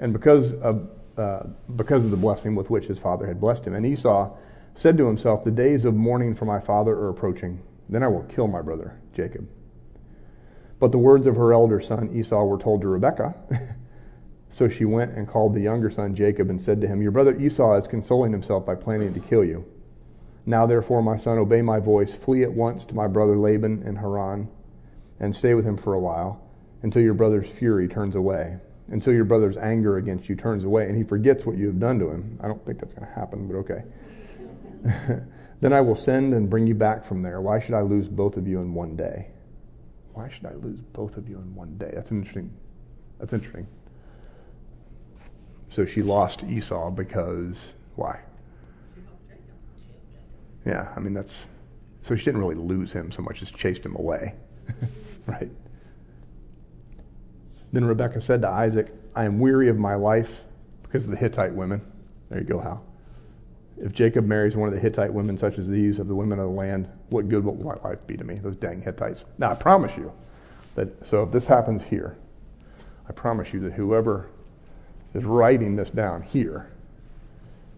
And 0.00 0.12
because 0.12 0.52
of, 0.54 0.90
uh, 1.16 1.44
because 1.76 2.04
of 2.04 2.10
the 2.10 2.16
blessing 2.16 2.56
with 2.56 2.70
which 2.70 2.86
his 2.86 2.98
father 2.98 3.24
had 3.26 3.40
blessed 3.40 3.66
him. 3.66 3.74
And 3.74 3.86
Esau 3.86 4.36
said 4.74 4.98
to 4.98 5.06
himself, 5.06 5.44
The 5.44 5.52
days 5.52 5.84
of 5.84 5.94
mourning 5.94 6.34
for 6.34 6.44
my 6.44 6.58
father 6.58 6.92
are 6.92 7.08
approaching. 7.08 7.62
Then 7.88 8.02
I 8.02 8.08
will 8.08 8.24
kill 8.24 8.48
my 8.48 8.62
brother 8.62 8.98
Jacob. 9.14 9.48
But 10.78 10.92
the 10.92 10.98
words 10.98 11.26
of 11.26 11.36
her 11.36 11.52
elder 11.52 11.80
son 11.80 12.10
Esau 12.14 12.44
were 12.44 12.58
told 12.58 12.82
to 12.82 12.88
Rebekah. 12.88 13.34
so 14.50 14.68
she 14.68 14.84
went 14.84 15.12
and 15.12 15.26
called 15.26 15.54
the 15.54 15.60
younger 15.60 15.90
son 15.90 16.14
Jacob 16.14 16.50
and 16.50 16.60
said 16.60 16.80
to 16.80 16.86
him, 16.86 17.00
Your 17.00 17.10
brother 17.10 17.38
Esau 17.38 17.76
is 17.76 17.86
consoling 17.86 18.32
himself 18.32 18.66
by 18.66 18.74
planning 18.74 19.14
to 19.14 19.20
kill 19.20 19.44
you. 19.44 19.64
Now 20.46 20.66
therefore, 20.66 21.02
my 21.02 21.16
son, 21.16 21.38
obey 21.38 21.62
my 21.62 21.78
voice. 21.78 22.14
Flee 22.14 22.42
at 22.42 22.52
once 22.52 22.84
to 22.86 22.94
my 22.94 23.06
brother 23.06 23.36
Laban 23.36 23.82
in 23.86 23.96
Haran 23.96 24.48
and 25.20 25.34
stay 25.34 25.54
with 25.54 25.64
him 25.64 25.76
for 25.76 25.94
a 25.94 26.00
while 26.00 26.42
until 26.82 27.00
your 27.00 27.14
brother's 27.14 27.48
fury 27.48 27.88
turns 27.88 28.14
away, 28.14 28.58
until 28.88 29.14
your 29.14 29.24
brother's 29.24 29.56
anger 29.56 29.96
against 29.96 30.28
you 30.28 30.36
turns 30.36 30.64
away, 30.64 30.86
and 30.86 30.96
he 30.96 31.02
forgets 31.02 31.46
what 31.46 31.56
you 31.56 31.66
have 31.66 31.80
done 31.80 31.98
to 31.98 32.10
him. 32.10 32.38
I 32.42 32.46
don't 32.46 32.62
think 32.66 32.78
that's 32.78 32.92
going 32.92 33.08
to 33.08 33.14
happen, 33.14 33.48
but 33.48 33.56
okay. 33.56 33.84
then 35.64 35.72
I 35.72 35.80
will 35.80 35.96
send 35.96 36.34
and 36.34 36.50
bring 36.50 36.66
you 36.66 36.74
back 36.74 37.06
from 37.06 37.22
there. 37.22 37.40
Why 37.40 37.58
should 37.58 37.72
I 37.72 37.80
lose 37.80 38.06
both 38.06 38.36
of 38.36 38.46
you 38.46 38.60
in 38.60 38.74
one 38.74 38.96
day? 38.96 39.28
Why 40.12 40.28
should 40.28 40.44
I 40.44 40.52
lose 40.52 40.78
both 40.92 41.16
of 41.16 41.26
you 41.26 41.36
in 41.38 41.54
one 41.54 41.78
day? 41.78 41.90
That's 41.94 42.12
interesting. 42.12 42.52
That's 43.18 43.32
interesting. 43.32 43.66
So 45.70 45.86
she 45.86 46.02
lost 46.02 46.44
Esau 46.44 46.90
because 46.90 47.72
why? 47.96 48.20
Yeah, 50.66 50.92
I 50.94 51.00
mean 51.00 51.14
that's 51.14 51.46
so 52.02 52.14
she 52.14 52.26
didn't 52.26 52.42
really 52.42 52.56
lose 52.56 52.92
him 52.92 53.10
so 53.10 53.22
much 53.22 53.40
as 53.40 53.50
chased 53.50 53.86
him 53.86 53.96
away. 53.96 54.34
right? 55.26 55.50
Then 57.72 57.86
Rebekah 57.86 58.20
said 58.20 58.42
to 58.42 58.50
Isaac, 58.50 58.92
I 59.16 59.24
am 59.24 59.38
weary 59.38 59.70
of 59.70 59.78
my 59.78 59.94
life 59.94 60.42
because 60.82 61.06
of 61.06 61.10
the 61.10 61.16
Hittite 61.16 61.54
women. 61.54 61.80
There 62.28 62.38
you 62.38 62.44
go, 62.44 62.58
Hal. 62.58 62.84
If 63.76 63.92
Jacob 63.92 64.26
marries 64.26 64.56
one 64.56 64.68
of 64.68 64.74
the 64.74 64.80
Hittite 64.80 65.12
women, 65.12 65.36
such 65.36 65.58
as 65.58 65.68
these, 65.68 65.98
of 65.98 66.06
the 66.06 66.14
women 66.14 66.38
of 66.38 66.46
the 66.46 66.54
land, 66.54 66.88
what 67.10 67.28
good 67.28 67.44
will 67.44 67.54
my 67.56 67.74
life 67.88 68.06
be 68.06 68.16
to 68.16 68.24
me? 68.24 68.36
Those 68.36 68.56
dang 68.56 68.80
Hittites. 68.80 69.24
Now, 69.38 69.50
I 69.50 69.54
promise 69.54 69.96
you 69.96 70.12
that, 70.76 71.06
so 71.06 71.24
if 71.24 71.32
this 71.32 71.46
happens 71.46 71.82
here, 71.82 72.16
I 73.08 73.12
promise 73.12 73.52
you 73.52 73.60
that 73.60 73.72
whoever 73.72 74.28
is 75.12 75.24
writing 75.24 75.76
this 75.76 75.90
down 75.90 76.22
here 76.22 76.70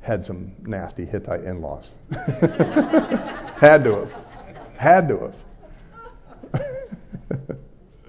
had 0.02 0.24
some 0.24 0.52
nasty 0.62 1.04
Hittite 1.04 1.44
in 1.44 1.60
laws. 1.60 1.96
had 2.10 3.82
to 3.84 4.06
have. 4.06 4.24
Had 4.76 5.08
to 5.08 5.32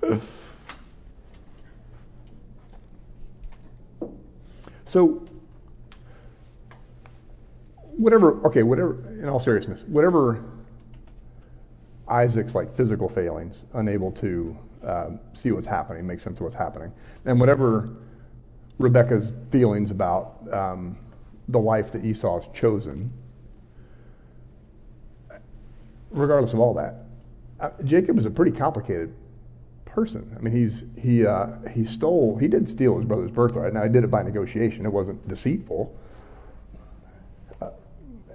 have. 0.04 0.22
so, 4.86 5.27
whatever, 7.98 8.46
okay, 8.46 8.64
whatever, 8.64 9.04
in 9.20 9.28
all 9.28 9.40
seriousness, 9.40 9.84
whatever 9.88 10.44
Isaac's 12.08 12.56
like 12.56 12.74
physical 12.76 13.10
failings, 13.10 13.66
unable 13.74 14.12
to 14.14 14.58
uh, 14.84 15.10
see 15.34 15.52
what's 15.52 15.68
happening, 15.68 16.06
make 16.06 16.20
sense 16.20 16.38
of 16.40 16.44
what's 16.44 16.56
happening, 16.56 16.92
and 17.26 17.40
whatever 17.40 17.90
Rebecca's 18.78 19.34
feelings 19.52 19.92
about 19.92 20.38
um, 20.54 20.98
the 21.50 21.60
life 21.60 21.92
that 21.92 22.06
Esau's 22.06 22.48
chosen, 22.54 23.12
regardless 26.12 26.54
of 26.54 26.60
all 26.60 26.74
that, 26.76 27.06
uh, 27.60 27.72
Jacob 27.84 28.20
is 28.20 28.26
a 28.26 28.32
pretty 28.32 28.52
complicated 28.52 29.14
person. 29.86 30.32
I 30.38 30.42
mean, 30.42 30.54
he's 30.54 30.84
he 30.96 31.26
uh, 31.26 31.58
he 31.70 31.84
stole 31.84 32.38
he 32.38 32.48
did 32.48 32.70
steal 32.70 32.98
his 32.98 33.06
brother's 33.06 33.32
birthright. 33.32 33.74
Now, 33.74 33.82
he 33.82 33.90
did 33.90 34.04
it 34.04 34.12
by 34.12 34.22
negotiation. 34.22 34.86
It 34.86 34.94
wasn't 34.94 35.28
deceitful. 35.28 35.94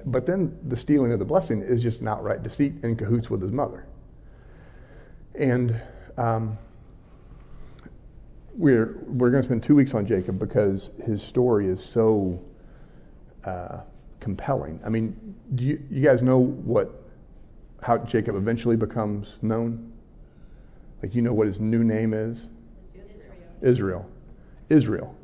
But 0.04 0.26
then 0.26 0.58
the 0.66 0.76
stealing 0.76 1.12
of 1.12 1.18
the 1.18 1.24
blessing 1.24 1.62
is 1.62 1.82
just 1.82 2.00
an 2.00 2.08
outright 2.08 2.42
deceit 2.42 2.74
in 2.82 2.96
cahoots 2.96 3.30
with 3.30 3.40
his 3.42 3.52
mother. 3.52 3.86
And 5.34 5.80
um, 6.16 6.58
we're 8.54 8.98
we're 9.06 9.30
going 9.30 9.42
to 9.42 9.46
spend 9.46 9.62
two 9.62 9.74
weeks 9.74 9.94
on 9.94 10.06
Jacob 10.06 10.38
because 10.38 10.90
his 11.04 11.22
story 11.22 11.66
is 11.66 11.82
so 11.82 12.42
uh, 13.44 13.80
compelling. 14.20 14.80
I 14.84 14.88
mean, 14.88 15.34
do 15.54 15.64
you, 15.64 15.82
you 15.90 16.02
guys 16.02 16.22
know 16.22 16.38
what 16.38 17.02
how 17.82 17.98
Jacob 17.98 18.36
eventually 18.36 18.76
becomes 18.76 19.36
known? 19.42 19.92
Like, 21.02 21.14
you 21.14 21.22
know 21.22 21.32
what 21.32 21.48
his 21.48 21.58
new 21.58 21.82
name 21.82 22.14
is? 22.14 22.48
Israel. 23.60 24.08
Israel. 24.68 25.14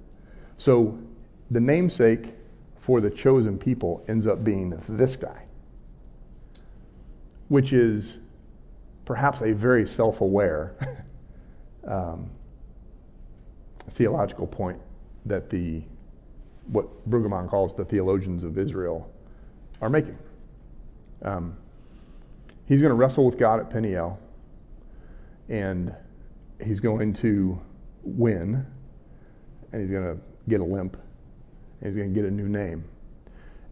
So 0.57 0.99
the 1.51 1.61
namesake 1.61 2.35
for 2.88 3.03
the 3.03 3.11
chosen 3.11 3.59
people 3.59 4.03
ends 4.09 4.27
up 4.27 4.42
being 4.42 4.70
this 4.88 5.14
guy, 5.14 5.44
which 7.48 7.74
is 7.74 8.18
perhaps 9.05 9.42
a 9.42 9.53
very 9.53 9.87
self 9.87 10.22
aware 10.22 10.74
um, 11.87 12.31
theological 13.90 14.46
point 14.46 14.81
that 15.27 15.51
the 15.51 15.83
what 16.69 16.87
Brueggemann 17.10 17.50
calls 17.50 17.77
the 17.77 17.85
theologians 17.85 18.42
of 18.42 18.56
Israel 18.56 19.13
are 19.83 19.90
making. 19.90 20.17
Um, 21.21 21.58
he's 22.65 22.81
going 22.81 22.88
to 22.88 22.94
wrestle 22.96 23.27
with 23.27 23.38
God 23.38 23.60
at 23.60 23.69
Peniel, 23.69 24.19
and 25.50 25.94
he's 26.65 26.81
going 26.81 27.13
to 27.13 27.60
win, 28.02 28.65
and 29.73 29.83
he's 29.83 29.90
going 29.90 30.04
to 30.04 30.19
get 30.48 30.63
a 30.63 30.65
limp, 30.65 30.96
he's 31.83 31.96
going 31.96 32.12
to 32.12 32.14
get 32.14 32.29
a 32.29 32.31
new 32.31 32.48
name. 32.48 32.85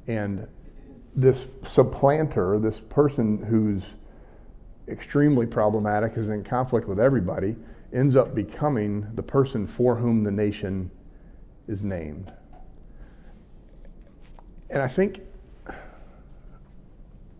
And 0.06 0.46
this 1.14 1.46
supplanter, 1.66 2.58
this 2.58 2.78
person 2.78 3.42
who's 3.42 3.96
extremely 4.88 5.46
problematic, 5.46 6.16
is 6.16 6.28
in 6.28 6.44
conflict 6.44 6.86
with 6.86 7.00
everybody, 7.00 7.56
ends 7.92 8.14
up 8.14 8.34
becoming 8.34 9.06
the 9.14 9.22
person 9.22 9.66
for 9.66 9.96
whom 9.96 10.22
the 10.22 10.30
nation 10.30 10.90
is 11.66 11.82
named. 11.82 12.32
And 14.70 14.82
I 14.82 14.88
think 14.88 15.20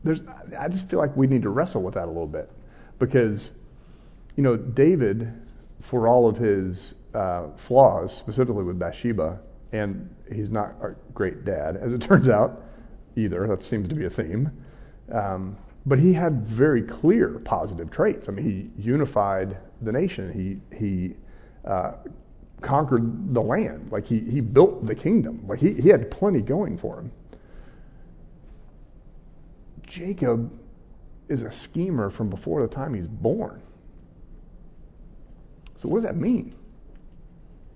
there's, 0.02 0.22
I 0.58 0.68
just 0.68 0.88
feel 0.88 0.98
like 0.98 1.16
we 1.16 1.26
need 1.26 1.42
to 1.42 1.50
wrestle 1.50 1.82
with 1.82 1.94
that 1.94 2.04
a 2.04 2.10
little 2.10 2.26
bit 2.26 2.50
because, 2.98 3.50
you 4.36 4.42
know, 4.42 4.56
David, 4.56 5.32
for 5.80 6.08
all 6.08 6.28
of 6.28 6.38
his 6.38 6.94
uh, 7.14 7.48
flaws, 7.56 8.16
specifically 8.16 8.64
with 8.64 8.78
Bathsheba, 8.78 9.40
and 9.72 10.14
he's 10.32 10.50
not 10.50 10.74
a 10.82 10.94
great 11.14 11.44
dad, 11.44 11.76
as 11.76 11.92
it 11.92 12.00
turns 12.02 12.28
out, 12.28 12.62
either. 13.16 13.46
That 13.46 13.62
seems 13.62 13.88
to 13.88 13.94
be 13.94 14.04
a 14.06 14.10
theme. 14.10 14.50
Um, 15.12 15.56
but 15.86 15.98
he 16.00 16.12
had 16.12 16.44
very 16.44 16.82
clear 16.82 17.38
positive 17.40 17.90
traits. 17.90 18.28
I 18.28 18.32
mean, 18.32 18.72
he 18.76 18.82
unified 18.82 19.58
the 19.82 19.92
nation. 19.92 20.32
He 20.32 20.76
he 20.76 21.14
uh, 21.64 21.92
conquered 22.60 23.34
the 23.34 23.42
land. 23.42 23.92
Like 23.92 24.06
he 24.06 24.20
he 24.20 24.40
built 24.40 24.86
the 24.86 24.94
kingdom. 24.94 25.46
Like 25.46 25.60
he 25.60 25.74
he 25.74 25.88
had 25.88 26.10
plenty 26.10 26.42
going 26.42 26.76
for 26.76 26.98
him. 26.98 27.12
Jacob 29.86 30.52
is 31.28 31.42
a 31.42 31.52
schemer 31.52 32.10
from 32.10 32.30
before 32.30 32.60
the 32.62 32.68
time 32.68 32.94
he's 32.94 33.08
born. 33.08 33.62
So 35.76 35.88
what 35.88 35.98
does 35.98 36.04
that 36.04 36.16
mean? 36.16 36.54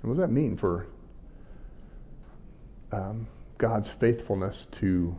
And 0.03 0.11
What 0.11 0.15
does 0.17 0.21
that 0.21 0.33
mean 0.33 0.57
for 0.57 0.89
um, 2.93 3.27
God's 3.59 3.89
faithfulness 3.89 4.67
to 4.73 5.17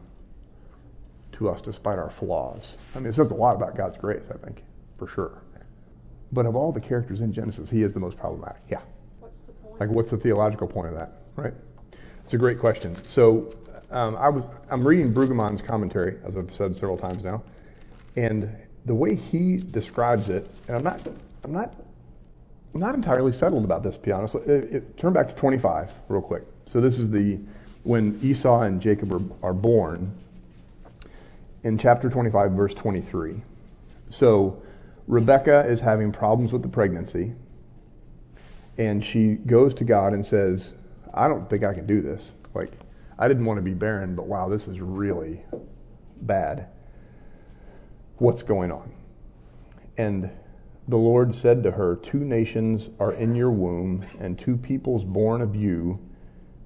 to 1.34 1.49
us 1.49 1.61
despite 1.61 1.97
our 1.97 2.09
flaws? 2.09 2.78
I 2.95 2.99
mean, 2.99 3.07
it 3.07 3.13
says 3.13 3.32
a 3.32 3.36
lot 3.36 3.55
about 3.55 3.76
God's 3.76 3.97
grace, 3.97 4.30
I 4.30 4.38
think, 4.45 4.63
for 4.97 5.07
sure. 5.07 5.41
But 6.32 6.45
of 6.45 6.55
all 6.55 6.72
the 6.72 6.82
characters 6.82 7.22
in 7.22 7.34
Genesis, 7.34 7.69
he 7.69 7.84
is 7.84 7.93
the 7.93 7.99
most 7.99 8.17
problematic. 8.17 8.61
Yeah. 8.69 8.82
What's 9.19 9.41
the 9.41 9.51
point? 9.53 9.80
Like, 9.80 9.89
what's 9.89 10.11
the 10.11 10.17
theological 10.17 10.67
point 10.67 10.88
of 10.88 10.95
that? 10.95 11.22
Right. 11.36 11.53
It's 12.24 12.34
a 12.34 12.38
great 12.38 12.59
question. 12.59 12.95
So, 13.07 13.53
um, 13.91 14.15
I 14.15 14.30
was 14.30 14.49
I'm 14.69 14.88
reading 14.88 15.13
Brueggemann's 15.13 15.61
commentary, 15.61 16.17
as 16.24 16.38
I've 16.38 16.53
said 16.53 16.76
several 16.76 16.97
times 16.97 17.24
now, 17.24 17.43
and 18.15 18.49
the 18.86 18.95
way 18.95 19.15
he 19.15 19.57
describes 19.57 20.30
it, 20.30 20.49
and 20.67 20.78
I'm 20.78 20.84
not 20.84 21.01
I'm 21.43 21.51
not 21.51 21.76
I'm 22.74 22.80
not 22.80 22.95
entirely 22.95 23.34
settled 23.34 23.65
about 23.65 23.84
this, 23.84 23.97
to 23.97 24.01
be 24.01 24.11
honest. 24.11 24.36
It, 24.36 24.76
it, 24.76 24.97
turn 24.97 25.11
back 25.11 25.28
to 25.28 25.36
25 25.36 25.93
real 26.07 26.22
quick. 26.22 26.43
So 26.67 26.80
this 26.80 26.97
is 26.97 27.09
the 27.09 27.39
when 27.84 28.20
Esau 28.22 28.62
and 28.62 28.82
Jacob 28.82 29.12
are, 29.12 29.22
are 29.50 29.54
born 29.54 30.14
in 31.64 31.78
chapter 31.78 32.10
25, 32.10 32.52
verse 32.52 32.74
23. 32.74 33.42
So 34.10 34.62
Rebecca 35.08 35.66
is 35.66 35.80
having 35.80 36.12
problems 36.12 36.52
with 36.52 36.62
the 36.62 36.70
pregnancy, 36.70 37.34
and 38.78 39.04
she 39.04 39.36
goes 39.36 39.74
to 39.76 39.84
God 39.84 40.14
and 40.14 40.26
says, 40.26 40.74
I 41.14 41.28
don't 41.28 41.50
think 41.50 41.64
I 41.64 41.74
can 41.74 41.86
do 41.86 42.02
this. 42.02 42.32
Like, 42.54 42.72
I 43.18 43.28
didn't 43.28 43.46
want 43.46 43.58
to 43.58 43.64
be 43.64 43.74
barren, 43.74 44.16
but 44.16 44.28
wow, 44.28 44.50
this 44.50 44.68
is 44.68 44.80
really 44.80 45.42
bad. 46.22 46.68
What's 48.18 48.42
going 48.42 48.72
on? 48.72 48.94
And 49.98 50.32
the 50.88 50.98
Lord 50.98 51.36
said 51.36 51.64
to 51.64 51.72
her, 51.72 51.96
Two 51.96 52.20
nations 52.20 52.90
are 53.00 53.12
in 53.12 53.36
your 53.36 53.52
womb, 53.52 54.06
and 54.20 54.38
two 54.38 54.58
peoples 54.58 55.04
born 55.04 55.42
of 55.42 55.56
you 55.56 56.00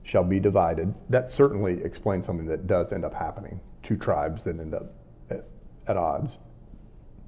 shall 0.05 0.23
be 0.23 0.39
divided. 0.39 0.93
That 1.09 1.31
certainly 1.31 1.83
explains 1.83 2.27
something 2.27 2.45
that 2.45 2.67
does 2.67 2.93
end 2.93 3.03
up 3.03 3.15
happening. 3.15 3.59
Two 3.81 3.97
tribes 3.97 4.43
that 4.43 4.59
end 4.59 4.75
up 4.75 4.93
at, 5.31 5.45
at 5.87 5.97
odds. 5.97 6.37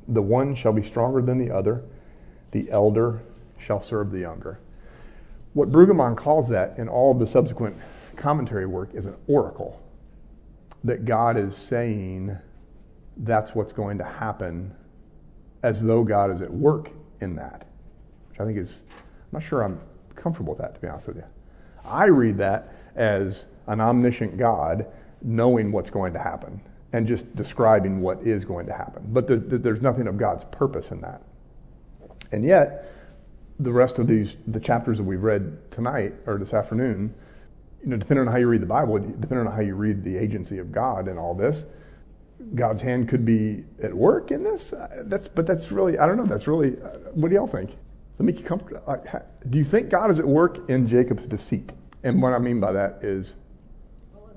The 0.07 0.21
one 0.21 0.53
shall 0.53 0.71
be 0.73 0.83
stronger 0.83 1.21
than 1.21 1.39
the 1.39 1.51
other, 1.51 1.83
the 2.51 2.69
elder 2.71 3.23
shall 3.57 3.81
serve 3.81 4.11
the 4.11 4.19
younger. 4.19 4.59
What 5.53 5.71
Brueggemann 5.71 6.15
calls 6.15 6.47
that 6.49 6.77
in 6.77 6.87
all 6.87 7.11
of 7.11 7.19
the 7.19 7.25
subsequent 7.25 7.75
commentary 8.15 8.67
work 8.67 8.93
is 8.93 9.07
an 9.07 9.15
oracle. 9.27 9.81
That 10.83 11.03
God 11.03 11.35
is 11.35 11.57
saying 11.57 12.37
that's 13.17 13.55
what's 13.55 13.73
going 13.73 13.97
to 13.97 14.03
happen 14.03 14.75
as 15.63 15.81
though 15.81 16.03
God 16.03 16.29
is 16.29 16.41
at 16.41 16.53
work 16.53 16.91
in 17.19 17.35
that, 17.37 17.67
which 18.29 18.39
I 18.39 18.45
think 18.45 18.59
is, 18.59 18.85
I'm 18.91 18.93
not 19.33 19.43
sure 19.43 19.63
I'm 19.63 19.81
comfortable 20.15 20.53
with 20.53 20.61
that, 20.61 20.75
to 20.75 20.79
be 20.79 20.87
honest 20.87 21.07
with 21.07 21.17
you. 21.17 21.23
I 21.87 22.05
read 22.07 22.37
that 22.37 22.73
as 22.95 23.45
an 23.67 23.81
omniscient 23.81 24.37
God 24.37 24.87
knowing 25.21 25.71
what's 25.71 25.89
going 25.89 26.13
to 26.13 26.19
happen 26.19 26.61
and 26.93 27.07
just 27.07 27.35
describing 27.35 28.01
what 28.01 28.21
is 28.21 28.45
going 28.45 28.65
to 28.65 28.73
happen. 28.73 29.05
But 29.09 29.27
the, 29.27 29.37
the, 29.37 29.57
there's 29.57 29.81
nothing 29.81 30.07
of 30.07 30.17
God's 30.17 30.45
purpose 30.45 30.91
in 30.91 31.01
that. 31.01 31.21
And 32.31 32.43
yet, 32.43 32.91
the 33.59 33.71
rest 33.71 33.99
of 33.99 34.07
these, 34.07 34.37
the 34.47 34.59
chapters 34.59 34.97
that 34.97 35.03
we've 35.03 35.23
read 35.23 35.71
tonight 35.71 36.13
or 36.25 36.37
this 36.37 36.53
afternoon, 36.53 37.13
you 37.83 37.89
know, 37.89 37.97
depending 37.97 38.27
on 38.27 38.31
how 38.31 38.39
you 38.39 38.47
read 38.47 38.61
the 38.61 38.67
Bible, 38.67 38.99
depending 38.99 39.47
on 39.47 39.51
how 39.51 39.61
you 39.61 39.75
read 39.75 40.03
the 40.03 40.17
agency 40.17 40.59
of 40.59 40.71
God 40.71 41.07
and 41.07 41.17
all 41.17 41.33
this, 41.33 41.65
God's 42.55 42.81
hand 42.81 43.09
could 43.09 43.25
be 43.25 43.63
at 43.81 43.93
work 43.93 44.31
in 44.31 44.43
this. 44.43 44.73
That's, 45.03 45.27
but 45.27 45.47
that's 45.47 45.71
really, 45.71 45.97
I 45.97 46.05
don't 46.05 46.17
know. 46.17 46.25
That's 46.25 46.47
really, 46.47 46.71
what 47.13 47.29
do 47.29 47.35
y'all 47.35 47.47
think? 47.47 47.77
Does 48.17 48.25
that 48.25 48.31
make 48.33 48.39
you 48.39 48.45
comfortable? 48.45 48.81
Do 49.47 49.59
you 49.59 49.63
think 49.63 49.89
God 49.89 50.09
is 50.09 50.17
at 50.17 50.25
work 50.25 50.71
in 50.71 50.87
Jacob's 50.87 51.27
deceit? 51.27 51.71
And 52.03 52.19
what 52.19 52.33
I 52.33 52.39
mean 52.39 52.59
by 52.59 52.71
that 52.71 53.03
is, 53.03 53.35
Well, 54.11 54.31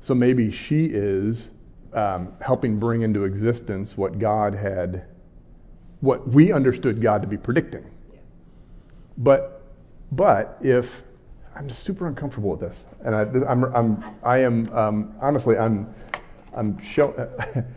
so 0.00 0.14
maybe 0.14 0.52
she 0.52 0.84
is 0.84 1.50
um, 1.92 2.34
helping 2.40 2.78
bring 2.78 3.02
into 3.02 3.24
existence 3.24 3.96
what 3.96 4.20
God 4.20 4.54
had, 4.54 5.06
what 5.98 6.28
we 6.28 6.52
understood 6.52 7.02
God 7.02 7.20
to 7.22 7.26
be 7.26 7.36
predicting. 7.36 7.90
Yeah. 8.12 8.20
But, 9.16 9.64
but 10.12 10.56
if 10.60 11.02
I'm 11.56 11.66
just 11.66 11.82
super 11.82 12.06
uncomfortable 12.06 12.50
with 12.50 12.60
this, 12.60 12.86
and 13.04 13.12
I, 13.12 13.22
I'm, 13.50 13.64
I'm, 13.74 14.04
I 14.22 14.38
am 14.38 14.72
um, 14.72 15.16
honestly, 15.20 15.58
I'm, 15.58 15.92
I'm 16.54 16.80
show, 16.80 17.28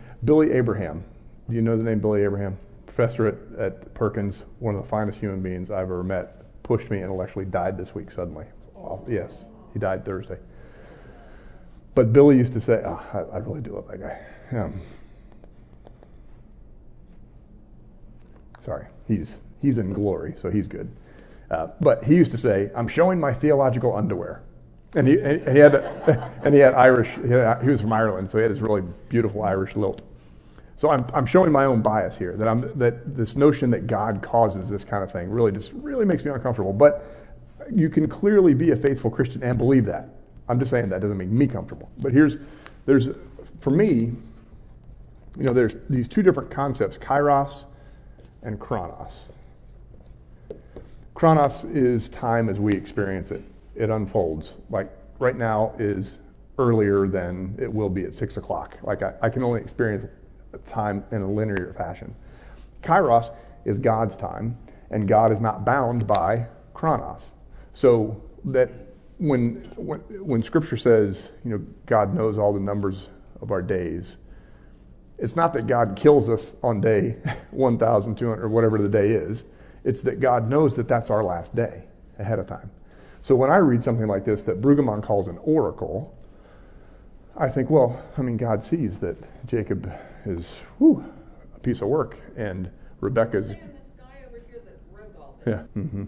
Billy 0.24 0.52
Abraham. 0.52 1.02
Do 1.50 1.56
you 1.56 1.62
know 1.62 1.76
the 1.76 1.82
name 1.82 1.98
Billy 1.98 2.22
Abraham? 2.22 2.56
Professor 2.94 3.26
at, 3.26 3.58
at 3.58 3.94
Perkins, 3.94 4.44
one 4.58 4.74
of 4.74 4.82
the 4.82 4.86
finest 4.86 5.18
human 5.18 5.40
beings 5.40 5.70
I've 5.70 5.84
ever 5.84 6.04
met. 6.04 6.62
Pushed 6.62 6.90
me 6.90 7.02
intellectually, 7.02 7.46
died 7.46 7.78
this 7.78 7.94
week 7.94 8.10
suddenly. 8.10 8.46
Yes, 9.08 9.44
he 9.72 9.78
died 9.78 10.04
Thursday. 10.04 10.38
But 11.94 12.12
Billy 12.12 12.36
used 12.36 12.52
to 12.52 12.60
say, 12.60 12.82
oh, 12.84 13.02
I, 13.12 13.36
I, 13.36 13.38
really 13.38 13.60
do 13.60 13.72
love 13.72 13.88
that 13.88 13.98
guy. 13.98 14.58
Um, 14.58 14.80
sorry, 18.60 18.86
he's, 19.08 19.40
he's 19.60 19.78
in 19.78 19.92
glory, 19.92 20.34
so 20.36 20.50
he's 20.50 20.66
good. 20.66 20.90
Uh, 21.50 21.68
but 21.80 22.04
he 22.04 22.14
used 22.14 22.30
to 22.32 22.38
say, 22.38 22.70
I'm 22.74 22.88
showing 22.88 23.18
my 23.18 23.32
theological 23.32 23.94
underwear. 23.94 24.42
And 24.94 25.08
he, 25.08 25.18
and 25.20 25.48
he 25.48 25.58
had, 25.58 25.74
and 26.44 26.54
he 26.54 26.60
had 26.60 26.74
Irish, 26.74 27.08
he, 27.22 27.28
had, 27.28 27.62
he, 27.62 27.70
was 27.70 27.80
from 27.80 27.92
Ireland, 27.92 28.28
so 28.28 28.38
he 28.38 28.42
had 28.42 28.50
this 28.50 28.60
really 28.60 28.82
beautiful 29.08 29.42
Irish 29.42 29.76
lilt. 29.76 30.02
So 30.82 30.90
I'm, 30.90 31.06
I'm 31.14 31.26
showing 31.26 31.52
my 31.52 31.66
own 31.66 31.80
bias 31.80 32.18
here, 32.18 32.36
that, 32.36 32.48
I'm, 32.48 32.76
that 32.76 33.16
this 33.16 33.36
notion 33.36 33.70
that 33.70 33.86
God 33.86 34.20
causes 34.20 34.68
this 34.68 34.82
kind 34.82 35.04
of 35.04 35.12
thing 35.12 35.30
really 35.30 35.52
just 35.52 35.70
really 35.74 36.04
makes 36.04 36.24
me 36.24 36.32
uncomfortable. 36.32 36.72
But 36.72 37.04
you 37.72 37.88
can 37.88 38.08
clearly 38.08 38.52
be 38.52 38.72
a 38.72 38.76
faithful 38.76 39.08
Christian 39.08 39.44
and 39.44 39.56
believe 39.56 39.84
that. 39.84 40.08
I'm 40.48 40.58
just 40.58 40.72
saying 40.72 40.88
that 40.88 41.00
doesn't 41.00 41.16
make 41.16 41.28
me 41.28 41.46
comfortable. 41.46 41.88
But 41.98 42.12
here's, 42.12 42.38
there's, 42.84 43.10
for 43.60 43.70
me, 43.70 44.12
you 45.36 45.44
know, 45.44 45.52
there's 45.52 45.76
these 45.88 46.08
two 46.08 46.20
different 46.20 46.50
concepts, 46.50 46.98
kairos 46.98 47.62
and 48.42 48.58
chronos. 48.58 49.26
Chronos 51.14 51.62
is 51.62 52.08
time 52.08 52.48
as 52.48 52.58
we 52.58 52.74
experience 52.74 53.30
it. 53.30 53.44
It 53.76 53.90
unfolds. 53.90 54.54
Like 54.68 54.90
right 55.20 55.36
now 55.36 55.76
is 55.78 56.18
earlier 56.58 57.06
than 57.06 57.56
it 57.60 57.72
will 57.72 57.88
be 57.88 58.02
at 58.02 58.16
six 58.16 58.36
o'clock. 58.36 58.78
Like 58.82 59.02
I, 59.02 59.14
I 59.22 59.28
can 59.28 59.44
only 59.44 59.60
experience 59.60 60.06
time 60.58 61.04
in 61.10 61.22
a 61.22 61.30
linear 61.30 61.74
fashion. 61.76 62.14
Kairos 62.82 63.34
is 63.64 63.78
God's 63.78 64.16
time, 64.16 64.58
and 64.90 65.06
God 65.06 65.32
is 65.32 65.40
not 65.40 65.64
bound 65.64 66.06
by 66.06 66.46
chronos. 66.74 67.30
So 67.74 68.22
that 68.44 68.70
when, 69.18 69.54
when, 69.76 70.00
when 70.00 70.42
Scripture 70.42 70.76
says, 70.76 71.30
you 71.44 71.50
know, 71.50 71.64
God 71.86 72.14
knows 72.14 72.38
all 72.38 72.52
the 72.52 72.60
numbers 72.60 73.08
of 73.40 73.50
our 73.50 73.62
days, 73.62 74.18
it's 75.18 75.36
not 75.36 75.52
that 75.52 75.66
God 75.66 75.94
kills 75.94 76.28
us 76.28 76.56
on 76.62 76.80
day 76.80 77.16
1,200 77.52 78.42
or 78.42 78.48
whatever 78.48 78.78
the 78.78 78.88
day 78.88 79.10
is. 79.10 79.44
It's 79.84 80.02
that 80.02 80.20
God 80.20 80.48
knows 80.48 80.76
that 80.76 80.88
that's 80.88 81.10
our 81.10 81.22
last 81.22 81.54
day 81.54 81.84
ahead 82.18 82.38
of 82.38 82.46
time. 82.46 82.70
So 83.20 83.36
when 83.36 83.50
I 83.50 83.58
read 83.58 83.82
something 83.82 84.08
like 84.08 84.24
this 84.24 84.42
that 84.44 84.60
Brueggemann 84.60 85.02
calls 85.02 85.28
an 85.28 85.38
oracle, 85.42 86.16
I 87.36 87.48
think, 87.48 87.70
well, 87.70 88.02
I 88.18 88.22
mean, 88.22 88.36
God 88.36 88.62
sees 88.62 88.98
that 89.00 89.16
Jacob 89.46 89.92
is 90.26 90.46
whew, 90.78 91.04
a 91.56 91.58
piece 91.60 91.80
of 91.80 91.88
work, 91.88 92.18
and 92.36 92.70
Rebecca's. 93.00 93.48
This 93.48 93.58
guy 93.98 94.04
over 94.28 94.42
here 94.48 94.62
that 94.64 94.78
wrote 94.92 95.16
all 95.18 95.38
this. 95.44 95.54
Yeah. 95.54 95.82
Mm-hmm. 95.82 96.04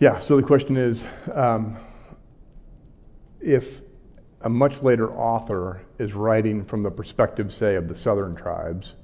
Yeah. 0.00 0.20
So 0.20 0.36
the 0.36 0.42
question 0.42 0.76
is, 0.76 1.04
um, 1.32 1.76
if 3.40 3.80
a 4.42 4.48
much 4.50 4.82
later 4.82 5.10
author 5.10 5.80
is 5.98 6.12
writing 6.12 6.64
from 6.64 6.82
the 6.82 6.90
perspective, 6.90 7.52
say, 7.52 7.76
of 7.76 7.88
the 7.88 7.96
southern 7.96 8.34
tribes, 8.34 8.96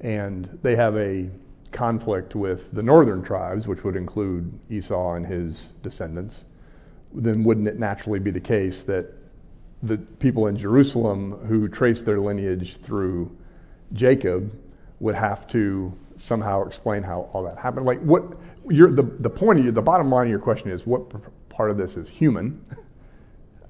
and 0.00 0.44
they 0.62 0.76
have 0.76 0.96
a 0.96 1.30
conflict 1.72 2.34
with 2.34 2.72
the 2.72 2.82
northern 2.82 3.22
tribes, 3.22 3.66
which 3.66 3.84
would 3.84 3.96
include 3.96 4.58
Esau 4.70 5.14
and 5.14 5.26
his 5.26 5.68
descendants, 5.82 6.44
then 7.14 7.42
wouldn't 7.42 7.68
it 7.68 7.78
naturally 7.78 8.18
be 8.18 8.30
the 8.30 8.40
case 8.40 8.82
that 8.82 9.14
the 9.86 9.98
people 9.98 10.46
in 10.46 10.56
Jerusalem 10.56 11.32
who 11.46 11.68
trace 11.68 12.02
their 12.02 12.18
lineage 12.20 12.76
through 12.76 13.36
Jacob 13.92 14.52
would 15.00 15.14
have 15.14 15.46
to 15.48 15.96
somehow 16.16 16.64
explain 16.64 17.02
how 17.02 17.30
all 17.32 17.42
that 17.44 17.58
happened? 17.58 17.86
Like, 17.86 18.00
what? 18.00 18.32
the 18.66 19.14
the 19.20 19.30
point 19.30 19.58
of 19.58 19.64
your, 19.64 19.72
the 19.72 19.82
bottom 19.82 20.10
line 20.10 20.26
of 20.26 20.30
your 20.30 20.40
question 20.40 20.70
is 20.70 20.86
what 20.86 21.02
part 21.48 21.70
of 21.70 21.78
this 21.78 21.96
is 21.96 22.08
human, 22.08 22.64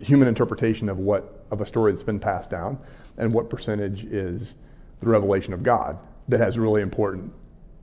human 0.00 0.28
interpretation 0.28 0.88
of 0.88 0.98
what 0.98 1.44
of 1.50 1.60
a 1.60 1.66
story 1.66 1.92
that's 1.92 2.02
been 2.02 2.20
passed 2.20 2.50
down, 2.50 2.78
and 3.18 3.32
what 3.32 3.50
percentage 3.50 4.04
is 4.04 4.54
the 5.00 5.06
revelation 5.06 5.52
of 5.52 5.62
God 5.62 5.98
that 6.28 6.40
has 6.40 6.58
really 6.58 6.82
important 6.82 7.32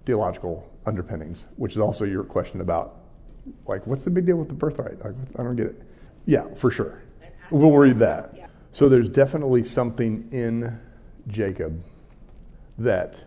theological 0.06 0.70
underpinnings, 0.86 1.48
which 1.56 1.74
is 1.74 1.78
also 1.78 2.04
your 2.04 2.24
question 2.24 2.62
about 2.62 3.00
like 3.68 3.86
what's 3.88 4.04
the 4.04 4.10
big 4.10 4.26
deal 4.26 4.38
with 4.38 4.48
the 4.48 4.54
birthright? 4.54 5.00
Like, 5.04 5.14
I 5.38 5.44
don't 5.44 5.56
get 5.56 5.68
it. 5.68 5.82
Yeah, 6.26 6.48
for 6.56 6.72
sure. 6.72 7.02
We'll 7.52 7.72
read 7.72 7.98
that. 8.00 8.50
So 8.72 8.90
there's 8.90 9.10
definitely 9.10 9.64
something 9.64 10.28
in 10.32 10.80
Jacob 11.28 11.84
that 12.78 13.26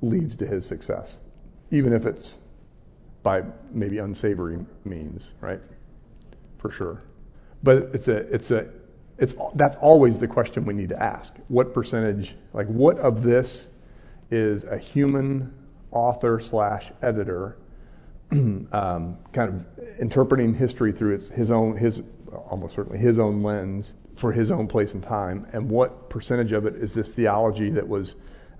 leads 0.00 0.36
to 0.36 0.46
his 0.46 0.64
success, 0.64 1.18
even 1.70 1.92
if 1.92 2.06
it's 2.06 2.38
by 3.22 3.42
maybe 3.72 3.98
unsavory 3.98 4.64
means, 4.84 5.32
right? 5.40 5.60
For 6.58 6.70
sure. 6.70 7.02
But 7.62 7.90
it's 7.94 8.06
a 8.06 8.18
it's 8.32 8.52
a 8.52 8.70
it's 9.18 9.34
that's 9.54 9.76
always 9.78 10.18
the 10.18 10.28
question 10.28 10.64
we 10.64 10.74
need 10.74 10.90
to 10.90 11.02
ask. 11.02 11.34
What 11.48 11.74
percentage, 11.74 12.36
like 12.52 12.68
what 12.68 12.98
of 12.98 13.22
this 13.22 13.68
is 14.30 14.64
a 14.64 14.78
human 14.78 15.52
author 15.90 16.38
slash 16.38 16.92
editor 17.02 17.56
um, 18.32 19.18
kind 19.32 19.48
of 19.48 19.66
interpreting 19.98 20.54
history 20.54 20.92
through 20.92 21.14
its, 21.14 21.28
his 21.30 21.50
own 21.50 21.76
his 21.76 22.02
almost 22.32 22.74
certainly 22.74 22.98
his 22.98 23.18
own 23.18 23.42
lens 23.42 23.94
for 24.16 24.32
his 24.32 24.50
own 24.50 24.66
place 24.66 24.94
and 24.94 25.02
time, 25.02 25.46
and 25.52 25.68
what 25.68 26.08
percentage 26.08 26.52
of 26.52 26.64
it 26.66 26.74
is 26.76 26.94
this 26.94 27.12
theology 27.12 27.70
that 27.70 27.86
was 27.86 28.14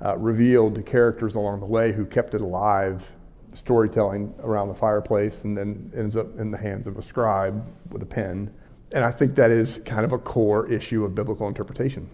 uh, 0.05 0.17
revealed 0.19 0.75
to 0.75 0.83
characters 0.83 1.35
along 1.35 1.61
the 1.61 1.67
way 1.67 1.93
who 1.93 2.05
kept 2.05 2.35
it 2.35 2.41
alive, 2.41 3.13
storytelling 3.55 4.35
around 4.41 4.69
the 4.69 4.75
fireplace, 4.75 5.45
and 5.45 5.57
then 5.57 5.91
ends 5.97 6.17
up 6.17 6.39
in 6.39 6.51
the 6.51 6.59
hands 6.59 6.87
of 6.87 6.99
a 6.99 7.03
scribe 7.03 7.65
with 7.91 8.03
a 8.03 8.07
pen. 8.07 8.53
And 8.93 9.05
I 9.05 9.11
think 9.11 9.35
that 9.37 9.51
is 9.51 9.81
kind 9.85 10.05
of 10.05 10.13
a 10.13 10.19
core 10.19 10.71
issue 10.71 11.05
of 11.05 11.15
biblical 11.15 11.49
interpretation. 11.49 12.09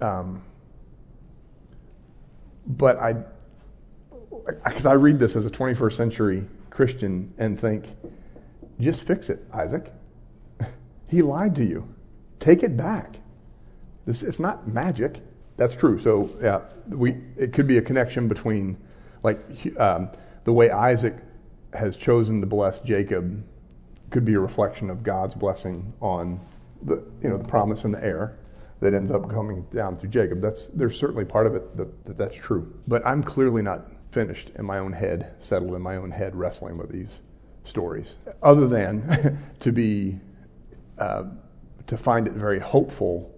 Um, 0.00 0.42
but 2.66 2.98
I, 2.98 3.16
because 4.64 4.86
I 4.86 4.92
read 4.92 5.18
this 5.18 5.34
as 5.34 5.44
a 5.44 5.50
21st 5.50 5.92
century 5.92 6.46
Christian 6.70 7.32
and 7.38 7.60
think, 7.60 7.88
just 8.80 9.06
fix 9.06 9.30
it, 9.30 9.44
Isaac. 9.52 9.92
he 11.08 11.22
lied 11.22 11.54
to 11.56 11.64
you. 11.64 11.92
Take 12.38 12.62
it 12.62 12.76
back. 12.76 13.20
This, 14.06 14.22
it's 14.22 14.40
not 14.40 14.66
magic. 14.66 15.20
That's 15.56 15.74
true. 15.74 15.98
So 15.98 16.30
yeah, 16.40 16.62
we 16.88 17.16
it 17.36 17.52
could 17.52 17.66
be 17.66 17.78
a 17.78 17.82
connection 17.82 18.28
between 18.28 18.78
like 19.22 19.38
um, 19.78 20.10
the 20.44 20.52
way 20.52 20.70
Isaac 20.70 21.16
has 21.74 21.96
chosen 21.96 22.40
to 22.40 22.46
bless 22.46 22.80
Jacob 22.80 23.44
could 24.10 24.24
be 24.24 24.34
a 24.34 24.40
reflection 24.40 24.90
of 24.90 25.02
God's 25.02 25.34
blessing 25.34 25.92
on 26.00 26.40
the 26.82 27.04
you 27.22 27.28
know 27.28 27.36
the 27.36 27.46
promise 27.46 27.84
and 27.84 27.92
the 27.92 28.02
heir 28.02 28.38
that 28.80 28.94
ends 28.94 29.10
up 29.10 29.28
coming 29.30 29.66
down 29.72 29.96
through 29.96 30.08
Jacob. 30.08 30.40
That's 30.40 30.68
there's 30.68 30.98
certainly 30.98 31.24
part 31.24 31.46
of 31.46 31.54
it 31.54 31.76
that, 31.76 32.04
that 32.06 32.18
that's 32.18 32.36
true. 32.36 32.74
But 32.88 33.06
I'm 33.06 33.22
clearly 33.22 33.62
not 33.62 33.86
finished 34.10 34.50
in 34.56 34.64
my 34.64 34.78
own 34.78 34.92
head, 34.92 35.34
settled 35.38 35.74
in 35.74 35.82
my 35.82 35.96
own 35.96 36.10
head, 36.10 36.34
wrestling 36.34 36.78
with 36.78 36.90
these 36.90 37.20
stories, 37.64 38.14
other 38.42 38.66
than 38.66 39.38
to 39.60 39.72
be 39.72 40.18
uh, 40.98 41.24
to 41.86 41.96
find 41.96 42.26
it 42.26 42.34
very 42.34 42.60
hopeful 42.60 43.34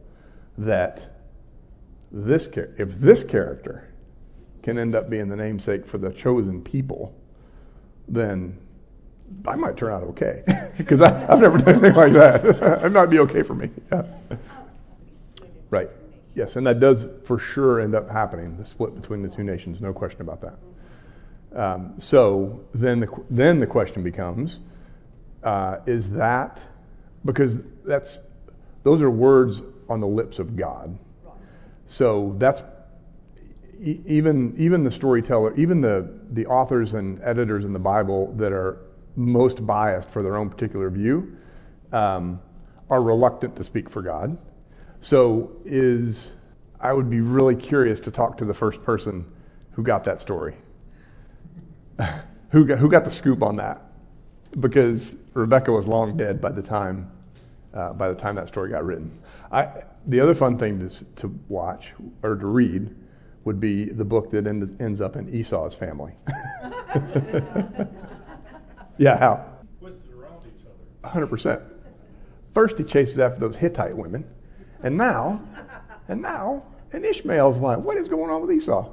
that 0.59 1.09
this 2.11 2.47
if 2.47 2.99
this 2.99 3.25
character 3.25 3.89
can 4.63 4.79
end 4.79 4.95
up 4.95 5.09
being 5.09 5.29
the 5.29 5.37
namesake 5.37 5.87
for 5.87 5.99
the 5.99 6.13
chosen 6.13 6.63
people, 6.63 7.15
then 8.07 8.59
I 9.47 9.57
might 9.57 9.77
turn 9.77 9.93
out 9.93 10.03
okay 10.05 10.45
because 10.77 11.01
I've 11.01 11.41
never 11.41 11.59
done 11.59 11.77
anything 11.77 11.95
like 11.95 12.13
that. 12.13 12.45
it 12.85 12.93
might 12.93 13.07
be 13.07 13.19
okay 13.21 13.43
for 13.43 13.55
me. 13.55 13.71
Yeah. 13.91 14.05
Right. 15.71 15.91
Yes, 16.35 16.57
and 16.57 16.67
that 16.67 16.81
does 16.81 17.07
for 17.25 17.39
sure 17.39 17.81
end 17.81 17.95
up 17.95 18.11
happening. 18.11 18.57
The 18.57 18.65
split 18.65 18.95
between 18.95 19.23
the 19.23 19.29
two 19.29 19.43
nations, 19.45 19.81
no 19.81 19.93
question 19.93 20.21
about 20.21 20.41
that. 20.43 20.59
Um, 21.55 21.95
so 21.99 22.65
then 22.75 23.01
the 23.01 23.25
then 23.31 23.61
the 23.61 23.67
question 23.67 24.03
becomes: 24.03 24.61
uh, 25.43 25.79
Is 25.87 26.11
that 26.11 26.61
because 27.25 27.59
that's 27.85 28.19
those 28.83 29.03
are 29.03 29.11
words 29.11 29.63
on 29.89 30.01
the 30.01 30.07
lips 30.07 30.39
of 30.39 30.57
God? 30.57 30.99
So 31.87 32.35
that's 32.39 32.63
even 33.83 34.55
even 34.57 34.85
the 34.85 34.91
storyteller, 34.91 35.55
even 35.57 35.81
the 35.81 36.13
the 36.31 36.47
authors 36.47 36.95
and 36.95 37.21
editors 37.23 37.65
in 37.65 37.73
the 37.73 37.79
Bible 37.79 38.33
that 38.37 38.53
are 38.53 38.79
most 39.17 39.67
biased 39.67 40.09
for 40.09 40.23
their 40.23 40.37
own 40.37 40.49
particular 40.49 40.89
view 40.89 41.37
um, 41.93 42.41
are 42.89 43.03
reluctant 43.03 43.57
to 43.57 43.65
speak 43.65 43.91
for 43.91 44.01
God. 44.01 44.39
So 45.01 45.53
is 45.65 46.33
I 46.81 46.93
would 46.93 47.11
be 47.11 47.21
really 47.21 47.57
curious 47.57 48.01
to 48.01 48.11
talk 48.11 48.39
to 48.39 48.45
the 48.45 48.55
first 48.55 48.83
person 48.83 49.31
who 49.73 49.83
got 49.83 50.05
that 50.05 50.21
story, 50.21 50.55
who 52.51 52.67
got, 52.67 52.79
who 52.79 52.89
got 52.89 53.05
the 53.05 53.11
scoop 53.11 53.43
on 53.43 53.57
that, 53.57 53.83
because 54.61 55.15
Rebecca 55.35 55.73
was 55.73 55.87
long 55.87 56.17
dead 56.17 56.41
by 56.41 56.53
the 56.53 56.63
time 56.63 57.11
uh, 57.75 57.93
by 57.93 58.09
the 58.09 58.15
time 58.15 58.35
that 58.37 58.49
story 58.49 58.71
got 58.71 58.85
written. 58.85 59.19
I, 59.51 59.85
the 60.07 60.21
other 60.21 60.35
fun 60.35 60.59
thing 60.59 60.89
to, 60.89 61.05
to 61.17 61.41
watch 61.49 61.93
or 62.23 62.37
to 62.37 62.47
read 62.47 62.95
would 63.45 63.61
be 63.61 63.87
the 63.87 64.05
book 64.05 64.31
that 64.31 64.47
ends, 64.47 64.73
ends 64.81 65.01
up 65.01 65.17
in 65.17 65.29
Esau's 65.35 65.75
family. 65.75 66.13
yeah, 68.99 69.19
how? 69.19 69.45
Twisted 69.81 70.13
around 70.13 70.43
each 70.47 70.67
other. 70.67 71.27
100%. 71.27 71.67
First, 72.55 72.79
he 72.79 72.85
chases 72.85 73.19
after 73.19 73.41
those 73.41 73.57
Hittite 73.57 73.97
women, 73.97 74.25
and 74.83 74.97
now, 74.97 75.41
and 76.09 76.21
now, 76.21 76.63
in 76.93 77.05
Ishmael's 77.05 77.59
line. 77.59 77.83
What 77.83 77.97
is 77.97 78.09
going 78.09 78.31
on 78.31 78.43
with 78.43 78.53
Esau? 78.53 78.91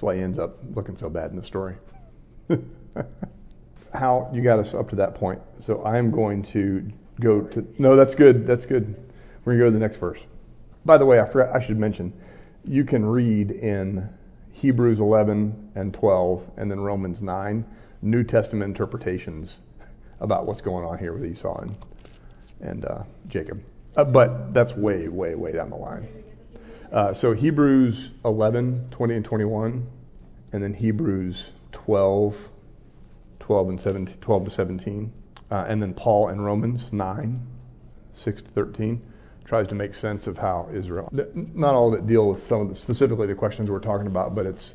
That's 0.00 0.06
why 0.06 0.16
he 0.16 0.22
ends 0.22 0.38
up 0.38 0.56
looking 0.74 0.96
so 0.96 1.10
bad 1.10 1.30
in 1.30 1.36
the 1.36 1.44
story. 1.44 1.76
how 3.92 4.30
you 4.32 4.40
got 4.40 4.58
us 4.58 4.72
up 4.72 4.88
to 4.88 4.96
that 4.96 5.14
point. 5.14 5.42
So 5.58 5.84
I'm 5.84 6.10
going 6.10 6.42
to 6.44 6.90
go 7.20 7.42
to. 7.42 7.74
No, 7.78 7.96
that's 7.96 8.14
good. 8.14 8.46
That's 8.46 8.64
good. 8.64 8.96
We're 9.44 9.58
going 9.58 9.58
to 9.58 9.64
go 9.64 9.66
to 9.66 9.72
the 9.72 9.78
next 9.78 9.98
verse. 9.98 10.26
By 10.86 10.96
the 10.96 11.04
way, 11.04 11.20
I 11.20 11.26
forgot. 11.26 11.54
I 11.54 11.60
should 11.60 11.78
mention, 11.78 12.14
you 12.64 12.82
can 12.82 13.04
read 13.04 13.50
in 13.50 14.08
Hebrews 14.52 15.00
11 15.00 15.72
and 15.74 15.92
12, 15.92 16.50
and 16.56 16.70
then 16.70 16.80
Romans 16.80 17.20
9, 17.20 17.62
New 18.00 18.24
Testament 18.24 18.70
interpretations 18.70 19.58
about 20.18 20.46
what's 20.46 20.62
going 20.62 20.86
on 20.86 20.96
here 20.96 21.12
with 21.12 21.26
Esau 21.26 21.60
and, 21.60 21.76
and 22.62 22.86
uh, 22.86 23.02
Jacob. 23.28 23.62
Uh, 23.98 24.04
but 24.04 24.54
that's 24.54 24.74
way, 24.74 25.08
way, 25.08 25.34
way 25.34 25.52
down 25.52 25.68
the 25.68 25.76
line. 25.76 26.08
Uh, 26.92 27.14
so 27.14 27.32
Hebrews 27.32 28.10
11, 28.24 28.88
20 28.90 29.14
and 29.14 29.24
21, 29.24 29.86
and 30.52 30.62
then 30.62 30.74
Hebrews 30.74 31.50
12, 31.72 32.48
12 33.38 33.68
and 33.68 33.80
17, 33.80 34.16
12 34.20 34.44
to 34.44 34.50
17, 34.50 35.12
uh, 35.50 35.64
and 35.68 35.80
then 35.80 35.94
Paul 35.94 36.28
in 36.28 36.40
Romans 36.40 36.92
9, 36.92 37.46
6 38.12 38.42
to 38.42 38.50
13 38.50 39.02
tries 39.44 39.66
to 39.66 39.74
make 39.74 39.94
sense 39.94 40.26
of 40.26 40.38
how 40.38 40.68
Israel. 40.72 41.08
Not 41.12 41.74
all 41.74 41.92
of 41.92 41.98
it 41.98 42.06
deal 42.06 42.28
with 42.28 42.40
some 42.40 42.60
of 42.60 42.68
the 42.68 42.74
specifically 42.74 43.26
the 43.26 43.34
questions 43.34 43.68
we're 43.68 43.80
talking 43.80 44.06
about, 44.06 44.34
but 44.34 44.46
it's 44.46 44.74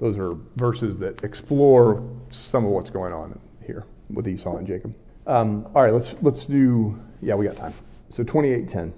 those 0.00 0.18
are 0.18 0.32
verses 0.56 0.98
that 0.98 1.24
explore 1.24 2.02
some 2.30 2.64
of 2.64 2.70
what's 2.70 2.90
going 2.90 3.12
on 3.12 3.38
here 3.64 3.84
with 4.10 4.28
Esau 4.28 4.56
and 4.56 4.66
Jacob. 4.66 4.94
Um, 5.26 5.66
all 5.74 5.82
right, 5.82 5.92
let's 5.92 6.14
let's 6.22 6.46
do. 6.46 7.00
Yeah, 7.22 7.34
we 7.34 7.46
got 7.46 7.56
time. 7.56 7.74
So 8.10 8.22
28:10. 8.22 8.92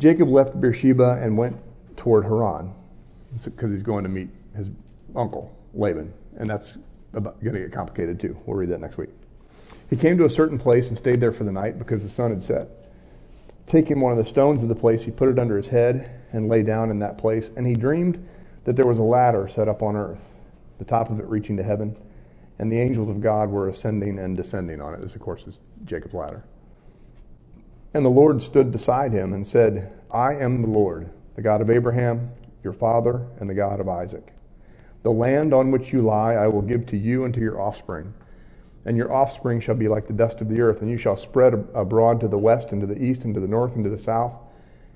Jacob 0.00 0.30
left 0.30 0.58
Beersheba 0.58 1.20
and 1.20 1.36
went 1.36 1.56
toward 1.96 2.24
Haran 2.24 2.72
because 3.44 3.70
he's 3.70 3.82
going 3.82 4.02
to 4.02 4.08
meet 4.08 4.30
his 4.56 4.70
uncle 5.14 5.54
Laban, 5.74 6.12
and 6.38 6.48
that's 6.48 6.78
going 7.12 7.34
to 7.38 7.58
get 7.58 7.70
complicated 7.70 8.18
too. 8.18 8.36
We'll 8.46 8.56
read 8.56 8.70
that 8.70 8.80
next 8.80 8.96
week. 8.96 9.10
He 9.90 9.96
came 9.96 10.16
to 10.16 10.24
a 10.24 10.30
certain 10.30 10.58
place 10.58 10.88
and 10.88 10.96
stayed 10.96 11.20
there 11.20 11.32
for 11.32 11.44
the 11.44 11.52
night 11.52 11.78
because 11.78 12.02
the 12.02 12.08
sun 12.08 12.30
had 12.30 12.42
set. 12.42 12.68
Taking 13.66 14.00
one 14.00 14.10
of 14.10 14.18
the 14.18 14.24
stones 14.24 14.62
of 14.62 14.70
the 14.70 14.74
place, 14.74 15.04
he 15.04 15.10
put 15.10 15.28
it 15.28 15.38
under 15.38 15.56
his 15.56 15.68
head 15.68 16.22
and 16.32 16.48
lay 16.48 16.62
down 16.62 16.90
in 16.90 16.98
that 17.00 17.18
place. 17.18 17.50
And 17.56 17.66
he 17.66 17.74
dreamed 17.74 18.26
that 18.64 18.76
there 18.76 18.86
was 18.86 18.98
a 18.98 19.02
ladder 19.02 19.48
set 19.48 19.68
up 19.68 19.82
on 19.82 19.96
earth, 19.96 20.22
the 20.78 20.84
top 20.84 21.10
of 21.10 21.20
it 21.20 21.26
reaching 21.26 21.58
to 21.58 21.62
heaven, 21.62 21.94
and 22.58 22.72
the 22.72 22.80
angels 22.80 23.10
of 23.10 23.20
God 23.20 23.50
were 23.50 23.68
ascending 23.68 24.18
and 24.18 24.34
descending 24.34 24.80
on 24.80 24.94
it. 24.94 25.02
This, 25.02 25.14
of 25.14 25.20
course, 25.20 25.46
is 25.46 25.58
Jacob's 25.84 26.14
ladder. 26.14 26.42
And 27.92 28.04
the 28.04 28.10
Lord 28.10 28.42
stood 28.42 28.70
beside 28.70 29.12
him 29.12 29.32
and 29.32 29.46
said, 29.46 29.92
I 30.10 30.34
am 30.34 30.62
the 30.62 30.68
Lord, 30.68 31.10
the 31.34 31.42
God 31.42 31.60
of 31.60 31.70
Abraham, 31.70 32.30
your 32.62 32.72
father, 32.72 33.26
and 33.38 33.50
the 33.50 33.54
God 33.54 33.80
of 33.80 33.88
Isaac. 33.88 34.32
The 35.02 35.10
land 35.10 35.52
on 35.52 35.70
which 35.70 35.92
you 35.92 36.02
lie 36.02 36.34
I 36.34 36.46
will 36.46 36.62
give 36.62 36.86
to 36.86 36.96
you 36.96 37.24
and 37.24 37.32
to 37.34 37.40
your 37.40 37.60
offspring 37.60 38.14
and 38.84 38.96
your 38.96 39.12
offspring 39.12 39.60
shall 39.60 39.74
be 39.74 39.88
like 39.88 40.06
the 40.06 40.12
dust 40.12 40.40
of 40.40 40.48
the 40.48 40.60
earth, 40.60 40.80
and 40.80 40.90
you 40.90 40.96
shall 40.96 41.16
spread 41.16 41.52
abroad 41.74 42.20
to 42.20 42.28
the 42.28 42.38
west, 42.38 42.72
and 42.72 42.80
to 42.80 42.86
the 42.86 43.02
east, 43.02 43.24
and 43.24 43.34
to 43.34 43.40
the 43.40 43.48
north, 43.48 43.74
and 43.74 43.84
to 43.84 43.90
the 43.90 43.98
south. 43.98 44.34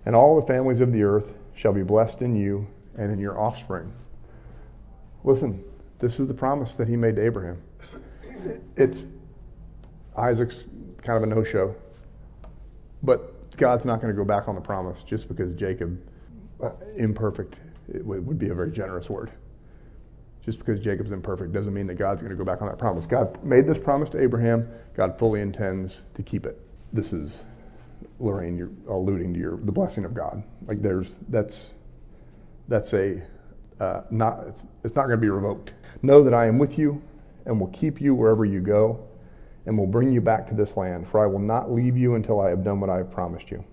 And 0.06 0.14
all 0.16 0.40
the 0.40 0.46
families 0.46 0.80
of 0.80 0.92
the 0.92 1.02
earth 1.02 1.34
shall 1.54 1.72
be 1.72 1.82
blessed 1.82 2.22
in 2.22 2.34
you 2.34 2.66
and 2.96 3.12
in 3.12 3.18
your 3.18 3.38
offspring. 3.38 3.92
Listen, 5.22 5.62
this 5.98 6.18
is 6.18 6.28
the 6.28 6.34
promise 6.34 6.74
that 6.76 6.88
he 6.88 6.96
made 6.96 7.16
to 7.16 7.24
Abraham. 7.24 7.62
it's 8.76 9.06
Isaac's 10.16 10.64
kind 11.02 11.16
of 11.16 11.22
a 11.22 11.26
no-show, 11.26 11.74
but 13.04 13.56
God's 13.56 13.84
not 13.84 14.00
going 14.00 14.12
to 14.12 14.16
go 14.16 14.24
back 14.24 14.48
on 14.48 14.54
the 14.54 14.60
promise 14.60 15.02
just 15.02 15.28
because 15.28 15.54
Jacob, 15.54 16.00
uh, 16.62 16.70
imperfect, 16.96 17.60
it 17.92 18.04
would 18.04 18.38
be 18.38 18.48
a 18.48 18.54
very 18.54 18.72
generous 18.72 19.08
word. 19.08 19.30
Just 20.44 20.58
because 20.58 20.80
Jacob's 20.80 21.12
imperfect 21.12 21.52
doesn't 21.52 21.72
mean 21.72 21.86
that 21.86 21.94
God's 21.94 22.20
going 22.20 22.30
to 22.30 22.36
go 22.36 22.44
back 22.44 22.60
on 22.60 22.68
that 22.68 22.78
promise. 22.78 23.06
God 23.06 23.42
made 23.42 23.66
this 23.66 23.78
promise 23.78 24.10
to 24.10 24.20
Abraham. 24.20 24.68
God 24.94 25.18
fully 25.18 25.40
intends 25.40 26.02
to 26.14 26.22
keep 26.22 26.44
it. 26.44 26.60
This 26.92 27.12
is 27.12 27.44
Lorraine. 28.18 28.56
You're 28.56 28.70
alluding 28.88 29.32
to 29.34 29.40
your 29.40 29.56
the 29.56 29.72
blessing 29.72 30.04
of 30.04 30.12
God. 30.12 30.42
Like 30.66 30.82
there's 30.82 31.18
that's 31.28 31.70
that's 32.68 32.92
a 32.92 33.22
uh, 33.80 34.02
not 34.10 34.40
it's, 34.46 34.66
it's 34.84 34.94
not 34.94 35.06
going 35.06 35.18
to 35.18 35.22
be 35.22 35.30
revoked. 35.30 35.72
Know 36.02 36.22
that 36.22 36.34
I 36.34 36.46
am 36.46 36.58
with 36.58 36.78
you 36.78 37.02
and 37.46 37.58
will 37.58 37.68
keep 37.68 38.00
you 38.00 38.14
wherever 38.14 38.44
you 38.44 38.60
go 38.60 39.06
and 39.66 39.78
will 39.78 39.86
bring 39.86 40.12
you 40.12 40.20
back 40.20 40.46
to 40.48 40.54
this 40.54 40.76
land, 40.76 41.08
for 41.08 41.22
I 41.22 41.26
will 41.26 41.38
not 41.38 41.72
leave 41.72 41.96
you 41.96 42.14
until 42.14 42.40
I 42.40 42.50
have 42.50 42.64
done 42.64 42.80
what 42.80 42.90
I 42.90 42.98
have 42.98 43.10
promised 43.10 43.50
you. 43.50 43.64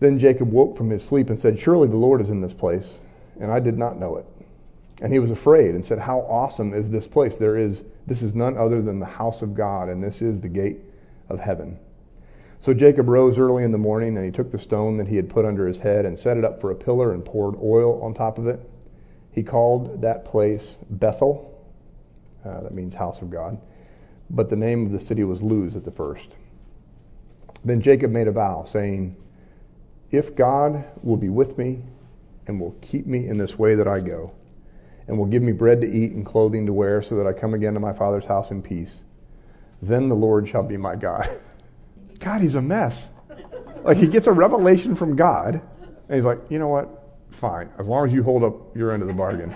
Then 0.00 0.18
Jacob 0.18 0.50
woke 0.52 0.76
from 0.76 0.90
his 0.90 1.04
sleep 1.04 1.28
and 1.28 1.38
said, 1.38 1.58
Surely 1.58 1.88
the 1.88 1.96
Lord 1.96 2.20
is 2.20 2.30
in 2.30 2.40
this 2.40 2.52
place, 2.52 2.98
and 3.40 3.50
I 3.50 3.60
did 3.60 3.76
not 3.76 3.98
know 3.98 4.16
it. 4.16 4.26
And 5.00 5.12
he 5.12 5.18
was 5.18 5.30
afraid 5.30 5.74
and 5.74 5.84
said, 5.84 5.98
How 5.98 6.20
awesome 6.20 6.72
is 6.72 6.90
this 6.90 7.06
place? 7.06 7.36
There 7.36 7.56
is 7.56 7.82
this 8.08 8.22
is 8.22 8.34
none 8.34 8.56
other 8.56 8.80
than 8.80 9.00
the 9.00 9.06
house 9.06 9.42
of 9.42 9.54
God, 9.54 9.90
and 9.90 10.02
this 10.02 10.22
is 10.22 10.40
the 10.40 10.48
gate 10.48 10.78
of 11.28 11.40
heaven. 11.40 11.78
So 12.58 12.72
Jacob 12.72 13.08
rose 13.08 13.38
early 13.38 13.64
in 13.64 13.70
the 13.70 13.78
morning, 13.78 14.16
and 14.16 14.24
he 14.24 14.32
took 14.32 14.50
the 14.50 14.58
stone 14.58 14.96
that 14.96 15.08
he 15.08 15.16
had 15.16 15.28
put 15.28 15.44
under 15.44 15.66
his 15.66 15.78
head 15.78 16.06
and 16.06 16.18
set 16.18 16.38
it 16.38 16.44
up 16.44 16.60
for 16.60 16.70
a 16.70 16.74
pillar 16.74 17.12
and 17.12 17.24
poured 17.24 17.54
oil 17.62 18.02
on 18.02 18.14
top 18.14 18.38
of 18.38 18.46
it. 18.46 18.68
He 19.30 19.42
called 19.42 20.00
that 20.00 20.24
place 20.24 20.78
Bethel. 20.88 21.54
Uh, 22.44 22.62
that 22.62 22.72
means 22.72 22.94
house 22.94 23.20
of 23.20 23.30
God. 23.30 23.60
But 24.30 24.50
the 24.50 24.56
name 24.56 24.86
of 24.86 24.92
the 24.92 25.00
city 25.00 25.24
was 25.24 25.42
Luz 25.42 25.76
at 25.76 25.84
the 25.84 25.90
first. 25.90 26.36
Then 27.64 27.80
Jacob 27.80 28.10
made 28.10 28.28
a 28.28 28.32
vow, 28.32 28.64
saying, 28.64 29.16
If 30.10 30.36
God 30.36 30.84
will 31.02 31.16
be 31.16 31.28
with 31.28 31.58
me 31.58 31.82
and 32.46 32.60
will 32.60 32.76
keep 32.82 33.06
me 33.06 33.26
in 33.26 33.38
this 33.38 33.58
way 33.58 33.74
that 33.74 33.88
I 33.88 34.00
go, 34.00 34.32
and 35.06 35.18
will 35.18 35.26
give 35.26 35.42
me 35.42 35.52
bread 35.52 35.80
to 35.80 35.90
eat 35.90 36.12
and 36.12 36.24
clothing 36.24 36.66
to 36.66 36.72
wear, 36.72 37.00
so 37.00 37.16
that 37.16 37.26
I 37.26 37.32
come 37.32 37.54
again 37.54 37.74
to 37.74 37.80
my 37.80 37.92
father's 37.92 38.26
house 38.26 38.50
in 38.50 38.62
peace, 38.62 39.04
then 39.80 40.08
the 40.08 40.14
Lord 40.14 40.46
shall 40.48 40.62
be 40.62 40.76
my 40.76 40.96
God. 40.96 41.28
God, 42.18 42.42
he's 42.42 42.54
a 42.54 42.62
mess. 42.62 43.10
Like 43.82 43.96
he 43.96 44.06
gets 44.06 44.26
a 44.26 44.32
revelation 44.32 44.94
from 44.94 45.16
God, 45.16 45.54
and 45.54 46.14
he's 46.14 46.24
like, 46.24 46.38
you 46.50 46.58
know 46.58 46.68
what? 46.68 47.16
Fine. 47.30 47.70
As 47.78 47.86
long 47.88 48.06
as 48.06 48.12
you 48.12 48.22
hold 48.22 48.42
up 48.44 48.76
your 48.76 48.92
end 48.92 49.02
of 49.02 49.08
the 49.08 49.14
bargain, 49.14 49.54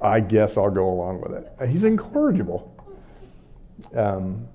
I 0.00 0.20
guess 0.20 0.56
I'll 0.56 0.70
go 0.70 0.88
along 0.88 1.20
with 1.20 1.32
it. 1.32 1.68
He's 1.68 1.84
incorrigible. 1.84 2.67
Um, 3.94 4.48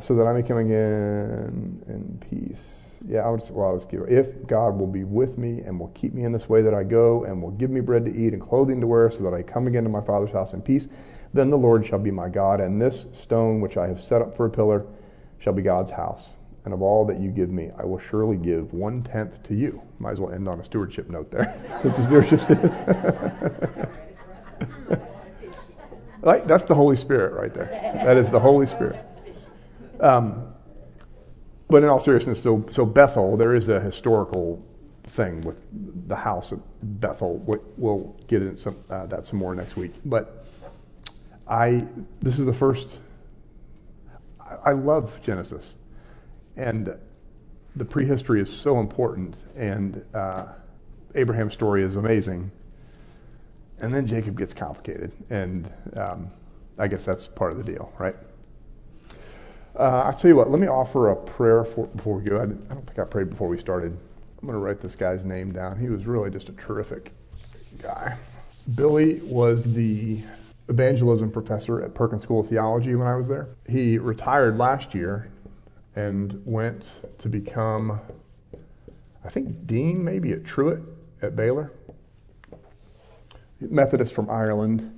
so 0.00 0.14
that 0.14 0.26
I 0.26 0.32
may 0.32 0.42
come 0.42 0.56
again 0.56 1.82
in 1.86 2.24
peace. 2.28 2.98
Yeah, 3.06 3.20
I'll 3.20 3.36
just, 3.36 3.50
well, 3.50 3.68
I'll 3.68 3.76
just 3.76 3.90
give 3.90 4.00
it. 4.02 4.12
If 4.12 4.46
God 4.46 4.78
will 4.78 4.86
be 4.86 5.04
with 5.04 5.36
me 5.36 5.60
and 5.60 5.78
will 5.78 5.88
keep 5.88 6.14
me 6.14 6.24
in 6.24 6.32
this 6.32 6.48
way 6.48 6.62
that 6.62 6.72
I 6.72 6.84
go 6.84 7.24
and 7.24 7.42
will 7.42 7.50
give 7.50 7.70
me 7.70 7.80
bread 7.80 8.06
to 8.06 8.14
eat 8.14 8.32
and 8.32 8.40
clothing 8.40 8.80
to 8.80 8.86
wear 8.86 9.10
so 9.10 9.22
that 9.24 9.34
I 9.34 9.42
come 9.42 9.66
again 9.66 9.84
to 9.84 9.90
my 9.90 10.00
father's 10.00 10.30
house 10.30 10.54
in 10.54 10.62
peace, 10.62 10.88
then 11.34 11.50
the 11.50 11.58
Lord 11.58 11.84
shall 11.84 11.98
be 11.98 12.10
my 12.10 12.28
God, 12.28 12.60
and 12.60 12.80
this 12.80 13.06
stone 13.12 13.60
which 13.60 13.76
I 13.76 13.86
have 13.88 14.00
set 14.00 14.22
up 14.22 14.36
for 14.36 14.46
a 14.46 14.50
pillar 14.50 14.86
shall 15.38 15.52
be 15.52 15.62
God's 15.62 15.90
house 15.90 16.30
and 16.64 16.74
of 16.74 16.82
all 16.82 17.04
that 17.06 17.18
you 17.20 17.30
give 17.30 17.50
me, 17.50 17.70
I 17.78 17.84
will 17.84 17.98
surely 17.98 18.36
give 18.36 18.72
one 18.72 19.02
tenth 19.02 19.42
to 19.44 19.54
you. 19.54 19.82
Might 19.98 20.12
as 20.12 20.20
well 20.20 20.32
end 20.32 20.48
on 20.48 20.60
a 20.60 20.64
stewardship 20.64 21.08
note 21.08 21.30
there, 21.30 21.54
since 21.80 21.98
it's 21.98 22.06
stewardship. 22.06 23.90
right? 26.20 26.46
That's 26.46 26.64
the 26.64 26.74
Holy 26.74 26.96
Spirit 26.96 27.34
right 27.34 27.52
there. 27.52 27.66
That 27.66 28.16
is 28.16 28.30
the 28.30 28.40
Holy 28.40 28.66
Spirit. 28.66 28.98
Um, 30.00 30.52
but 31.68 31.82
in 31.82 31.88
all 31.88 32.00
seriousness, 32.00 32.42
so, 32.42 32.64
so 32.70 32.84
Bethel, 32.84 33.36
there 33.36 33.54
is 33.54 33.68
a 33.68 33.80
historical 33.80 34.64
thing 35.04 35.40
with 35.42 35.60
the 36.08 36.16
house 36.16 36.52
of 36.52 36.60
Bethel. 37.00 37.38
We'll 37.76 38.16
get 38.26 38.42
into 38.42 38.56
some, 38.56 38.76
uh, 38.88 39.06
that 39.06 39.26
some 39.26 39.38
more 39.38 39.54
next 39.54 39.76
week. 39.76 39.92
But 40.04 40.44
I, 41.46 41.86
this 42.20 42.38
is 42.38 42.46
the 42.46 42.54
first. 42.54 42.98
I 44.64 44.72
love 44.72 45.20
Genesis 45.22 45.76
and 46.56 46.94
the 47.76 47.84
prehistory 47.84 48.40
is 48.40 48.54
so 48.54 48.80
important, 48.80 49.36
and 49.56 50.04
uh, 50.12 50.46
Abraham's 51.14 51.54
story 51.54 51.82
is 51.82 51.96
amazing. 51.96 52.50
And 53.80 53.92
then 53.92 54.06
Jacob 54.06 54.36
gets 54.36 54.52
complicated, 54.52 55.12
and 55.30 55.72
um, 55.96 56.30
I 56.78 56.86
guess 56.86 57.04
that's 57.04 57.26
part 57.26 57.52
of 57.52 57.58
the 57.58 57.64
deal, 57.64 57.92
right? 57.98 58.16
Uh, 59.78 60.02
I'll 60.04 60.12
tell 60.12 60.28
you 60.28 60.36
what, 60.36 60.50
let 60.50 60.60
me 60.60 60.66
offer 60.66 61.10
a 61.10 61.16
prayer 61.16 61.64
for, 61.64 61.86
before 61.86 62.16
we 62.16 62.24
go. 62.24 62.36
I, 62.36 62.42
I 62.42 62.46
don't 62.46 62.86
think 62.86 62.98
I 62.98 63.04
prayed 63.04 63.30
before 63.30 63.48
we 63.48 63.56
started. 63.56 63.96
I'm 64.40 64.48
going 64.48 64.52
to 64.52 64.58
write 64.58 64.80
this 64.80 64.94
guy's 64.94 65.24
name 65.24 65.52
down. 65.52 65.78
He 65.78 65.88
was 65.88 66.06
really 66.06 66.30
just 66.30 66.48
a 66.48 66.52
terrific 66.52 67.12
guy. 67.80 68.16
Billy 68.74 69.20
was 69.24 69.74
the 69.74 70.22
evangelism 70.68 71.30
professor 71.30 71.82
at 71.82 71.94
Perkins 71.94 72.22
School 72.22 72.40
of 72.40 72.48
Theology 72.48 72.94
when 72.94 73.06
I 73.06 73.16
was 73.16 73.28
there. 73.28 73.48
He 73.68 73.98
retired 73.98 74.58
last 74.58 74.94
year 74.94 75.30
and 75.96 76.40
went 76.44 77.04
to 77.18 77.28
become, 77.28 78.00
I 79.24 79.28
think, 79.28 79.66
dean 79.66 80.04
maybe 80.04 80.32
at 80.32 80.44
Truett 80.44 80.82
at 81.22 81.36
Baylor. 81.36 81.72
Methodist 83.60 84.14
from 84.14 84.30
Ireland. 84.30 84.96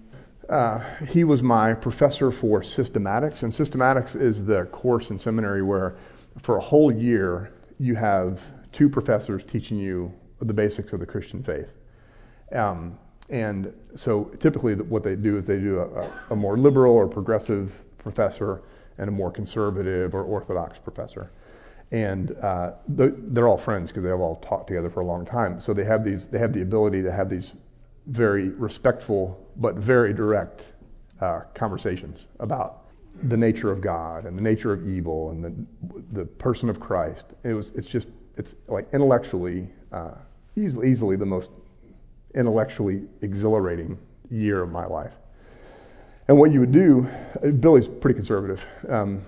Uh, 0.48 0.80
he 1.06 1.24
was 1.24 1.42
my 1.42 1.72
professor 1.74 2.30
for 2.30 2.60
systematics, 2.60 3.42
and 3.42 3.52
systematics 3.52 4.20
is 4.20 4.44
the 4.44 4.64
course 4.66 5.10
in 5.10 5.18
seminary 5.18 5.62
where, 5.62 5.96
for 6.38 6.56
a 6.56 6.60
whole 6.60 6.92
year, 6.92 7.52
you 7.78 7.94
have 7.94 8.40
two 8.70 8.88
professors 8.88 9.44
teaching 9.44 9.78
you 9.78 10.12
the 10.40 10.54
basics 10.54 10.92
of 10.92 11.00
the 11.00 11.06
Christian 11.06 11.42
faith. 11.42 11.70
Um, 12.52 12.98
and 13.28 13.72
so 13.96 14.24
typically, 14.40 14.74
what 14.74 15.02
they 15.02 15.16
do 15.16 15.38
is 15.38 15.46
they 15.46 15.58
do 15.58 15.80
a, 15.80 16.10
a 16.30 16.36
more 16.36 16.58
liberal 16.58 16.94
or 16.94 17.08
progressive 17.08 17.72
professor 17.98 18.62
and 18.98 19.08
a 19.08 19.12
more 19.12 19.30
conservative 19.30 20.14
or 20.14 20.22
orthodox 20.22 20.78
professor. 20.78 21.30
And 21.92 22.32
uh, 22.38 22.72
they're 22.88 23.48
all 23.48 23.58
friends 23.58 23.90
because 23.90 24.04
they've 24.04 24.12
all 24.12 24.36
talked 24.36 24.66
together 24.66 24.90
for 24.90 25.00
a 25.00 25.06
long 25.06 25.24
time. 25.24 25.60
So 25.60 25.72
they 25.74 25.84
have 25.84 26.04
these, 26.04 26.26
they 26.28 26.38
have 26.38 26.52
the 26.52 26.62
ability 26.62 27.02
to 27.02 27.12
have 27.12 27.28
these 27.28 27.52
very 28.06 28.48
respectful 28.50 29.38
but 29.56 29.76
very 29.76 30.12
direct 30.12 30.66
uh, 31.20 31.40
conversations 31.54 32.26
about 32.40 32.84
the 33.24 33.36
nature 33.36 33.70
of 33.70 33.80
God 33.80 34.24
and 34.24 34.36
the 34.36 34.42
nature 34.42 34.72
of 34.72 34.88
evil 34.88 35.30
and 35.30 35.44
the, 35.44 35.54
the 36.12 36.24
person 36.24 36.68
of 36.68 36.80
Christ. 36.80 37.26
It 37.44 37.54
was, 37.54 37.70
it's 37.72 37.86
just, 37.86 38.08
it's 38.36 38.56
like 38.66 38.88
intellectually, 38.92 39.68
uh, 39.92 40.14
easily, 40.56 40.90
easily 40.90 41.16
the 41.16 41.26
most 41.26 41.52
intellectually 42.34 43.06
exhilarating 43.20 43.98
year 44.30 44.62
of 44.62 44.70
my 44.70 44.86
life. 44.86 45.12
And 46.28 46.38
what 46.38 46.50
you 46.52 46.60
would 46.60 46.72
do, 46.72 47.08
Billy's 47.60 47.86
pretty 47.86 48.14
conservative, 48.14 48.64
um, 48.88 49.22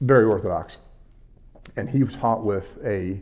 very 0.00 0.24
orthodox, 0.24 0.78
and 1.76 1.90
he 1.90 2.04
was 2.04 2.14
taught 2.14 2.44
with 2.44 2.78
a 2.84 3.20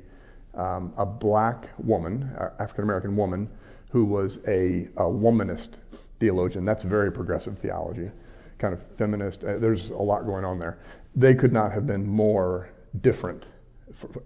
um, 0.55 0.93
a 0.99 1.07
black 1.07 1.71
woman, 1.79 2.31
African 2.59 2.85
American 2.85 3.17
woman, 3.17 3.49
who 3.93 4.07
was 4.07 4.39
a, 4.49 4.89
a, 4.97 5.05
womanist 5.05 5.75
theologian. 6.19 6.65
That's 6.65 6.83
very 6.83 7.13
progressive 7.13 7.59
theology, 7.59 8.11
kind 8.59 8.73
of 8.73 8.83
feminist. 8.97 9.45
Uh, 9.45 9.59
there's 9.59 9.91
a 9.91 9.97
lot 9.97 10.25
going 10.25 10.47
on 10.47 10.59
there. 10.59 10.79
They 11.15 11.35
could 11.35 11.53
not 11.53 11.73
have 11.73 11.87
been 11.87 12.09
more 12.09 12.71
different 13.03 13.47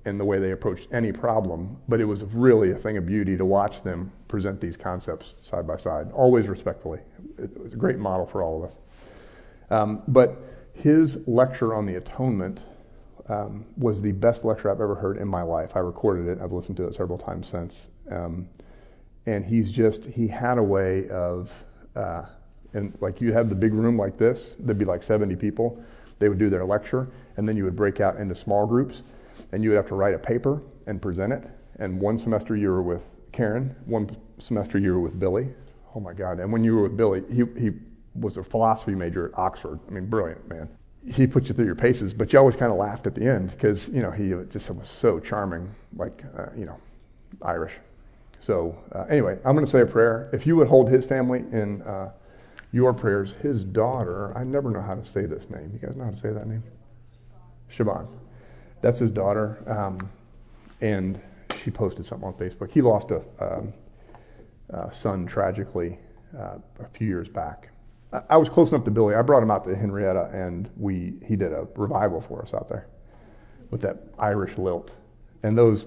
in 0.05 0.19
the 0.19 0.25
way 0.25 0.39
they 0.39 0.53
approached 0.53 0.87
any 0.93 1.11
problem, 1.11 1.77
but 1.89 2.01
it 2.01 2.05
was 2.05 2.23
really 2.23 2.71
a 2.71 2.77
thing 2.77 2.97
of 2.97 3.07
beauty 3.07 3.37
to 3.37 3.45
watch 3.45 3.83
them 3.83 4.13
present 4.29 4.61
these 4.61 4.77
concepts 4.77 5.35
side 5.45 5.67
by 5.67 5.77
side, 5.77 6.13
always 6.13 6.47
respectfully. 6.47 7.01
It 7.37 7.61
was 7.61 7.73
a 7.73 7.77
great 7.77 7.99
model 7.99 8.25
for 8.25 8.45
all 8.45 8.63
of 8.63 8.71
us. 8.71 8.79
Um, 9.71 10.03
but 10.07 10.37
his 10.75 11.19
lecture 11.27 11.75
on 11.75 11.87
the 11.87 11.97
atonement 11.97 12.61
um, 13.29 13.67
was 13.77 14.01
the 14.01 14.13
best 14.13 14.45
lecture 14.45 14.71
I've 14.71 14.81
ever 14.81 14.95
heard 14.95 15.17
in 15.17 15.27
my 15.27 15.43
life. 15.43 15.75
I 15.75 15.81
recorded 15.81 16.29
it. 16.29 16.41
I've 16.41 16.53
listened 16.53 16.77
to 16.77 16.87
it 16.87 16.95
several 16.95 17.19
times 17.19 17.49
since. 17.49 17.89
Um, 18.09 18.49
and 19.27 19.45
he's 19.45 19.71
just, 19.71 20.07
he 20.07 20.29
had 20.29 20.59
a 20.59 20.63
way 20.63 21.09
of, 21.09 21.51
uh, 21.95 22.25
and 22.73 22.97
like 23.01 23.21
you'd 23.21 23.35
have 23.35 23.49
the 23.49 23.57
big 23.57 23.75
room 23.75 23.99
like 23.99 24.17
this, 24.17 24.55
there'd 24.59 24.79
be 24.79 24.85
like 24.85 25.03
70 25.03 25.35
people. 25.37 25.83
They 26.19 26.29
would 26.29 26.39
do 26.39 26.49
their 26.49 26.65
lecture, 26.65 27.09
and 27.37 27.49
then 27.49 27.57
you 27.57 27.65
would 27.65 27.77
break 27.77 28.01
out 28.01 28.17
into 28.17 28.35
small 28.35 28.67
groups, 28.67 29.03
and 29.53 29.63
you 29.63 29.71
would 29.71 29.77
have 29.77 29.89
to 29.89 29.95
write 29.95 30.15
a 30.15 30.19
paper 30.19 30.63
and 30.87 31.03
present 31.03 31.33
it. 31.33 31.49
And 31.79 32.01
one 32.01 32.19
semester 32.19 32.57
you 32.57 32.71
were 32.71 32.83
with 32.83 33.03
Karen, 33.33 33.75
one 33.85 34.17
semester 34.39 34.79
you 34.79 34.93
were 34.93 35.01
with 35.01 35.19
Billy. 35.19 35.49
Oh 35.95 36.01
my 36.01 36.15
God. 36.15 36.41
And 36.41 36.53
when 36.53 36.65
you 36.65 36.75
were 36.77 36.83
with 36.83 36.97
Billy, 36.97 37.23
he, 37.29 37.45
he 37.61 37.71
was 38.15 38.37
a 38.37 38.45
philosophy 38.45 38.95
major 38.95 39.29
at 39.29 39.39
Oxford. 39.39 39.79
I 39.89 39.91
mean, 39.91 40.07
brilliant 40.07 40.49
man. 40.49 40.69
He 41.07 41.27
put 41.27 41.49
you 41.49 41.55
through 41.55 41.67
your 41.67 41.75
paces, 41.75 42.15
but 42.15 42.33
you 42.33 42.39
always 42.39 42.57
kind 42.57 42.73
of 42.73 42.79
laughed 42.79 43.07
at 43.07 43.15
the 43.15 43.27
end 43.27 43.51
because 43.51 43.89
you 43.91 44.03
know 44.03 44.11
he 44.11 44.31
just 44.51 44.69
was 44.71 44.89
so 44.89 45.21
charming, 45.21 45.73
like 45.95 46.25
uh, 46.37 46.47
you 46.57 46.65
know, 46.65 46.81
Irish. 47.43 47.75
So 48.47 48.79
uh, 48.93 49.07
anyway, 49.09 49.39
I'm 49.45 49.55
going 49.55 49.67
to 49.67 49.71
say 49.71 49.81
a 49.81 49.87
prayer. 49.87 50.31
If 50.33 50.47
you 50.47 50.55
would 50.55 50.69
hold 50.69 50.89
his 50.89 51.05
family 51.05 51.41
in 51.51 51.83
uh, 51.83 52.13
your 52.77 52.93
prayers. 52.93 53.33
His 53.43 53.65
daughter, 53.65 54.37
I 54.37 54.45
never 54.45 54.71
know 54.71 54.83
how 54.83 54.95
to 54.95 55.05
say 55.05 55.25
this 55.25 55.49
name. 55.51 55.71
You 55.73 55.87
guys 55.87 55.97
know 55.97 56.05
how 56.05 56.11
to 56.11 56.17
say 56.17 56.31
that 56.31 56.47
name? 56.47 56.63
Shaban. 57.69 58.07
That's 58.83 58.99
his 58.99 59.11
daughter. 59.11 59.59
Um, 59.67 59.99
and 60.81 61.21
she 61.57 61.71
posted 61.71 62.05
something 62.05 62.29
on 62.29 62.35
Facebook. 62.35 62.71
He 62.71 62.83
lost 62.83 63.11
a, 63.11 63.23
um, 63.41 63.73
a 64.69 64.93
son 64.93 65.27
tragically 65.27 65.99
uh, 66.39 66.59
a 66.81 66.89
few 66.93 67.09
years 67.09 67.29
back. 67.29 67.71
I, 68.13 68.23
I 68.31 68.37
was 68.37 68.49
close 68.49 68.71
enough 68.71 68.85
to 68.85 68.91
Billy. 68.91 69.15
I 69.15 69.23
brought 69.23 69.43
him 69.43 69.51
out 69.51 69.65
to 69.65 69.75
Henrietta, 69.75 70.31
and 70.33 70.71
we 70.77 71.15
he 71.27 71.35
did 71.35 71.53
a 71.53 71.67
revival 71.77 72.21
for 72.21 72.43
us 72.43 72.53
out 72.53 72.69
there 72.69 72.87
with 73.71 73.81
that 73.81 74.05
Irish 74.19 74.59
lilt. 74.59 74.95
And 75.43 75.57
those 75.57 75.87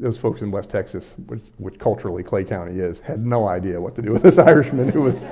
those 0.00 0.16
folks 0.18 0.40
in 0.40 0.50
West 0.50 0.70
Texas, 0.70 1.14
which, 1.26 1.42
which 1.58 1.78
culturally 1.78 2.22
Clay 2.22 2.42
County 2.42 2.80
is, 2.80 3.00
had 3.00 3.24
no 3.24 3.46
idea 3.46 3.80
what 3.80 3.94
to 3.96 4.02
do 4.02 4.10
with 4.10 4.22
this 4.22 4.38
Irishman 4.38 4.88
who 4.88 5.02
was, 5.02 5.24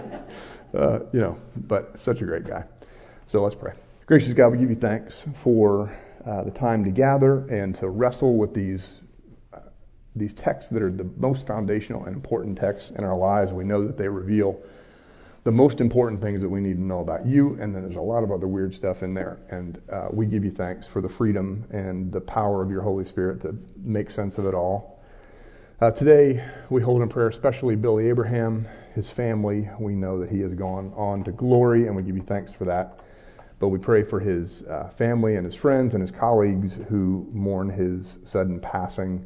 uh, 0.74 1.00
you 1.12 1.20
know, 1.20 1.38
but 1.56 1.98
such 1.98 2.20
a 2.20 2.24
great 2.24 2.44
guy. 2.44 2.64
So 3.26 3.42
let's 3.42 3.54
pray. 3.54 3.72
Gracious 4.06 4.34
God, 4.34 4.52
we 4.52 4.58
give 4.58 4.70
you 4.70 4.76
thanks 4.76 5.24
for 5.42 5.90
uh, 6.24 6.44
the 6.44 6.50
time 6.50 6.84
to 6.84 6.90
gather 6.90 7.46
and 7.48 7.74
to 7.76 7.88
wrestle 7.88 8.36
with 8.36 8.52
these 8.52 9.00
uh, 9.52 9.60
these 10.14 10.34
texts 10.34 10.70
that 10.70 10.82
are 10.82 10.90
the 10.90 11.08
most 11.16 11.46
foundational 11.46 12.04
and 12.04 12.14
important 12.14 12.58
texts 12.58 12.90
in 12.90 13.04
our 13.04 13.16
lives. 13.16 13.52
We 13.52 13.64
know 13.64 13.84
that 13.84 13.96
they 13.96 14.08
reveal 14.08 14.60
the 15.48 15.52
most 15.52 15.80
important 15.80 16.20
things 16.20 16.42
that 16.42 16.48
we 16.50 16.60
need 16.60 16.74
to 16.74 16.82
know 16.82 17.00
about 17.00 17.24
you, 17.24 17.56
and 17.58 17.74
then 17.74 17.80
there's 17.80 17.96
a 17.96 18.00
lot 18.02 18.22
of 18.22 18.30
other 18.30 18.46
weird 18.46 18.74
stuff 18.74 19.02
in 19.02 19.14
there. 19.14 19.38
And 19.48 19.80
uh, 19.90 20.08
we 20.12 20.26
give 20.26 20.44
you 20.44 20.50
thanks 20.50 20.86
for 20.86 21.00
the 21.00 21.08
freedom 21.08 21.64
and 21.70 22.12
the 22.12 22.20
power 22.20 22.62
of 22.62 22.70
your 22.70 22.82
Holy 22.82 23.06
Spirit 23.06 23.40
to 23.40 23.56
make 23.82 24.10
sense 24.10 24.36
of 24.36 24.44
it 24.44 24.52
all. 24.52 25.02
Uh, 25.80 25.90
today, 25.90 26.46
we 26.68 26.82
hold 26.82 27.00
in 27.00 27.08
prayer 27.08 27.28
especially 27.28 27.76
Billy 27.76 28.10
Abraham, 28.10 28.68
his 28.94 29.08
family. 29.08 29.70
We 29.80 29.94
know 29.94 30.18
that 30.18 30.28
he 30.28 30.38
has 30.40 30.52
gone 30.52 30.92
on 30.94 31.24
to 31.24 31.32
glory, 31.32 31.86
and 31.86 31.96
we 31.96 32.02
give 32.02 32.14
you 32.14 32.20
thanks 32.20 32.52
for 32.52 32.66
that. 32.66 33.00
But 33.58 33.68
we 33.68 33.78
pray 33.78 34.02
for 34.02 34.20
his 34.20 34.64
uh, 34.64 34.90
family 34.98 35.36
and 35.36 35.46
his 35.46 35.54
friends 35.54 35.94
and 35.94 36.02
his 36.02 36.10
colleagues 36.10 36.78
who 36.90 37.26
mourn 37.32 37.70
his 37.70 38.18
sudden 38.22 38.60
passing. 38.60 39.24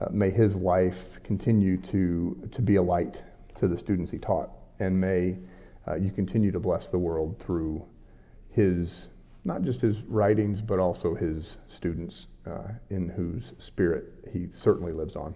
Uh, 0.00 0.06
may 0.10 0.30
his 0.30 0.56
life 0.56 1.22
continue 1.22 1.76
to, 1.82 2.48
to 2.50 2.62
be 2.62 2.76
a 2.76 2.82
light 2.82 3.22
to 3.56 3.68
the 3.68 3.76
students 3.76 4.10
he 4.10 4.16
taught, 4.16 4.52
and 4.78 4.98
may 4.98 5.36
uh, 5.90 5.96
you 5.96 6.10
continue 6.10 6.52
to 6.52 6.60
bless 6.60 6.88
the 6.88 6.98
world 6.98 7.38
through 7.38 7.84
his, 8.50 9.08
not 9.44 9.62
just 9.62 9.80
his 9.80 10.02
writings, 10.02 10.60
but 10.60 10.78
also 10.78 11.14
his 11.14 11.58
students 11.68 12.26
uh, 12.46 12.68
in 12.90 13.08
whose 13.08 13.52
spirit 13.58 14.04
he 14.32 14.48
certainly 14.50 14.92
lives 14.92 15.16
on. 15.16 15.34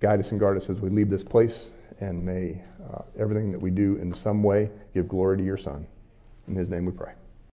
Guide 0.00 0.20
us 0.20 0.30
and 0.30 0.40
guard 0.40 0.56
us 0.56 0.70
as 0.70 0.80
we 0.80 0.90
leave 0.90 1.10
this 1.10 1.24
place, 1.24 1.70
and 2.00 2.24
may 2.24 2.62
uh, 2.92 3.02
everything 3.18 3.50
that 3.52 3.60
we 3.60 3.70
do 3.70 3.96
in 3.96 4.12
some 4.12 4.42
way 4.42 4.70
give 4.92 5.08
glory 5.08 5.38
to 5.38 5.44
your 5.44 5.56
Son. 5.56 5.86
In 6.46 6.54
his 6.54 6.68
name 6.68 6.84
we 6.84 6.92
pray. 6.92 7.14